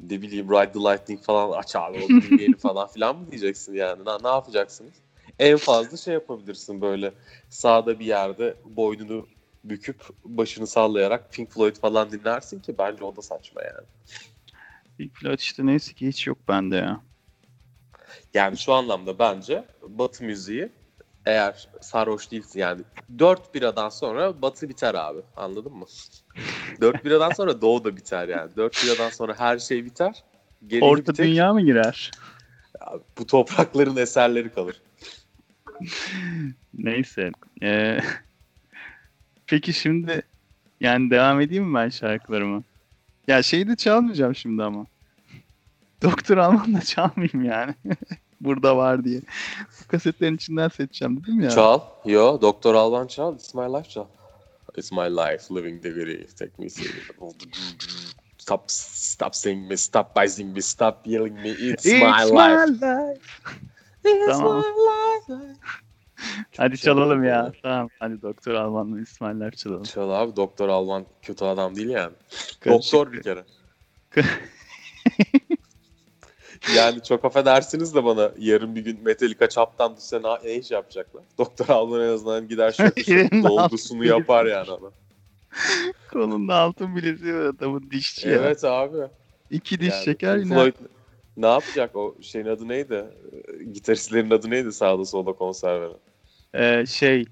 ne 0.00 0.22
bileyim 0.22 0.50
Ride 0.50 0.72
the 0.72 0.78
Lightning 0.78 1.22
falan 1.22 1.58
aç 1.58 1.76
abi 1.76 1.98
onu 1.98 2.22
dinleyelim 2.22 2.58
falan 2.58 2.88
filan 2.88 3.16
mı 3.16 3.30
diyeceksin 3.30 3.74
yani? 3.74 4.04
Ne, 4.04 4.22
ne 4.22 4.28
yapacaksınız? 4.28 4.94
En 5.38 5.56
fazla 5.56 5.96
şey 5.96 6.14
yapabilirsin 6.14 6.80
böyle 6.80 7.12
sağda 7.48 7.98
bir 7.98 8.06
yerde 8.06 8.56
boynunu 8.64 9.26
büküp 9.64 10.02
başını 10.24 10.66
sallayarak 10.66 11.32
Pink 11.32 11.50
Floyd 11.50 11.76
falan 11.76 12.10
dinlersin 12.10 12.60
ki 12.60 12.74
bence 12.78 13.04
o 13.04 13.16
da 13.16 13.22
saçma 13.22 13.62
yani. 13.62 13.86
Pink 14.98 15.14
Floyd 15.14 15.38
işte 15.38 15.66
neyse 15.66 15.92
ki 15.92 16.08
hiç 16.08 16.26
yok 16.26 16.38
bende 16.48 16.76
ya. 16.76 17.00
Yani 18.34 18.58
şu 18.58 18.72
anlamda 18.72 19.18
bence 19.18 19.64
Batı 19.82 20.24
müziği 20.24 20.68
eğer 21.26 21.68
sarhoş 21.80 22.30
değilsin 22.30 22.60
yani 22.60 22.82
4 23.18 23.54
biradan 23.54 23.88
sonra 23.88 24.42
Batı 24.42 24.68
biter 24.68 24.94
abi. 24.94 25.20
Anladın 25.36 25.72
mı? 25.72 25.86
4 26.80 27.04
biradan 27.04 27.30
sonra 27.30 27.60
Doğu 27.60 27.84
da 27.84 27.96
biter 27.96 28.28
yani. 28.28 28.50
4 28.56 28.84
biradan 28.84 29.10
sonra 29.10 29.38
her 29.38 29.58
şey 29.58 29.84
biter. 29.84 30.24
Geriye 30.66 30.90
Orta 30.90 31.12
tek 31.12 31.26
dünya 31.26 31.52
mı 31.52 31.60
girer? 31.62 32.10
bu 33.18 33.26
toprakların 33.26 33.96
eserleri 33.96 34.52
kalır. 34.54 34.82
Neyse. 36.74 37.30
Ee, 37.62 38.00
peki 39.46 39.72
şimdi 39.72 40.22
yani 40.80 41.10
devam 41.10 41.40
edeyim 41.40 41.64
mi 41.64 41.74
ben 41.74 41.88
şarkılarımı? 41.88 42.62
Ya 43.28 43.42
şeyi 43.42 43.68
de 43.68 43.76
çalmayacağım 43.76 44.34
şimdi 44.34 44.62
ama. 44.62 44.86
Doktor 46.02 46.36
Alman 46.36 46.74
da 46.74 46.80
çalmayayım 46.80 47.44
yani. 47.44 47.74
Burada 48.40 48.76
var 48.76 49.04
diye. 49.04 49.20
Bu 49.82 49.88
kasetlerin 49.88 50.36
içinden 50.36 50.68
seçeceğim 50.68 51.22
dedim 51.22 51.40
ya. 51.40 51.50
Çal. 51.50 51.80
Yo 52.04 52.40
Doktor 52.40 52.74
Alban 52.74 53.06
çal. 53.06 53.34
It's 53.34 53.54
my 53.54 53.64
life 53.64 53.88
çal. 53.88 54.06
It's 54.76 54.92
my 54.92 54.98
life 54.98 55.54
living 55.54 55.82
the 55.82 55.96
very 55.96 56.26
take 56.26 56.52
me 56.58 56.68
see. 56.68 56.84
Stop 58.38 58.62
stop 58.68 59.34
saying 59.34 59.70
me 59.70 59.76
stop 59.76 60.16
biting 60.16 60.54
me 60.54 60.60
stop 60.60 61.06
yelling 61.06 61.40
me 61.40 61.50
it's, 61.50 61.84
my 61.84 62.24
life. 62.24 62.72
life. 62.72 63.20
It's 64.04 64.26
Tamam. 64.26 64.56
my 64.56 64.62
life. 64.62 65.56
Hadi 66.56 66.78
çalalım 66.78 67.24
ya. 67.24 67.30
ya. 67.34 67.52
Tamam. 67.62 67.90
Hadi 67.98 68.22
Doktor 68.22 68.54
Alman'la 68.54 69.00
İsmail'ler 69.00 69.50
çalalım. 69.50 69.82
Çal 69.82 70.10
abi 70.10 70.36
Doktor 70.36 70.68
Alman 70.68 71.06
kötü 71.22 71.44
adam 71.44 71.76
değil 71.76 71.88
yani. 71.88 72.12
Doktor 72.66 73.12
bir 73.12 73.22
kere. 73.22 73.44
yani 76.74 77.02
çok 77.02 77.24
affedersiniz 77.24 77.94
de 77.94 78.04
bana 78.04 78.30
yarın 78.38 78.74
bir 78.74 78.80
gün 78.80 79.04
Metallica 79.04 79.48
çaptan 79.48 79.96
düşse 79.96 80.20
ne, 80.22 80.54
iş 80.54 80.70
yapacaklar? 80.70 81.22
Doktor 81.38 81.68
Alman 81.68 82.00
en 82.00 82.08
azından 82.08 82.48
gider 82.48 82.72
şöyle 82.72 82.92
Yerinin 83.06 83.42
doldusunu 83.42 84.04
yapar 84.04 84.46
yani 84.46 84.70
adam. 84.70 84.92
Kolunda 86.12 86.54
altın 86.54 86.96
bileziği 86.96 87.34
var 87.34 87.44
adamın 87.44 87.90
dişçi 87.90 88.28
ya. 88.28 88.34
Evet 88.34 88.64
abi. 88.64 88.96
İki 89.50 89.80
diş 89.80 89.88
Yani 89.88 90.04
Pink 90.04 90.22
yine. 90.22 90.54
Floyd, 90.54 90.74
ne 91.36 91.46
yapacak 91.46 91.96
o 91.96 92.14
şeyin 92.22 92.46
adı 92.46 92.68
neydi? 92.68 93.04
Ee, 93.32 93.64
Gitaristlerin 93.64 94.30
adı 94.30 94.50
neydi 94.50 94.72
sağda 94.72 95.04
solda 95.04 95.32
konser 95.32 95.80
veren? 95.80 95.96
Ee, 96.54 96.86
şey 96.86 97.24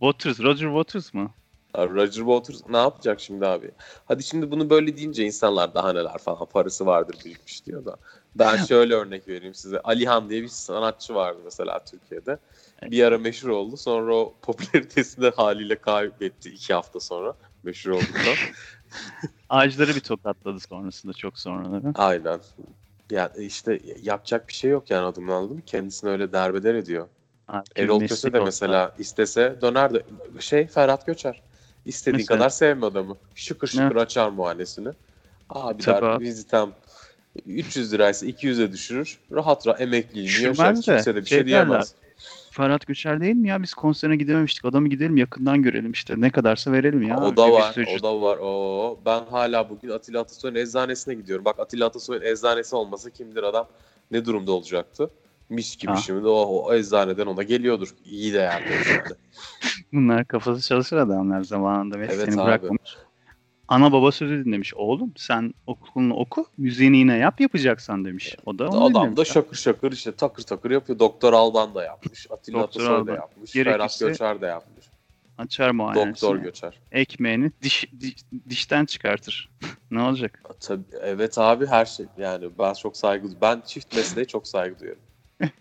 Waters, 0.00 0.40
Roger 0.40 0.66
Waters 0.66 1.14
mı? 1.14 1.30
Roger 1.76 2.12
Waters 2.12 2.60
ne 2.68 2.76
yapacak 2.76 3.20
şimdi 3.20 3.46
abi? 3.46 3.70
Hadi 4.04 4.22
şimdi 4.22 4.50
bunu 4.50 4.70
böyle 4.70 4.96
deyince 4.96 5.24
insanlar 5.24 5.74
daha 5.74 5.92
neler 5.92 6.18
falan 6.18 6.44
parası 6.44 6.86
vardır 6.86 7.16
birikmiş 7.24 7.66
diyor 7.66 7.84
da. 7.84 7.96
Ben 8.34 8.56
şöyle 8.56 8.94
örnek 8.94 9.28
vereyim 9.28 9.54
size. 9.54 9.80
Alihan 9.80 10.30
diye 10.30 10.42
bir 10.42 10.48
sanatçı 10.48 11.14
vardı 11.14 11.38
mesela 11.44 11.84
Türkiye'de. 11.84 12.38
Bir 12.82 13.04
ara 13.04 13.18
meşhur 13.18 13.48
oldu. 13.48 13.76
Sonra 13.76 14.14
o 14.16 14.34
popülaritesini 14.42 15.30
haliyle 15.30 15.76
kaybetti 15.76 16.50
iki 16.50 16.74
hafta 16.74 17.00
sonra 17.00 17.34
meşhur 17.62 17.90
olduktan. 17.90 18.34
Ağaçları 19.48 19.94
bir 19.94 20.00
tokatladı 20.00 20.60
sonrasında 20.60 21.12
çok 21.12 21.38
sonraları. 21.38 21.92
Aynen. 21.94 22.40
Ya 23.10 23.32
işte 23.38 23.80
yapacak 24.02 24.48
bir 24.48 24.52
şey 24.52 24.70
yok 24.70 24.90
yani 24.90 25.06
adımın 25.06 25.32
anladın 25.32 25.56
mı? 25.56 25.62
Kendisini 25.66 26.10
öyle 26.10 26.32
derbeder 26.32 26.74
ediyor. 26.74 27.08
Abi, 27.48 27.64
Erol 27.76 28.00
Köse 28.00 28.32
de 28.32 28.36
olsa- 28.40 28.44
mesela 28.44 28.94
istese 28.98 29.58
döner 29.62 29.94
de 29.94 30.02
şey 30.40 30.66
Ferhat 30.66 31.06
Göçer. 31.06 31.42
İstediğin 31.84 32.16
Mesela. 32.22 32.38
kadar 32.38 32.50
sevme 32.50 32.86
adamı. 32.86 33.16
Şıkır 33.34 33.66
şıkır 33.68 33.96
açar 33.96 34.28
muhanesini. 34.28 34.88
Abi 35.50 35.82
Tabii 35.82 36.02
der 36.02 36.20
vizitem 36.20 36.70
300 37.46 37.92
liraysa 37.92 38.26
200'e 38.26 38.72
düşürür. 38.72 39.18
Rahat 39.32 39.66
rahat 39.66 39.80
Düşürmez 40.14 40.58
yaşar. 40.58 40.94
de, 40.94 40.96
Kimse 40.96 41.14
de 41.14 41.20
bir 41.20 41.26
şey 41.26 41.38
şey 41.38 41.46
diyemez. 41.46 41.94
Ferhat 42.50 42.86
Göçer 42.86 43.20
değil 43.20 43.34
mi 43.34 43.48
ya? 43.48 43.62
Biz 43.62 43.74
konserine 43.74 44.16
gidememiştik. 44.16 44.64
Adamı 44.64 44.88
gidelim 44.88 45.16
yakından 45.16 45.62
görelim 45.62 45.92
işte. 45.92 46.14
Ne 46.18 46.30
kadarsa 46.30 46.72
verelim 46.72 47.02
ya. 47.02 47.20
o 47.20 47.36
da 47.36 47.46
Bir 47.46 47.52
var. 47.52 47.76
O 47.98 48.02
da 48.02 48.22
var. 48.22 48.38
Oo, 48.38 48.98
ben 49.06 49.24
hala 49.30 49.70
bugün 49.70 49.88
Atilla 49.88 50.20
Atasoy'un 50.20 50.54
eczanesine 50.54 51.14
gidiyorum. 51.14 51.44
Bak 51.44 51.58
Atilla 51.60 51.86
Atasoy'un 51.86 52.22
eczanesi 52.22 52.76
olmasa 52.76 53.10
kimdir 53.10 53.42
adam 53.42 53.68
ne 54.10 54.24
durumda 54.24 54.52
olacaktı? 54.52 55.10
Mis 55.50 55.76
gibi 55.76 55.92
Ha. 55.92 55.96
şimdi 55.96 56.26
o, 56.28 56.32
o 56.64 56.74
eczaneden 56.74 57.26
ona 57.26 57.42
geliyordur. 57.42 57.94
İyi 58.04 58.32
de 58.32 58.38
yani. 58.38 58.64
Bunlar 59.92 60.24
kafası 60.24 60.68
çalışır 60.68 60.96
adamlar 60.96 61.42
zamanında 61.44 62.00
ve 62.00 62.04
Evet 62.04 62.24
seni 62.24 62.40
abi. 62.40 62.46
bırakmamış. 62.46 62.96
Ana 63.68 63.92
baba 63.92 64.12
sözü 64.12 64.44
dinlemiş. 64.44 64.74
Oğlum 64.74 65.12
sen 65.16 65.54
okulunu 65.66 66.14
oku, 66.14 66.46
müziğini 66.58 66.96
yine 66.96 67.16
yap 67.16 67.40
yapacaksan 67.40 68.04
demiş. 68.04 68.36
O 68.46 68.58
da 68.58 68.68
onu 68.68 68.84
Adam 68.84 69.16
da 69.16 69.24
şakır 69.24 69.56
şakır 69.56 69.92
işte 69.92 70.12
takır 70.12 70.42
takır 70.42 70.70
yapıyor. 70.70 70.98
Doktor 70.98 71.32
Alban 71.32 71.74
da 71.74 71.84
yapmış. 71.84 72.26
Atilla 72.30 72.58
Doktor 72.60 72.80
Atasoy 72.80 73.06
da 73.06 73.12
yapmış. 73.12 73.52
Gerekirse 73.52 73.72
Ferhat 73.72 73.98
Göçer 74.00 74.40
de 74.40 74.46
yapmış. 74.46 74.84
Açar 75.38 75.70
muayenesini. 75.70 76.12
Doktor 76.30 76.36
Göçer. 76.36 76.78
Ekmeğini 76.92 77.52
diş, 77.62 77.84
diş- 78.00 78.24
dişten 78.48 78.84
çıkartır. 78.84 79.50
ne 79.90 80.02
olacak? 80.02 80.42
Tabii, 80.60 80.82
evet 81.00 81.38
abi 81.38 81.66
her 81.66 81.84
şey 81.84 82.06
yani 82.18 82.48
ben 82.58 82.74
çok 82.74 82.96
saygı 82.96 83.28
ben 83.40 83.62
çift 83.66 83.96
mesleğe 83.96 84.26
çok 84.26 84.46
saygı 84.48 84.78
duyuyorum. 84.78 85.02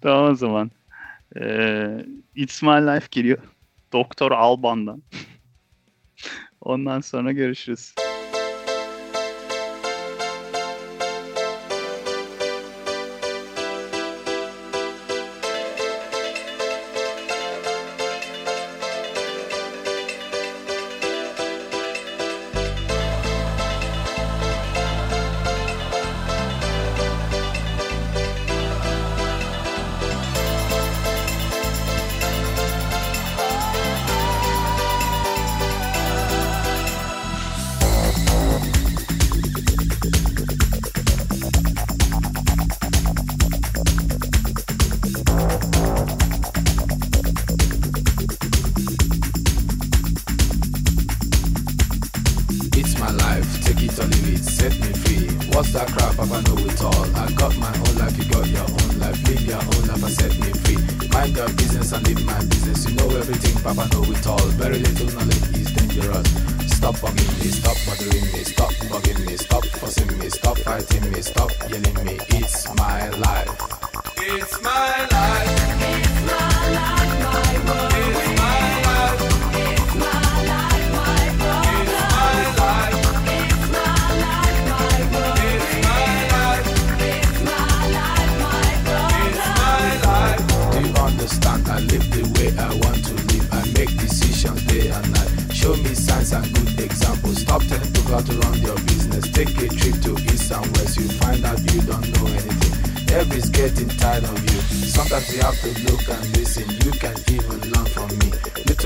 Tamam 0.00 0.30
o 0.32 0.34
zaman. 0.34 0.70
Ee, 1.40 2.04
It's 2.34 2.62
My 2.62 2.68
Life 2.68 3.06
geliyor. 3.10 3.38
Doktor 3.92 4.32
Alban'dan. 4.32 5.02
Ondan 6.68 7.00
sonra 7.00 7.32
görüşürüz. 7.32 7.94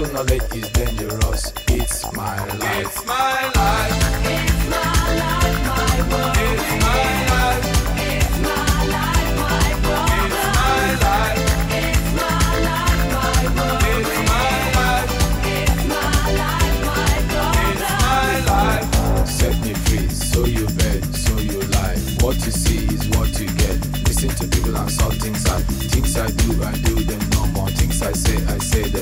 Little 0.03 0.17
knowledge 0.17 0.57
is 0.57 0.69
dangerous. 0.71 1.53
It's 1.69 2.13
my 2.13 2.45
life. 2.57 2.87
It's 2.87 3.07
my 3.07 3.51
life. 3.55 3.95
It's 4.27 4.67
my 4.67 4.83
life, 5.23 5.63
my 5.71 5.95
world. 6.11 6.35
It's 6.43 6.71
my 6.83 7.07
life. 7.31 7.63
It's 8.03 8.35
my 8.43 8.83
life, 8.91 9.31
my 9.39 9.71
world. 9.87 10.11
It's 10.19 10.43
my 10.59 10.83
life. 11.07 11.39
It's 11.71 12.11
my 12.19 12.43
life, 12.67 13.07
my 13.15 13.47
world. 13.55 13.79
It's 13.95 14.11
my 14.27 14.51
life. 14.75 15.11
It's 15.47 15.87
my 15.87 16.11
life, 16.43 16.79
my 16.83 17.15
world. 17.31 17.63
It's 17.71 17.87
my 18.03 18.35
life. 18.51 19.29
Set 19.29 19.55
me 19.63 19.73
free, 19.87 20.09
so 20.09 20.41
you 20.47 20.67
bet, 20.79 21.03
so 21.15 21.39
you 21.39 21.61
lie. 21.79 21.99
What 22.19 22.35
you 22.45 22.51
see 22.51 22.87
is 22.91 23.07
what 23.11 23.31
you 23.39 23.47
get. 23.55 23.79
Listen 24.09 24.31
to 24.31 24.49
people 24.49 24.75
and 24.77 24.91
saw 24.91 25.11
things 25.11 25.47
I 25.47 25.61
things 25.95 26.19
I 26.19 26.27
do, 26.27 26.61
I 26.65 26.73
do 26.89 26.95
them 27.05 27.23
no 27.31 27.47
more. 27.55 27.71
Things 27.71 28.03
I 28.03 28.11
say, 28.13 28.35
I 28.53 28.59
say 28.59 28.83
them 28.83 28.95
no 28.95 29.02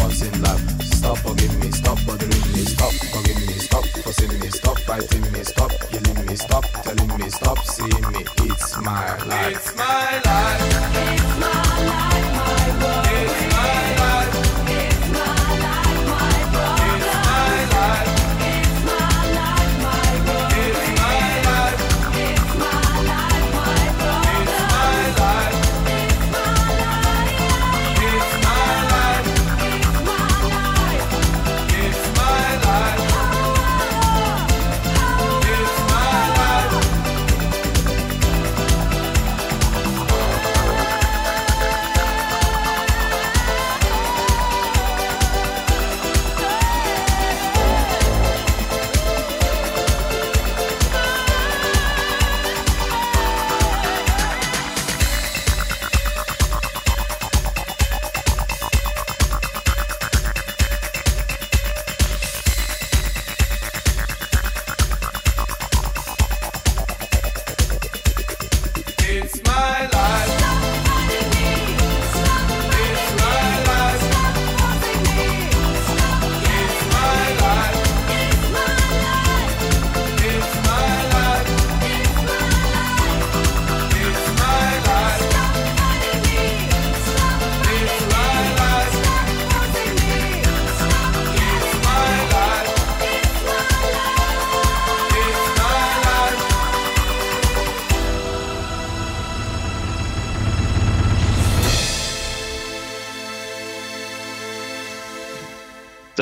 Once 0.00 0.22
in 0.22 0.42
life. 0.42 0.82
Stop 0.82 1.18
me, 1.60 1.70
stop 1.72 1.98
bothering 2.06 2.52
me, 2.52 2.64
stop 2.64 2.92
me, 3.46 3.58
stop 3.58 3.84
me, 4.40 4.48
stop 4.50 4.78
fighting 4.80 5.32
me, 5.32 5.42
stop 5.42 5.72
yelling 5.90 6.26
me, 6.26 6.36
stop 6.36 6.64
telling 6.84 7.18
me, 7.18 7.28
stop 7.30 7.58
seeing 7.64 8.12
me. 8.12 8.24
It's 8.38 8.76
my 8.78 9.16
life. 9.24 9.56
It's 9.56 9.76
my 9.76 10.20
life. 10.24 10.81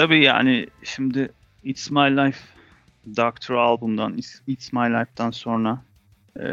Tabii 0.00 0.24
yani 0.24 0.66
şimdi 0.82 1.32
It's 1.64 1.90
My 1.90 2.16
Life 2.16 2.38
Doctor 3.16 3.54
album'dan 3.54 4.18
It's, 4.46 4.72
My 4.72 4.80
Life'dan 4.80 5.30
sonra 5.30 5.82
e, 6.36 6.48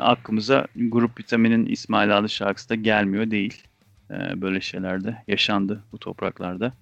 aklımıza 0.00 0.66
Grup 0.76 1.20
Vitamin'in 1.20 1.66
İsmail 1.66 2.18
adlı 2.18 2.28
şarkısı 2.28 2.68
da 2.68 2.74
gelmiyor 2.74 3.30
değil. 3.30 3.62
E, 4.10 4.42
böyle 4.42 4.60
şeylerde 4.60 5.22
yaşandı 5.28 5.84
bu 5.92 5.98
topraklarda. 5.98 6.72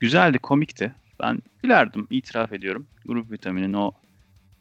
Güzeldi, 0.00 0.38
komikti. 0.38 0.94
Ben 1.20 1.38
gülerdim, 1.62 2.06
itiraf 2.10 2.52
ediyorum. 2.52 2.86
Grup 3.04 3.32
Vitamin'in 3.32 3.72
o 3.72 3.92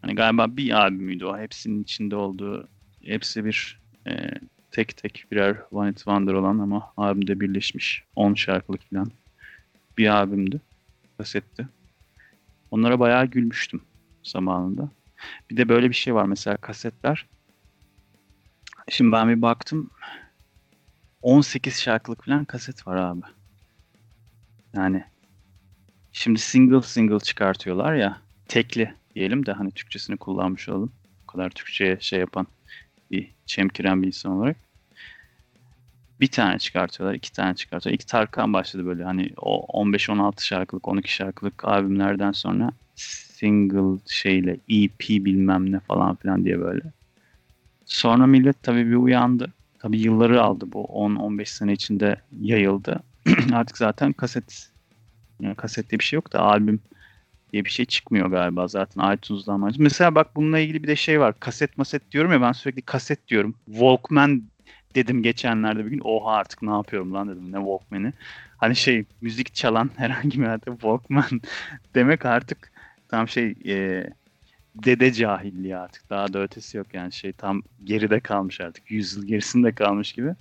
hani 0.01 0.15
galiba 0.15 0.57
bir 0.57 0.71
albümüydü 0.71 1.25
o. 1.25 1.37
Hepsinin 1.37 1.83
içinde 1.83 2.15
olduğu, 2.15 2.67
hepsi 3.05 3.45
bir 3.45 3.79
e, 4.07 4.31
tek 4.71 4.97
tek 4.97 5.25
birer 5.31 5.55
One 5.71 5.89
It 5.89 5.97
Wonder 5.97 6.33
olan 6.33 6.59
ama 6.59 6.93
albümde 6.97 7.39
birleşmiş 7.39 8.03
10 8.15 8.33
şarkılık 8.33 8.89
falan 8.89 9.11
bir 9.97 10.07
albümdü. 10.07 10.61
Kasetti. 11.19 11.67
Onlara 12.71 12.99
bayağı 12.99 13.25
gülmüştüm 13.25 13.81
zamanında. 14.23 14.89
Bir 15.49 15.57
de 15.57 15.69
böyle 15.69 15.89
bir 15.89 15.95
şey 15.95 16.15
var 16.15 16.25
mesela 16.25 16.57
kasetler. 16.57 17.25
Şimdi 18.89 19.11
ben 19.11 19.29
bir 19.29 19.41
baktım 19.41 19.89
18 21.21 21.79
şarkılık 21.81 22.25
falan 22.25 22.45
kaset 22.45 22.87
var 22.87 22.95
abi. 22.95 23.21
Yani 24.73 25.03
şimdi 26.11 26.39
single 26.39 26.81
single 26.81 27.19
çıkartıyorlar 27.19 27.93
ya 27.93 28.21
tekli 28.47 28.93
diyelim 29.15 29.45
de 29.45 29.51
hani 29.51 29.71
Türkçesini 29.71 30.17
kullanmış 30.17 30.69
olalım. 30.69 30.93
O 31.23 31.27
kadar 31.27 31.49
Türkçe'ye 31.49 31.97
şey 31.99 32.19
yapan 32.19 32.47
bir 33.11 33.35
çemkiren 33.45 34.01
bir 34.01 34.07
insan 34.07 34.31
olarak. 34.31 34.57
Bir 36.21 36.27
tane 36.27 36.59
çıkartıyorlar, 36.59 37.15
iki 37.15 37.31
tane 37.31 37.55
çıkartıyorlar. 37.55 37.99
İlk 37.99 38.07
Tarkan 38.07 38.53
başladı 38.53 38.85
böyle 38.85 39.03
hani 39.03 39.29
o 39.37 39.83
15-16 39.83 40.43
şarkılık, 40.43 40.87
12 40.87 41.13
şarkılık 41.13 41.65
albümlerden 41.65 42.31
sonra 42.31 42.71
single 42.95 43.99
şeyle 44.07 44.51
EP 44.69 44.99
bilmem 45.09 45.71
ne 45.71 45.79
falan 45.79 46.15
filan 46.15 46.45
diye 46.45 46.59
böyle. 46.59 46.81
Sonra 47.85 48.27
millet 48.27 48.63
tabii 48.63 48.87
bir 48.89 48.95
uyandı. 48.95 49.53
Tabii 49.79 49.99
yılları 49.99 50.41
aldı 50.41 50.65
bu 50.73 50.85
10-15 50.85 51.45
sene 51.45 51.73
içinde 51.73 52.21
yayıldı. 52.41 53.03
Artık 53.53 53.77
zaten 53.77 54.13
kaset 54.13 54.69
yani 55.39 55.55
kaset 55.55 55.89
diye 55.89 55.99
bir 55.99 56.03
şey 56.03 56.17
yok 56.17 56.33
da 56.33 56.41
albüm 56.41 56.79
diye 57.53 57.65
bir 57.65 57.69
şey 57.69 57.85
çıkmıyor 57.85 58.27
galiba 58.27 58.67
zaten 58.67 59.15
iTunes'dan. 59.15 59.73
Mesela 59.77 60.15
bak 60.15 60.35
bununla 60.35 60.59
ilgili 60.59 60.83
bir 60.83 60.87
de 60.87 60.95
şey 60.95 61.19
var. 61.19 61.39
Kaset 61.39 61.77
maset 61.77 62.11
diyorum 62.11 62.31
ya 62.31 62.41
ben 62.41 62.51
sürekli 62.51 62.81
kaset 62.81 63.27
diyorum. 63.27 63.55
Walkman 63.65 64.43
dedim 64.95 65.23
geçenlerde 65.23 65.85
bir 65.85 65.89
gün. 65.89 66.01
Oha 66.03 66.31
artık 66.31 66.61
ne 66.61 66.71
yapıyorum 66.71 67.13
lan 67.13 67.29
dedim 67.29 67.51
ne 67.51 67.57
Walkman'i. 67.57 68.13
Hani 68.57 68.75
şey 68.75 69.05
müzik 69.21 69.55
çalan 69.55 69.89
herhangi 69.97 70.39
bir 70.39 70.45
yerde 70.45 70.71
Walkman 70.71 71.41
demek 71.95 72.25
artık 72.25 72.71
tam 73.07 73.27
şey 73.27 73.55
e, 73.65 74.07
dede 74.75 75.13
cahilliği 75.13 75.77
artık. 75.77 76.09
Daha 76.09 76.33
da 76.33 76.43
ötesi 76.43 76.77
yok 76.77 76.87
yani 76.93 77.11
şey 77.13 77.33
tam 77.33 77.61
geride 77.83 78.19
kalmış 78.19 78.61
artık. 78.61 78.91
Yüzyıl 78.91 79.27
gerisinde 79.27 79.71
kalmış 79.71 80.13
gibi. 80.13 80.35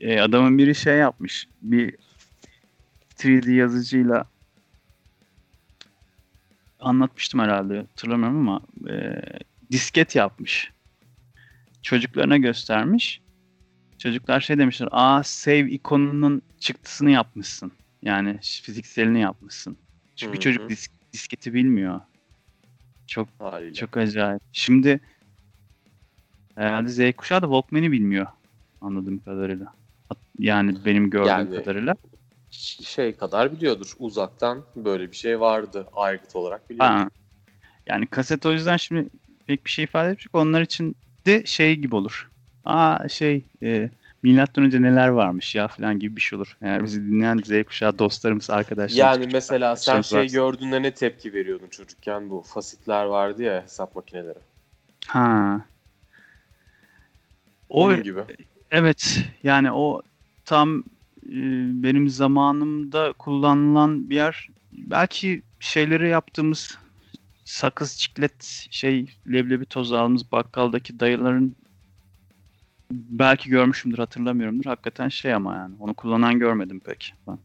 E, 0.00 0.20
adamın 0.20 0.58
biri 0.58 0.74
şey 0.74 0.96
yapmış. 0.96 1.48
Bir 1.62 1.96
3D 3.18 3.52
yazıcıyla 3.52 4.26
anlatmıştım 6.80 7.40
herhalde 7.40 7.78
hatırlamıyorum 7.78 8.48
ama 8.48 8.60
e, 8.90 9.22
disket 9.70 10.16
yapmış. 10.16 10.70
Çocuklarına 11.82 12.36
göstermiş. 12.36 13.20
Çocuklar 13.98 14.40
şey 14.40 14.58
demişler. 14.58 14.88
Aa 14.92 15.22
save 15.22 15.70
ikonunun 15.70 16.42
çıktısını 16.60 17.10
yapmışsın. 17.10 17.72
Yani 18.02 18.38
fizikselini 18.62 19.20
yapmışsın. 19.20 19.76
Çünkü 20.16 20.36
Hı 20.36 20.40
çocuk 20.40 20.68
disk, 20.68 20.90
disketi 21.12 21.54
bilmiyor. 21.54 22.00
Çok 23.06 23.28
Haliyle. 23.38 23.74
çok 23.74 23.96
acayip. 23.96 24.42
Şimdi 24.52 25.00
herhalde 26.54 26.88
Z 26.88 27.16
kuşağı 27.16 27.42
da 27.42 27.46
Walkman'i 27.46 27.92
bilmiyor 27.92 28.26
anladığım 28.80 29.18
kadarıyla. 29.18 29.74
Yani 30.38 30.84
benim 30.84 31.10
gördüğüm 31.10 31.28
Yani- 31.28 31.56
kadarıyla. 31.56 31.94
şey 32.50 33.16
kadar 33.16 33.52
biliyordur. 33.52 33.92
Uzaktan 33.98 34.64
böyle 34.76 35.10
bir 35.10 35.16
şey 35.16 35.40
vardı. 35.40 35.86
Aygıt 35.92 36.36
olarak 36.36 36.70
biliyordur. 36.70 36.92
Ha. 36.94 37.10
Yani 37.86 38.06
kaset 38.06 38.46
o 38.46 38.52
yüzden 38.52 38.76
şimdi 38.76 39.08
pek 39.46 39.64
bir 39.64 39.70
şey 39.70 39.84
ifade 39.84 40.10
etmiyor. 40.10 40.46
Onlar 40.46 40.62
için 40.62 40.96
de 41.26 41.46
şey 41.46 41.76
gibi 41.76 41.94
olur. 41.94 42.30
Aa 42.68 43.08
şey 43.08 43.44
e, 43.62 43.90
milattan 44.22 44.64
önce 44.64 44.82
neler 44.82 45.08
varmış 45.08 45.54
ya 45.54 45.68
falan 45.68 45.98
gibi 45.98 46.16
bir 46.16 46.20
şey 46.20 46.36
olur. 46.36 46.56
Yani 46.60 46.84
bizi 46.84 47.06
dinleyen 47.06 47.40
Z 47.44 47.64
kuşağı 47.64 47.98
dostlarımız, 47.98 48.50
arkadaşlarımız. 48.50 48.96
Yani 48.96 49.18
küçük 49.18 49.32
mesela 49.32 49.76
sen 49.76 50.00
şey 50.00 50.18
varsa. 50.20 50.34
gördüğünde 50.34 50.82
ne 50.82 50.90
tepki 50.90 51.32
veriyordun 51.32 51.68
çocukken 51.68 52.30
bu 52.30 52.42
fasitler 52.42 53.04
vardı 53.04 53.42
ya 53.42 53.62
hesap 53.62 53.96
makineleri. 53.96 54.38
Ha. 55.06 55.60
O 57.68 57.84
Onun 57.84 58.02
gibi. 58.02 58.20
Evet 58.70 59.24
yani 59.42 59.72
o 59.72 60.02
tam 60.44 60.78
e, 61.26 61.36
benim 61.82 62.08
zamanımda 62.08 63.12
kullanılan 63.12 64.10
bir 64.10 64.16
yer. 64.16 64.48
Belki 64.72 65.42
şeyleri 65.60 66.08
yaptığımız 66.08 66.78
sakız 67.44 67.98
çiklet 67.98 68.66
şey 68.70 69.06
leblebi 69.32 69.66
tozu 69.66 69.96
aldığımız 69.96 70.32
bakkaldaki 70.32 71.00
dayıların 71.00 71.56
belki 72.90 73.50
görmüşümdür 73.50 73.98
hatırlamıyorumdur. 73.98 74.64
Hakikaten 74.64 75.08
şey 75.08 75.34
ama 75.34 75.56
yani 75.56 75.74
onu 75.80 75.94
kullanan 75.94 76.38
görmedim 76.38 76.80
pek 76.80 77.14
ben. 77.28 77.38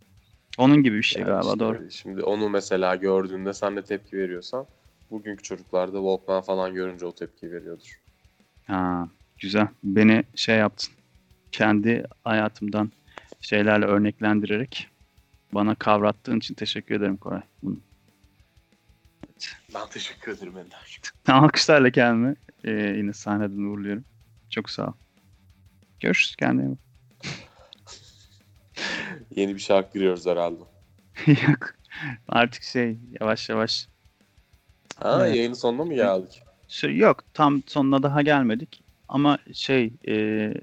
Onun 0.58 0.84
gibi 0.84 0.98
bir 0.98 1.04
şey 1.04 1.22
Yani 1.22 1.30
galiba 1.30 1.48
işte 1.48 1.60
doğru. 1.60 1.92
Şimdi 1.92 2.24
onu 2.24 2.50
mesela 2.50 2.96
gördüğünde 2.96 3.54
sen 3.54 3.76
de 3.76 3.82
tepki 3.82 4.18
veriyorsan 4.18 4.66
bugünkü 5.12 5.44
çocuklar 5.44 5.94
da 5.94 5.98
Walkman 5.98 6.42
falan 6.42 6.74
görünce 6.74 7.06
o 7.06 7.12
tepki 7.12 7.52
veriyordur. 7.52 8.00
Ha, 8.68 9.08
güzel. 9.40 9.68
Beni 9.84 10.24
şey 10.36 10.58
yaptın. 10.58 10.94
Kendi 11.52 12.06
hayatımdan 12.24 12.92
şeylerle 13.42 13.86
örneklendirerek 13.86 14.88
bana 15.52 15.76
kavrattığın 15.76 16.38
için 16.38 16.54
teşekkür 16.54 16.96
ederim 16.96 17.18
Koray. 17.18 17.42
Bunu. 17.64 17.78
Ben 19.76 19.90
teşekkür 19.90 20.32
ederim 20.32 20.58
Ender. 20.58 21.02
Alkışlarla 21.28 21.90
kendimi 21.92 22.36
e, 22.64 22.72
yine 22.72 23.14
sahneden 23.14 23.64
uğurluyorum. 23.64 24.06
Çok 24.50 24.70
sağ 24.70 24.88
ol. 24.88 24.94
Görüşürüz 26.04 26.36
kendine. 26.36 26.70
bak. 26.70 26.78
Yeni 29.36 29.56
bir 29.56 29.60
şarkı 29.60 29.94
giriyoruz 29.94 30.26
herhalde. 30.26 30.60
Yok. 31.28 31.74
Artık 32.28 32.64
şey 32.64 32.98
yavaş 33.20 33.50
yavaş 33.50 33.88
Ha 34.96 35.26
Evet. 35.26 35.36
yayının 35.36 35.54
sonuna 35.54 35.84
mı 35.86 35.94
geldik? 35.94 36.44
şey 36.68 36.98
yok 36.98 37.24
tam 37.34 37.62
sonuna 37.68 38.04
daha 38.04 38.22
gelmedik 38.22 38.84
ama 39.08 39.38
şey 39.54 39.94
e, 40.08 40.54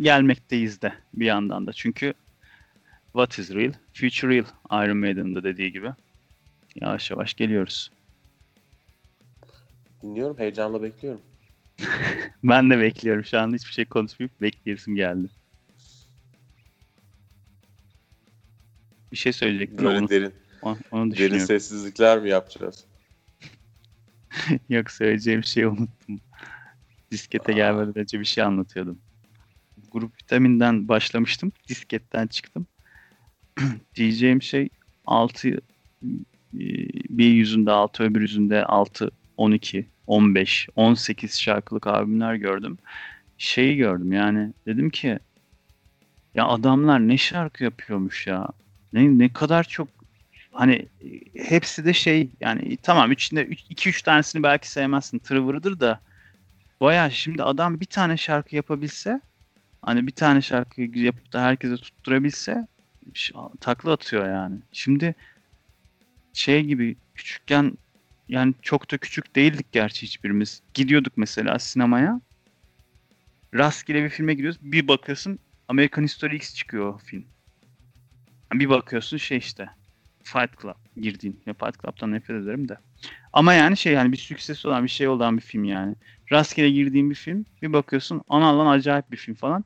gelmekteyiz 0.00 0.82
de 0.82 0.92
bir 1.14 1.26
yandan 1.26 1.66
da 1.66 1.72
çünkü 1.72 2.14
What 3.12 3.38
is 3.38 3.50
real? 3.54 3.72
Future 3.94 4.34
real 4.36 4.84
Iron 4.86 4.96
Maiden'ın 4.96 5.34
da 5.34 5.44
dediği 5.44 5.72
gibi 5.72 5.90
yavaş 6.74 7.10
yavaş 7.10 7.34
geliyoruz. 7.34 7.90
Dinliyorum 10.02 10.38
heyecanla 10.38 10.82
bekliyorum. 10.82 11.22
Ben 12.44 12.70
de 12.70 12.78
bekliyorum 12.78 13.24
şu 13.24 13.38
anda 13.38 13.56
hiçbir 13.56 13.72
şey 13.72 13.84
konuşmayıp 13.84 14.40
bekleyesim 14.40 14.96
geldi. 14.96 15.28
Bir 19.12 19.16
şey 19.16 19.32
söyleyecektim 19.32 19.86
Böyle 19.86 19.98
onu, 19.98 20.08
derin, 20.08 20.32
onu, 20.62 20.78
onu 20.90 21.16
derin 21.16 21.38
sessizlikler 21.38 22.18
mi 22.18 22.28
yapacağız? 22.28 22.84
Yok 24.68 24.90
söyleyeceğim 24.90 25.44
şeyi 25.44 25.66
unuttum. 25.66 26.20
Diskete 27.10 27.52
Aa. 27.52 27.56
gelmeden 27.56 27.98
önce 27.98 28.20
bir 28.20 28.24
şey 28.24 28.44
anlatıyordum. 28.44 28.98
Grup 29.92 30.22
vitaminden 30.22 30.88
başlamıştım. 30.88 31.52
Disketten 31.68 32.26
çıktım. 32.26 32.66
Diyeceğim 33.94 34.42
şey 34.42 34.68
6 35.06 35.60
bir 36.52 37.26
yüzünde 37.26 37.70
6 37.70 38.02
öbür 38.02 38.20
yüzünde 38.20 38.64
6 38.64 39.10
12 39.36 39.86
15 40.06 40.68
18 40.76 41.40
şarkılık 41.40 41.86
albümler 41.86 42.34
gördüm. 42.34 42.78
Şeyi 43.38 43.76
gördüm 43.76 44.12
yani 44.12 44.52
dedim 44.66 44.90
ki 44.90 45.18
ya 46.34 46.46
adamlar 46.46 47.08
ne 47.08 47.18
şarkı 47.18 47.64
yapıyormuş 47.64 48.26
ya. 48.26 48.48
Ne 48.92 49.18
ne 49.18 49.32
kadar 49.32 49.64
çok 49.64 49.88
hani 50.52 50.86
hepsi 51.34 51.84
de 51.84 51.92
şey 51.92 52.30
yani 52.40 52.76
tamam 52.82 53.12
içinde 53.12 53.46
2-3 53.46 54.04
tanesini 54.04 54.42
belki 54.42 54.70
sevmezsin 54.70 55.18
tırvırıdır 55.18 55.80
da 55.80 56.00
baya 56.80 57.10
şimdi 57.10 57.42
adam 57.42 57.80
bir 57.80 57.86
tane 57.86 58.16
şarkı 58.16 58.56
yapabilse 58.56 59.20
hani 59.82 60.06
bir 60.06 60.12
tane 60.12 60.42
şarkı 60.42 60.82
yapıp 60.82 61.32
da 61.32 61.42
herkese 61.42 61.76
tutturabilse 61.76 62.66
takla 63.60 63.92
atıyor 63.92 64.28
yani. 64.28 64.56
Şimdi 64.72 65.14
şey 66.32 66.64
gibi 66.64 66.96
küçükken 67.14 67.72
yani 68.28 68.54
çok 68.62 68.90
da 68.90 68.98
küçük 68.98 69.36
değildik 69.36 69.72
gerçi 69.72 70.02
hiçbirimiz. 70.02 70.62
Gidiyorduk 70.74 71.12
mesela 71.16 71.58
sinemaya. 71.58 72.20
Rastgele 73.54 74.04
bir 74.04 74.08
filme 74.08 74.34
gidiyoruz. 74.34 74.58
Bir 74.62 74.88
bakıyorsun 74.88 75.38
American 75.68 76.02
History 76.02 76.36
X 76.36 76.54
çıkıyor 76.54 76.94
o 76.94 76.98
film. 76.98 77.24
Bir 78.52 78.68
bakıyorsun 78.68 79.16
şey 79.16 79.38
işte 79.38 79.68
Fight 80.22 80.60
Club 80.62 80.74
girdiğin. 80.96 81.40
Ya 81.46 81.54
Fight 81.54 81.82
Club'tan 81.82 82.12
nefret 82.12 82.42
ederim 82.42 82.68
de. 82.68 82.78
Ama 83.32 83.54
yani 83.54 83.76
şey 83.76 83.92
yani 83.92 84.12
bir 84.12 84.16
sükses 84.16 84.66
olan 84.66 84.84
bir 84.84 84.88
şey 84.88 85.08
olan 85.08 85.36
bir 85.36 85.42
film 85.42 85.64
yani. 85.64 85.94
Rastgele 86.32 86.70
girdiğin 86.70 87.10
bir 87.10 87.14
film. 87.14 87.46
Bir 87.62 87.72
bakıyorsun 87.72 88.22
ana 88.28 88.58
lan 88.58 88.66
acayip 88.66 89.10
bir 89.10 89.16
film 89.16 89.34
falan. 89.34 89.64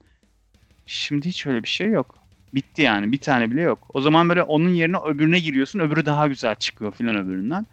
Şimdi 0.86 1.28
hiç 1.28 1.46
öyle 1.46 1.62
bir 1.62 1.68
şey 1.68 1.88
yok. 1.88 2.18
Bitti 2.54 2.82
yani. 2.82 3.12
Bir 3.12 3.18
tane 3.18 3.50
bile 3.50 3.62
yok. 3.62 3.90
O 3.94 4.00
zaman 4.00 4.28
böyle 4.28 4.42
onun 4.42 4.68
yerine 4.68 4.96
öbürüne 4.98 5.38
giriyorsun. 5.38 5.78
Öbürü 5.78 6.06
daha 6.06 6.28
güzel 6.28 6.54
çıkıyor 6.54 6.92
filan 6.92 7.16
öbüründen. 7.16 7.66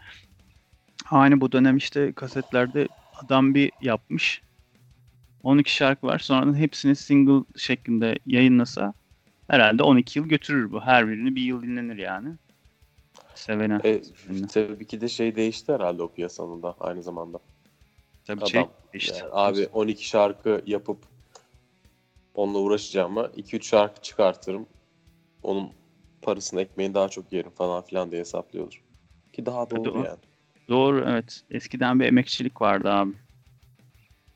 Aynı 1.12 1.42
bu 1.42 1.52
dönem 1.52 1.78
işte 1.78 2.14
kasetlerde 2.14 2.88
adam 3.22 3.56
bir 3.56 3.72
yapmış. 3.82 4.42
12 5.44 5.74
şarkı 5.76 6.08
var. 6.08 6.20
Sonradan 6.20 6.56
hepsini 6.56 6.96
single 6.96 7.46
şeklinde 7.58 8.20
yayınlasa 8.26 8.94
herhalde 9.48 9.84
12 9.84 10.20
yıl 10.20 10.26
götürür 10.26 10.72
bu. 10.72 10.82
Her 10.82 11.08
birini 11.08 11.36
bir 11.36 11.42
yıl 11.42 11.64
dinlenir 11.64 11.98
yani. 11.98 12.30
Sevene. 13.36 13.80
E, 13.84 14.02
Aynen. 14.30 14.48
tabii 14.48 14.88
ki 14.88 15.02
de 15.02 15.08
şey 15.08 15.36
değişti 15.36 15.74
herhalde 15.74 16.04
o 16.04 16.14
piyasanın 16.14 16.64
da 16.64 16.76
aynı 16.80 17.04
zamanda. 17.04 17.40
Tabii 18.26 18.40
Adam, 18.40 18.50
şey 18.50 18.66
işte. 18.94 19.18
Yani 19.18 19.30
abi 19.32 19.68
12 19.74 20.08
şarkı 20.08 20.62
yapıp 20.66 20.98
onunla 22.36 22.60
uğraşacağıma 22.60 23.26
2-3 23.26 23.64
şarkı 23.64 24.02
çıkartırım. 24.02 24.68
Onun 25.44 25.72
parasını 26.22 26.62
ekmeğini 26.62 26.94
daha 26.94 27.10
çok 27.10 27.34
yerim 27.34 27.52
falan 27.52 27.84
filan 27.84 28.12
diye 28.12 28.22
hesaplıyordur. 28.22 28.84
Ki 29.34 29.46
daha 29.46 29.70
doğru 29.70 29.86
Doğru. 29.86 30.04
yani. 30.06 30.27
Doğru 30.70 31.06
evet. 31.10 31.42
Eskiden 31.52 32.00
bir 32.00 32.06
emekçilik 32.06 32.62
vardı 32.62 32.90
abi. 32.90 33.14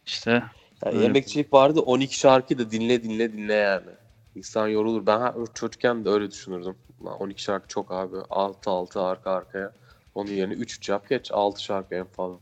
İşte 0.06 0.44
Yani 0.86 1.04
emekçilik 1.04 1.54
vardı 1.54 1.80
12 1.80 2.20
şarkıyı 2.20 2.60
da 2.60 2.72
dinle 2.72 3.04
dinle 3.04 3.34
dinle 3.34 3.54
yani. 3.54 3.88
İnsan 4.36 4.68
yorulur. 4.68 5.06
Ben 5.06 5.34
çocukken 5.54 6.06
de 6.06 6.10
öyle 6.10 6.32
düşünürdüm. 6.32 6.76
Lan 7.06 7.22
12 7.22 7.42
şarkı 7.44 7.68
çok 7.68 7.92
abi. 7.92 8.16
6-6 8.16 9.00
arka 9.00 9.32
arkaya. 9.32 9.72
Onun 10.16 10.32
yerine 10.32 10.54
3-3 10.54 10.92
yap 10.92 11.10
geç. 11.10 11.32
6 11.32 11.64
şarkı 11.64 11.96
en 11.96 12.06
fazla. 12.06 12.38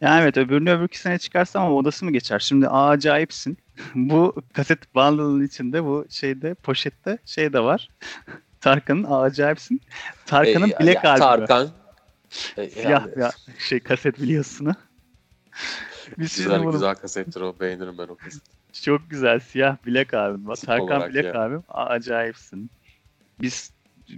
Yani 0.00 0.22
evet 0.22 0.36
öbürünü 0.36 0.70
öbürkü 0.70 0.98
sene 0.98 1.18
çıkarsa 1.18 1.60
ama 1.60 1.74
odası 1.76 2.04
mı 2.04 2.12
geçer? 2.12 2.38
Şimdi 2.38 2.68
acayipsin. 2.68 3.58
bu 3.94 4.34
kaset 4.52 4.94
bundle'ın 4.94 5.46
içinde 5.46 5.84
bu 5.84 6.06
şeyde 6.10 6.54
poşette 6.54 7.18
şey 7.24 7.52
de 7.52 7.60
var. 7.60 7.88
Tarkan'ın 8.60 9.04
acayipsin. 9.04 9.80
Tarkan'ın 10.26 10.70
E, 10.70 10.78
bilek 10.78 11.04
ya, 11.04 11.10
albümü. 11.10 11.46
Tarkan. 11.46 11.81
E, 12.56 12.70
Siyah 12.70 12.90
yani- 12.90 13.20
ya, 13.20 13.32
şey 13.58 13.80
kaset 13.80 14.22
biliyorsun 14.22 14.64
şimdi 16.04 16.20
Güzel 16.22 16.64
bunu 16.64 16.72
güzel 16.72 16.94
kasettir 16.94 17.40
o. 17.40 17.60
Beğenirim 17.60 17.98
ben 17.98 18.08
o 18.08 18.16
kaseti. 18.16 18.50
çok 18.72 19.10
güzel 19.10 19.40
siyah 19.40 19.76
bilek 19.86 20.14
albüm. 20.14 20.46
Bak, 20.46 20.58
Tarkan 20.60 21.10
bilek 21.10 21.24
ya. 21.24 21.62
aa, 21.68 21.86
acayipsin. 21.86 22.70
Biz 23.40 23.72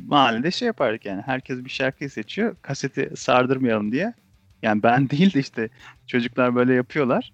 mahallede 0.07 0.51
şey 0.51 0.67
yapardık 0.67 1.05
yani 1.05 1.23
herkes 1.23 1.65
bir 1.65 1.71
şarkıyı 1.71 2.11
seçiyor 2.11 2.57
kaseti 2.62 3.11
sardırmayalım 3.17 3.93
diye. 3.93 4.15
Yani 4.62 4.83
ben 4.83 5.11
değil 5.11 5.35
de 5.35 5.41
işte 5.41 5.69
çocuklar 6.07 6.55
böyle 6.55 6.75
yapıyorlar. 6.75 7.33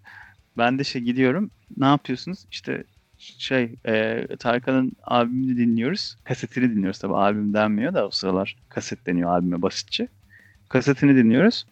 Ben 0.58 0.78
de 0.78 0.84
şey 0.84 1.02
gidiyorum. 1.02 1.50
Ne 1.76 1.86
yapıyorsunuz? 1.86 2.46
İşte 2.50 2.84
şey 3.18 3.74
e, 3.86 4.26
Tarkan'ın 4.38 4.92
albümünü 5.02 5.56
dinliyoruz. 5.56 6.16
Kasetini 6.24 6.70
dinliyoruz 6.70 6.98
tabii 6.98 7.14
albüm 7.14 7.54
denmiyor 7.54 7.94
da 7.94 8.06
o 8.06 8.10
sıralar 8.10 8.56
kaset 8.68 9.06
deniyor 9.06 9.30
albüme 9.30 9.62
basitçe. 9.62 10.08
Kasetini 10.70 11.16
dinliyoruz. 11.16 11.66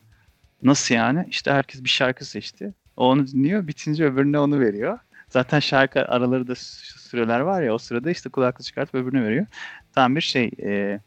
Nasıl 0.63 0.95
yani? 0.95 1.27
İşte 1.31 1.53
herkes 1.53 1.85
bir 1.85 1.89
şarkı 1.89 2.25
seçti. 2.25 2.75
O 2.97 3.09
onu 3.09 3.27
dinliyor. 3.27 3.67
Bitince 3.67 4.05
öbürüne 4.05 4.39
onu 4.39 4.61
veriyor. 4.61 4.99
Zaten 5.29 5.61
şarkı 5.61 6.03
araları 6.03 6.49
da 6.49 6.55
süreler 6.55 7.41
var 7.41 7.63
ya 7.63 7.75
o 7.75 7.79
sırada 7.79 8.11
işte 8.11 8.29
kulaklık 8.29 8.67
çıkartıp 8.67 8.95
öbürüne 8.95 9.25
veriyor. 9.25 9.47
Tam 9.95 10.17
bir 10.17 10.21
şey 10.21 10.51
e, 10.63 11.01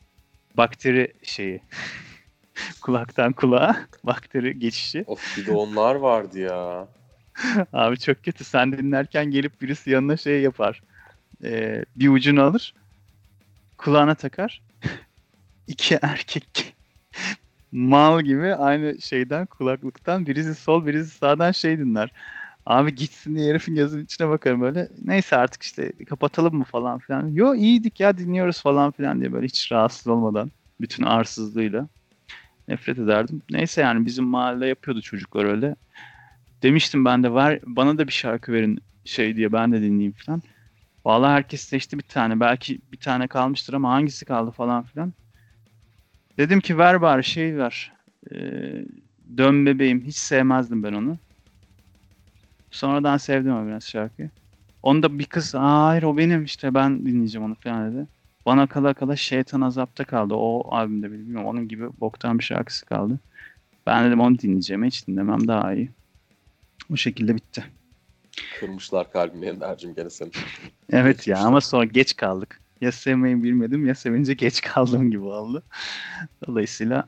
bakteri 0.58 1.14
şeyi. 1.24 1.62
Kulaktan 2.82 3.34
kulağa 3.34 3.86
bakteri 4.04 4.60
geçişi. 4.60 5.04
Of 5.08 5.38
bir 5.38 5.46
de 5.46 5.52
onlar 5.52 5.96
vardı 5.96 6.39
ya. 6.39 6.88
Abi 7.74 8.00
çok 8.00 8.24
kötü. 8.24 8.44
Sen 8.44 8.72
dinlerken 8.72 9.32
gelip 9.32 9.62
birisi 9.62 9.89
yanına 9.89 10.18
şey 10.18 10.42
yapar. 10.42 10.82
Ee, 11.44 11.86
bir 11.96 12.10
ucunu 12.10 12.42
alır. 12.44 12.74
Kulağına 13.78 14.16
takar. 14.16 14.62
İki 15.68 16.00
erkek 16.02 16.76
mal 17.72 18.22
gibi 18.22 18.55
aynı 18.55 19.01
şeyden 19.01 19.45
kulaklıktan 19.45 20.26
birisi 20.26 20.55
sol 20.55 20.86
birisi 20.86 21.17
sağdan 21.17 21.51
şey 21.51 21.80
dinler. 21.80 22.11
Abi 22.65 22.95
gitsin 22.95 23.36
diye 23.36 23.49
herifin 23.51 23.76
gözünün 23.76 24.03
içine 24.05 24.30
bakarım 24.30 24.61
böyle. 24.61 24.89
Neyse 25.05 25.38
artık 25.38 25.63
işte 25.63 25.91
kapatalım 26.09 26.55
mı 26.55 26.63
falan 26.63 26.99
filan. 26.99 27.28
Yo 27.28 27.55
iyiydik 27.55 27.99
ya 27.99 28.17
dinliyoruz 28.17 28.61
falan 28.61 28.91
filan 28.91 29.19
diye 29.22 29.34
böyle 29.34 29.45
hiç 29.45 29.72
rahatsız 29.72 30.07
olmadan. 30.07 30.51
Bütün 30.82 31.03
arsızlığıyla. 31.03 31.88
Nefret 32.67 32.99
ederdim. 32.99 33.41
Neyse 33.51 33.82
yani 33.82 34.05
bizim 34.05 34.26
mahalle 34.26 34.67
yapıyordu 34.67 35.01
çocuklar 35.01 35.45
öyle. 35.45 35.76
Demiştim 36.63 37.05
ben 37.05 37.24
de 37.24 37.34
ver 37.34 37.59
bana 37.65 37.97
da 37.97 38.07
bir 38.07 38.13
şarkı 38.13 38.53
verin 38.53 38.80
şey 39.05 39.36
diye 39.36 39.51
ben 39.53 39.72
de 39.72 39.82
dinleyeyim 39.82 40.13
falan. 40.13 40.41
Vallahi 41.05 41.32
herkes 41.32 41.61
seçti 41.61 41.97
bir 41.97 42.03
tane. 42.03 42.39
Belki 42.39 42.80
bir 42.93 42.99
tane 42.99 43.28
kalmıştır 43.28 43.74
ama 43.74 43.91
hangisi 43.91 44.26
kaldı 44.26 44.51
falan 44.51 44.84
filan. 44.84 45.13
Dedim 46.38 46.59
ki 46.59 46.77
ver 46.77 47.01
bari 47.01 47.23
şey 47.23 47.57
ver. 47.57 47.93
Ee, 48.32 48.86
dön 49.38 49.65
bebeğim. 49.65 50.01
Hiç 50.01 50.15
sevmezdim 50.15 50.84
ben 50.84 50.93
onu. 50.93 51.17
Sonradan 52.71 53.17
sevdim 53.17 53.51
ama 53.53 53.67
biraz 53.67 53.84
şarkıyı. 53.84 54.29
Onu 54.84 55.03
da 55.03 55.19
bir 55.19 55.25
kız 55.25 55.55
"Aa, 55.55 55.86
hayır 55.88 56.03
o 56.03 56.17
benim 56.17 56.43
işte 56.43 56.73
ben 56.73 57.05
dinleyeceğim 57.05 57.45
onu 57.45 57.55
falan 57.55 57.93
dedi. 57.93 58.07
Bana 58.45 58.67
kala 58.67 58.93
kala 58.93 59.15
şeytan 59.15 59.61
azapta 59.61 60.03
kaldı. 60.05 60.34
O 60.34 60.71
albümde 60.75 61.11
bilmiyorum 61.11 61.45
onun 61.47 61.67
gibi 61.67 61.99
boktan 61.99 62.39
bir 62.39 62.43
şarkısı 62.43 62.86
kaldı. 62.86 63.19
Ben 63.86 64.05
dedim 64.07 64.19
onu 64.19 64.39
dinleyeceğim 64.39 64.84
hiç 64.84 65.07
dinlemem 65.07 65.47
daha 65.47 65.73
iyi. 65.73 65.91
O 66.91 66.95
şekilde 66.95 67.36
bitti. 67.36 67.63
Kırmışlar 68.59 69.11
kalbini 69.11 69.45
Ender'cim 69.45 69.95
gene 69.95 70.09
senin. 70.09 70.32
Evet 70.89 71.27
ya 71.27 71.39
ama 71.39 71.61
sonra 71.61 71.86
geç 71.86 72.15
kaldık. 72.15 72.61
Ya 72.82 72.91
sevmeyi 72.91 73.43
bilmedim 73.43 73.86
ya 73.86 73.95
sevince 73.95 74.34
geç 74.34 74.61
kaldım 74.61 75.11
gibi 75.11 75.23
oldu. 75.23 75.63
Dolayısıyla 76.47 77.07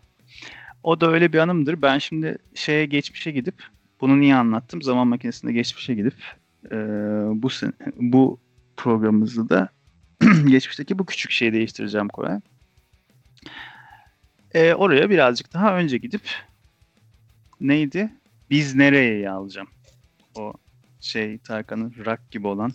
o 0.83 1.01
da 1.01 1.11
öyle 1.11 1.33
bir 1.33 1.37
anımdır. 1.37 1.81
Ben 1.81 1.97
şimdi 1.97 2.37
şeye 2.55 2.85
geçmişe 2.85 3.31
gidip 3.31 3.55
bunu 4.01 4.19
niye 4.19 4.35
anlattım? 4.35 4.81
Zaman 4.81 5.07
makinesinde 5.07 5.53
geçmişe 5.53 5.93
gidip 5.93 6.15
e, 6.71 6.75
bu 7.29 7.49
bu 7.95 8.39
programımızı 8.77 9.49
da 9.49 9.69
geçmişteki 10.47 10.99
bu 10.99 11.05
küçük 11.05 11.31
şeyi 11.31 11.53
değiştireceğim 11.53 12.07
Koray. 12.07 12.39
E, 14.53 14.73
oraya 14.73 15.09
birazcık 15.09 15.53
daha 15.53 15.77
önce 15.77 15.97
gidip 15.97 16.21
neydi? 17.61 18.13
Biz 18.49 18.75
nereye 18.75 19.29
alacağım? 19.29 19.67
O 20.35 20.53
şey 21.01 21.37
Tarkan'ın 21.37 21.93
rock 22.05 22.31
gibi 22.31 22.47
olan 22.47 22.71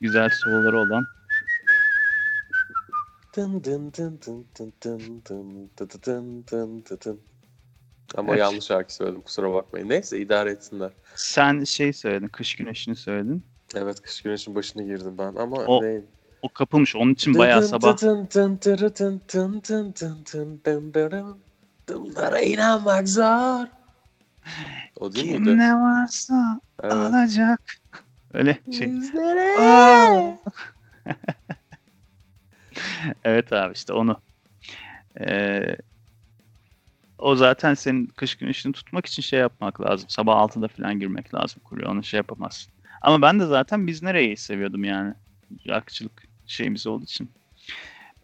güzel 0.00 0.30
soloları 0.30 0.78
olan 0.78 1.06
Dın 3.36 3.64
dın 3.64 3.92
dın 3.96 4.20
dın 4.26 4.46
dın 4.58 4.72
dın 4.84 5.22
dın 5.28 5.70
dın 5.78 5.90
dın 6.06 6.44
dın 6.50 6.84
dın 6.90 6.98
dın. 7.04 7.20
Ama 8.14 8.28
Evet. 8.32 8.40
yanlış 8.40 8.64
şarkı 8.64 8.94
söyledim 8.94 9.20
kusura 9.20 9.52
bakmayın. 9.52 9.88
Neyse 9.88 10.18
idare 10.18 10.50
etsinler. 10.50 10.90
sen 11.16 11.64
şey 11.64 11.92
söyledin 11.92 12.28
kış 12.28 12.56
güneşini 12.56 12.96
söyledin. 12.96 13.44
Evet 13.74 14.02
kış 14.02 14.22
güneşin 14.22 14.54
başına 14.54 14.82
girdim 14.82 15.18
ben 15.18 15.34
ama 15.34 15.56
O- 15.56 15.82
ne? 15.82 16.00
O 16.42 16.48
kapılmış 16.48 16.96
onun 16.96 17.12
için 17.12 17.34
bayağı 17.38 17.62
sabah. 17.62 17.96
Bunlara 21.88 22.40
inanmak 22.40 23.08
zor. 23.08 23.66
O 24.96 25.12
değil 25.14 25.26
kim 25.32 25.42
miydi? 25.42 25.58
ne 25.58 25.74
varsa 25.74 26.60
Evet. 26.82 26.92
alacak. 26.92 27.60
Öyle 28.34 28.58
şey. 28.72 28.92
Bizlere. 28.92 30.38
Evet 33.24 33.52
abi 33.52 33.72
işte 33.74 33.92
onu. 33.92 34.20
Ee, 35.20 35.76
o 37.18 37.36
zaten 37.36 37.74
senin 37.74 38.06
kış 38.06 38.34
güneşini 38.34 38.72
tutmak 38.72 39.06
için 39.06 39.22
şey 39.22 39.40
yapmak 39.40 39.80
lazım. 39.80 40.08
Sabah 40.08 40.36
6'da 40.36 40.68
falan 40.68 41.00
girmek 41.00 41.34
lazım 41.34 41.62
kuruyor. 41.64 41.90
Onu 41.90 42.04
şey 42.04 42.18
yapamazsın. 42.18 42.72
Ama 43.02 43.22
ben 43.22 43.40
de 43.40 43.46
zaten 43.46 43.86
biz 43.86 44.02
nereyi 44.02 44.36
seviyordum 44.36 44.84
yani. 44.84 45.14
Rockçılık 45.68 46.22
şeyimiz 46.46 46.86
olduğu 46.86 47.04
için. 47.04 47.30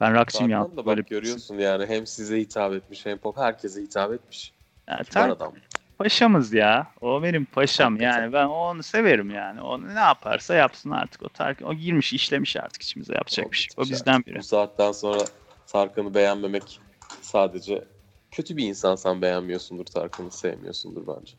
Ben 0.00 0.14
rockçıyım 0.14 0.50
ya. 0.50 0.62
Da 0.76 0.86
bak 0.86 1.08
görüyorsun 1.08 1.58
yani 1.58 1.86
hem 1.86 2.06
size 2.06 2.40
hitap 2.40 2.72
etmiş 2.72 3.06
hem 3.06 3.18
pop 3.18 3.36
herkese 3.36 3.82
hitap 3.82 4.12
etmiş. 4.12 4.52
Ya, 4.88 4.94
Var 4.94 5.04
Tarkan 5.04 5.30
adam. 5.30 5.52
Paşamız 5.98 6.52
ya. 6.52 6.86
O 7.00 7.22
benim 7.22 7.44
paşam 7.44 8.00
yani. 8.00 8.32
Ben 8.32 8.46
onu 8.46 8.82
severim 8.82 9.30
yani. 9.30 9.60
O 9.60 9.82
ne 9.82 10.00
yaparsa 10.00 10.54
yapsın 10.54 10.90
artık. 10.90 11.22
O 11.22 11.28
Tarkan, 11.28 11.68
o 11.68 11.74
girmiş, 11.74 12.12
işlemiş 12.12 12.56
artık 12.56 12.82
içimize 12.82 13.14
yapacak 13.14 13.52
bir 13.52 13.56
şey. 13.56 13.68
O 13.76 13.82
bizden 13.82 14.12
artık. 14.12 14.26
biri. 14.26 14.38
Bu 14.38 14.42
saatten 14.42 14.92
sonra 14.92 15.24
Tarkan'ı 15.66 16.14
beğenmemek 16.14 16.80
sadece 17.20 17.84
kötü 18.30 18.56
bir 18.56 18.68
insansan 18.68 19.22
beğenmiyorsundur 19.22 19.84
Tarkan'ı 19.84 20.30
sevmiyorsundur 20.30 21.06
bence. 21.06 21.32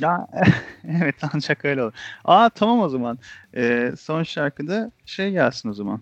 Ya 0.00 0.26
evet 0.84 1.16
ancak 1.34 1.64
öyle 1.64 1.82
olur. 1.82 1.92
Aa 2.24 2.48
tamam 2.48 2.80
o 2.80 2.88
zaman. 2.88 3.18
Ee, 3.56 3.92
son 3.98 4.22
şarkıda 4.22 4.92
şey 5.06 5.30
gelsin 5.30 5.68
o 5.68 5.72
zaman. 5.72 6.00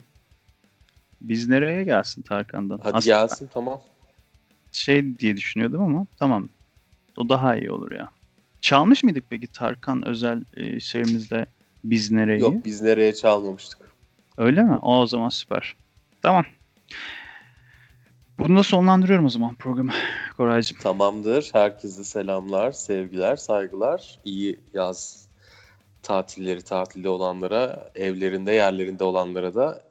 Biz 1.20 1.49
nereye 1.49 1.85
gelsin 1.85 2.22
Tarkan'dan? 2.22 2.81
Hadi 2.83 2.97
Aslında 2.97 3.16
gelsin 3.16 3.51
tamam. 3.55 3.81
Şey 4.72 5.18
diye 5.18 5.37
düşünüyordum 5.37 5.83
ama 5.83 6.07
tamam. 6.18 6.49
O 7.21 7.29
daha 7.29 7.57
iyi 7.57 7.71
olur 7.71 7.93
ya. 7.93 8.11
Çalmış 8.61 9.05
mıydık 9.05 9.25
peki 9.31 9.47
Tarkan 9.47 10.09
özel 10.09 10.45
e, 10.55 10.81
şeyimizde 10.81 11.47
Biz 11.85 12.11
Nereyi? 12.11 12.41
Yok 12.41 12.64
biz 12.64 12.83
nereye 12.83 13.14
çalmamıştık. 13.14 13.79
Öyle 14.39 14.62
mi? 14.62 14.77
O, 14.83 15.01
o 15.01 15.07
zaman 15.07 15.29
süper. 15.29 15.77
Tamam. 16.23 16.45
Bunu 18.39 18.59
da 18.59 18.62
sonlandırıyorum 18.62 19.25
o 19.25 19.29
zaman 19.29 19.55
programı 19.55 19.93
Koraycığım. 20.37 20.79
Tamamdır. 20.79 21.51
Herkese 21.53 22.05
selamlar, 22.05 22.73
sevgiler, 22.73 23.37
saygılar. 23.37 24.18
İyi 24.25 24.61
yaz 24.75 25.29
tatilleri 26.03 26.62
tatilde 26.62 27.09
olanlara, 27.09 27.91
evlerinde, 27.95 28.53
yerlerinde 28.53 29.05
olanlara 29.05 29.55
da 29.55 29.85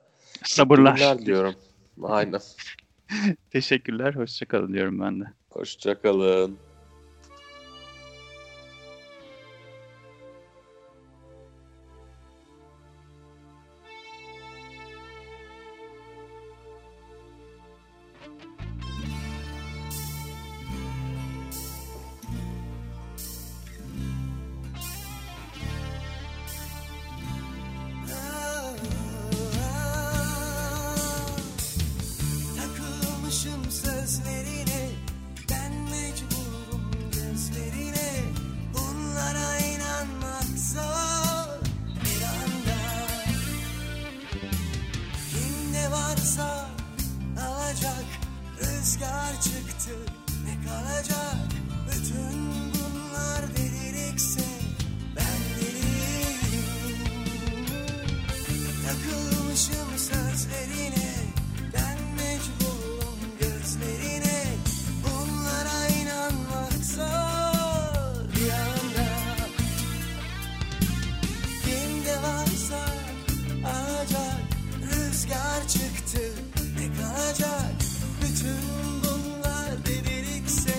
Sabırlar. 0.44 1.20
diliyorum. 1.20 1.56
Aynen. 2.04 2.42
Teşekkürler. 3.52 4.16
Hoşçakalın 4.16 4.74
diyorum 4.74 5.00
ben 5.00 5.20
de. 5.20 5.26
Hoşçakalın. 5.50 6.69
Ne 77.30 77.36
kalacak 77.36 77.72
Bütün 78.22 78.58
bunlar 79.04 79.86
delilikse 79.86 80.74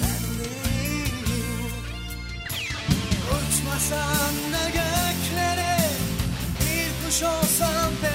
Ben 0.00 0.22
deliyim 0.38 1.72
Uçmasam 3.30 4.34
da 4.52 4.66
göklere 4.68 5.78
Bir 6.60 7.06
kuş 7.06 7.22
olsam 7.22 7.90
pencerede 8.02 8.11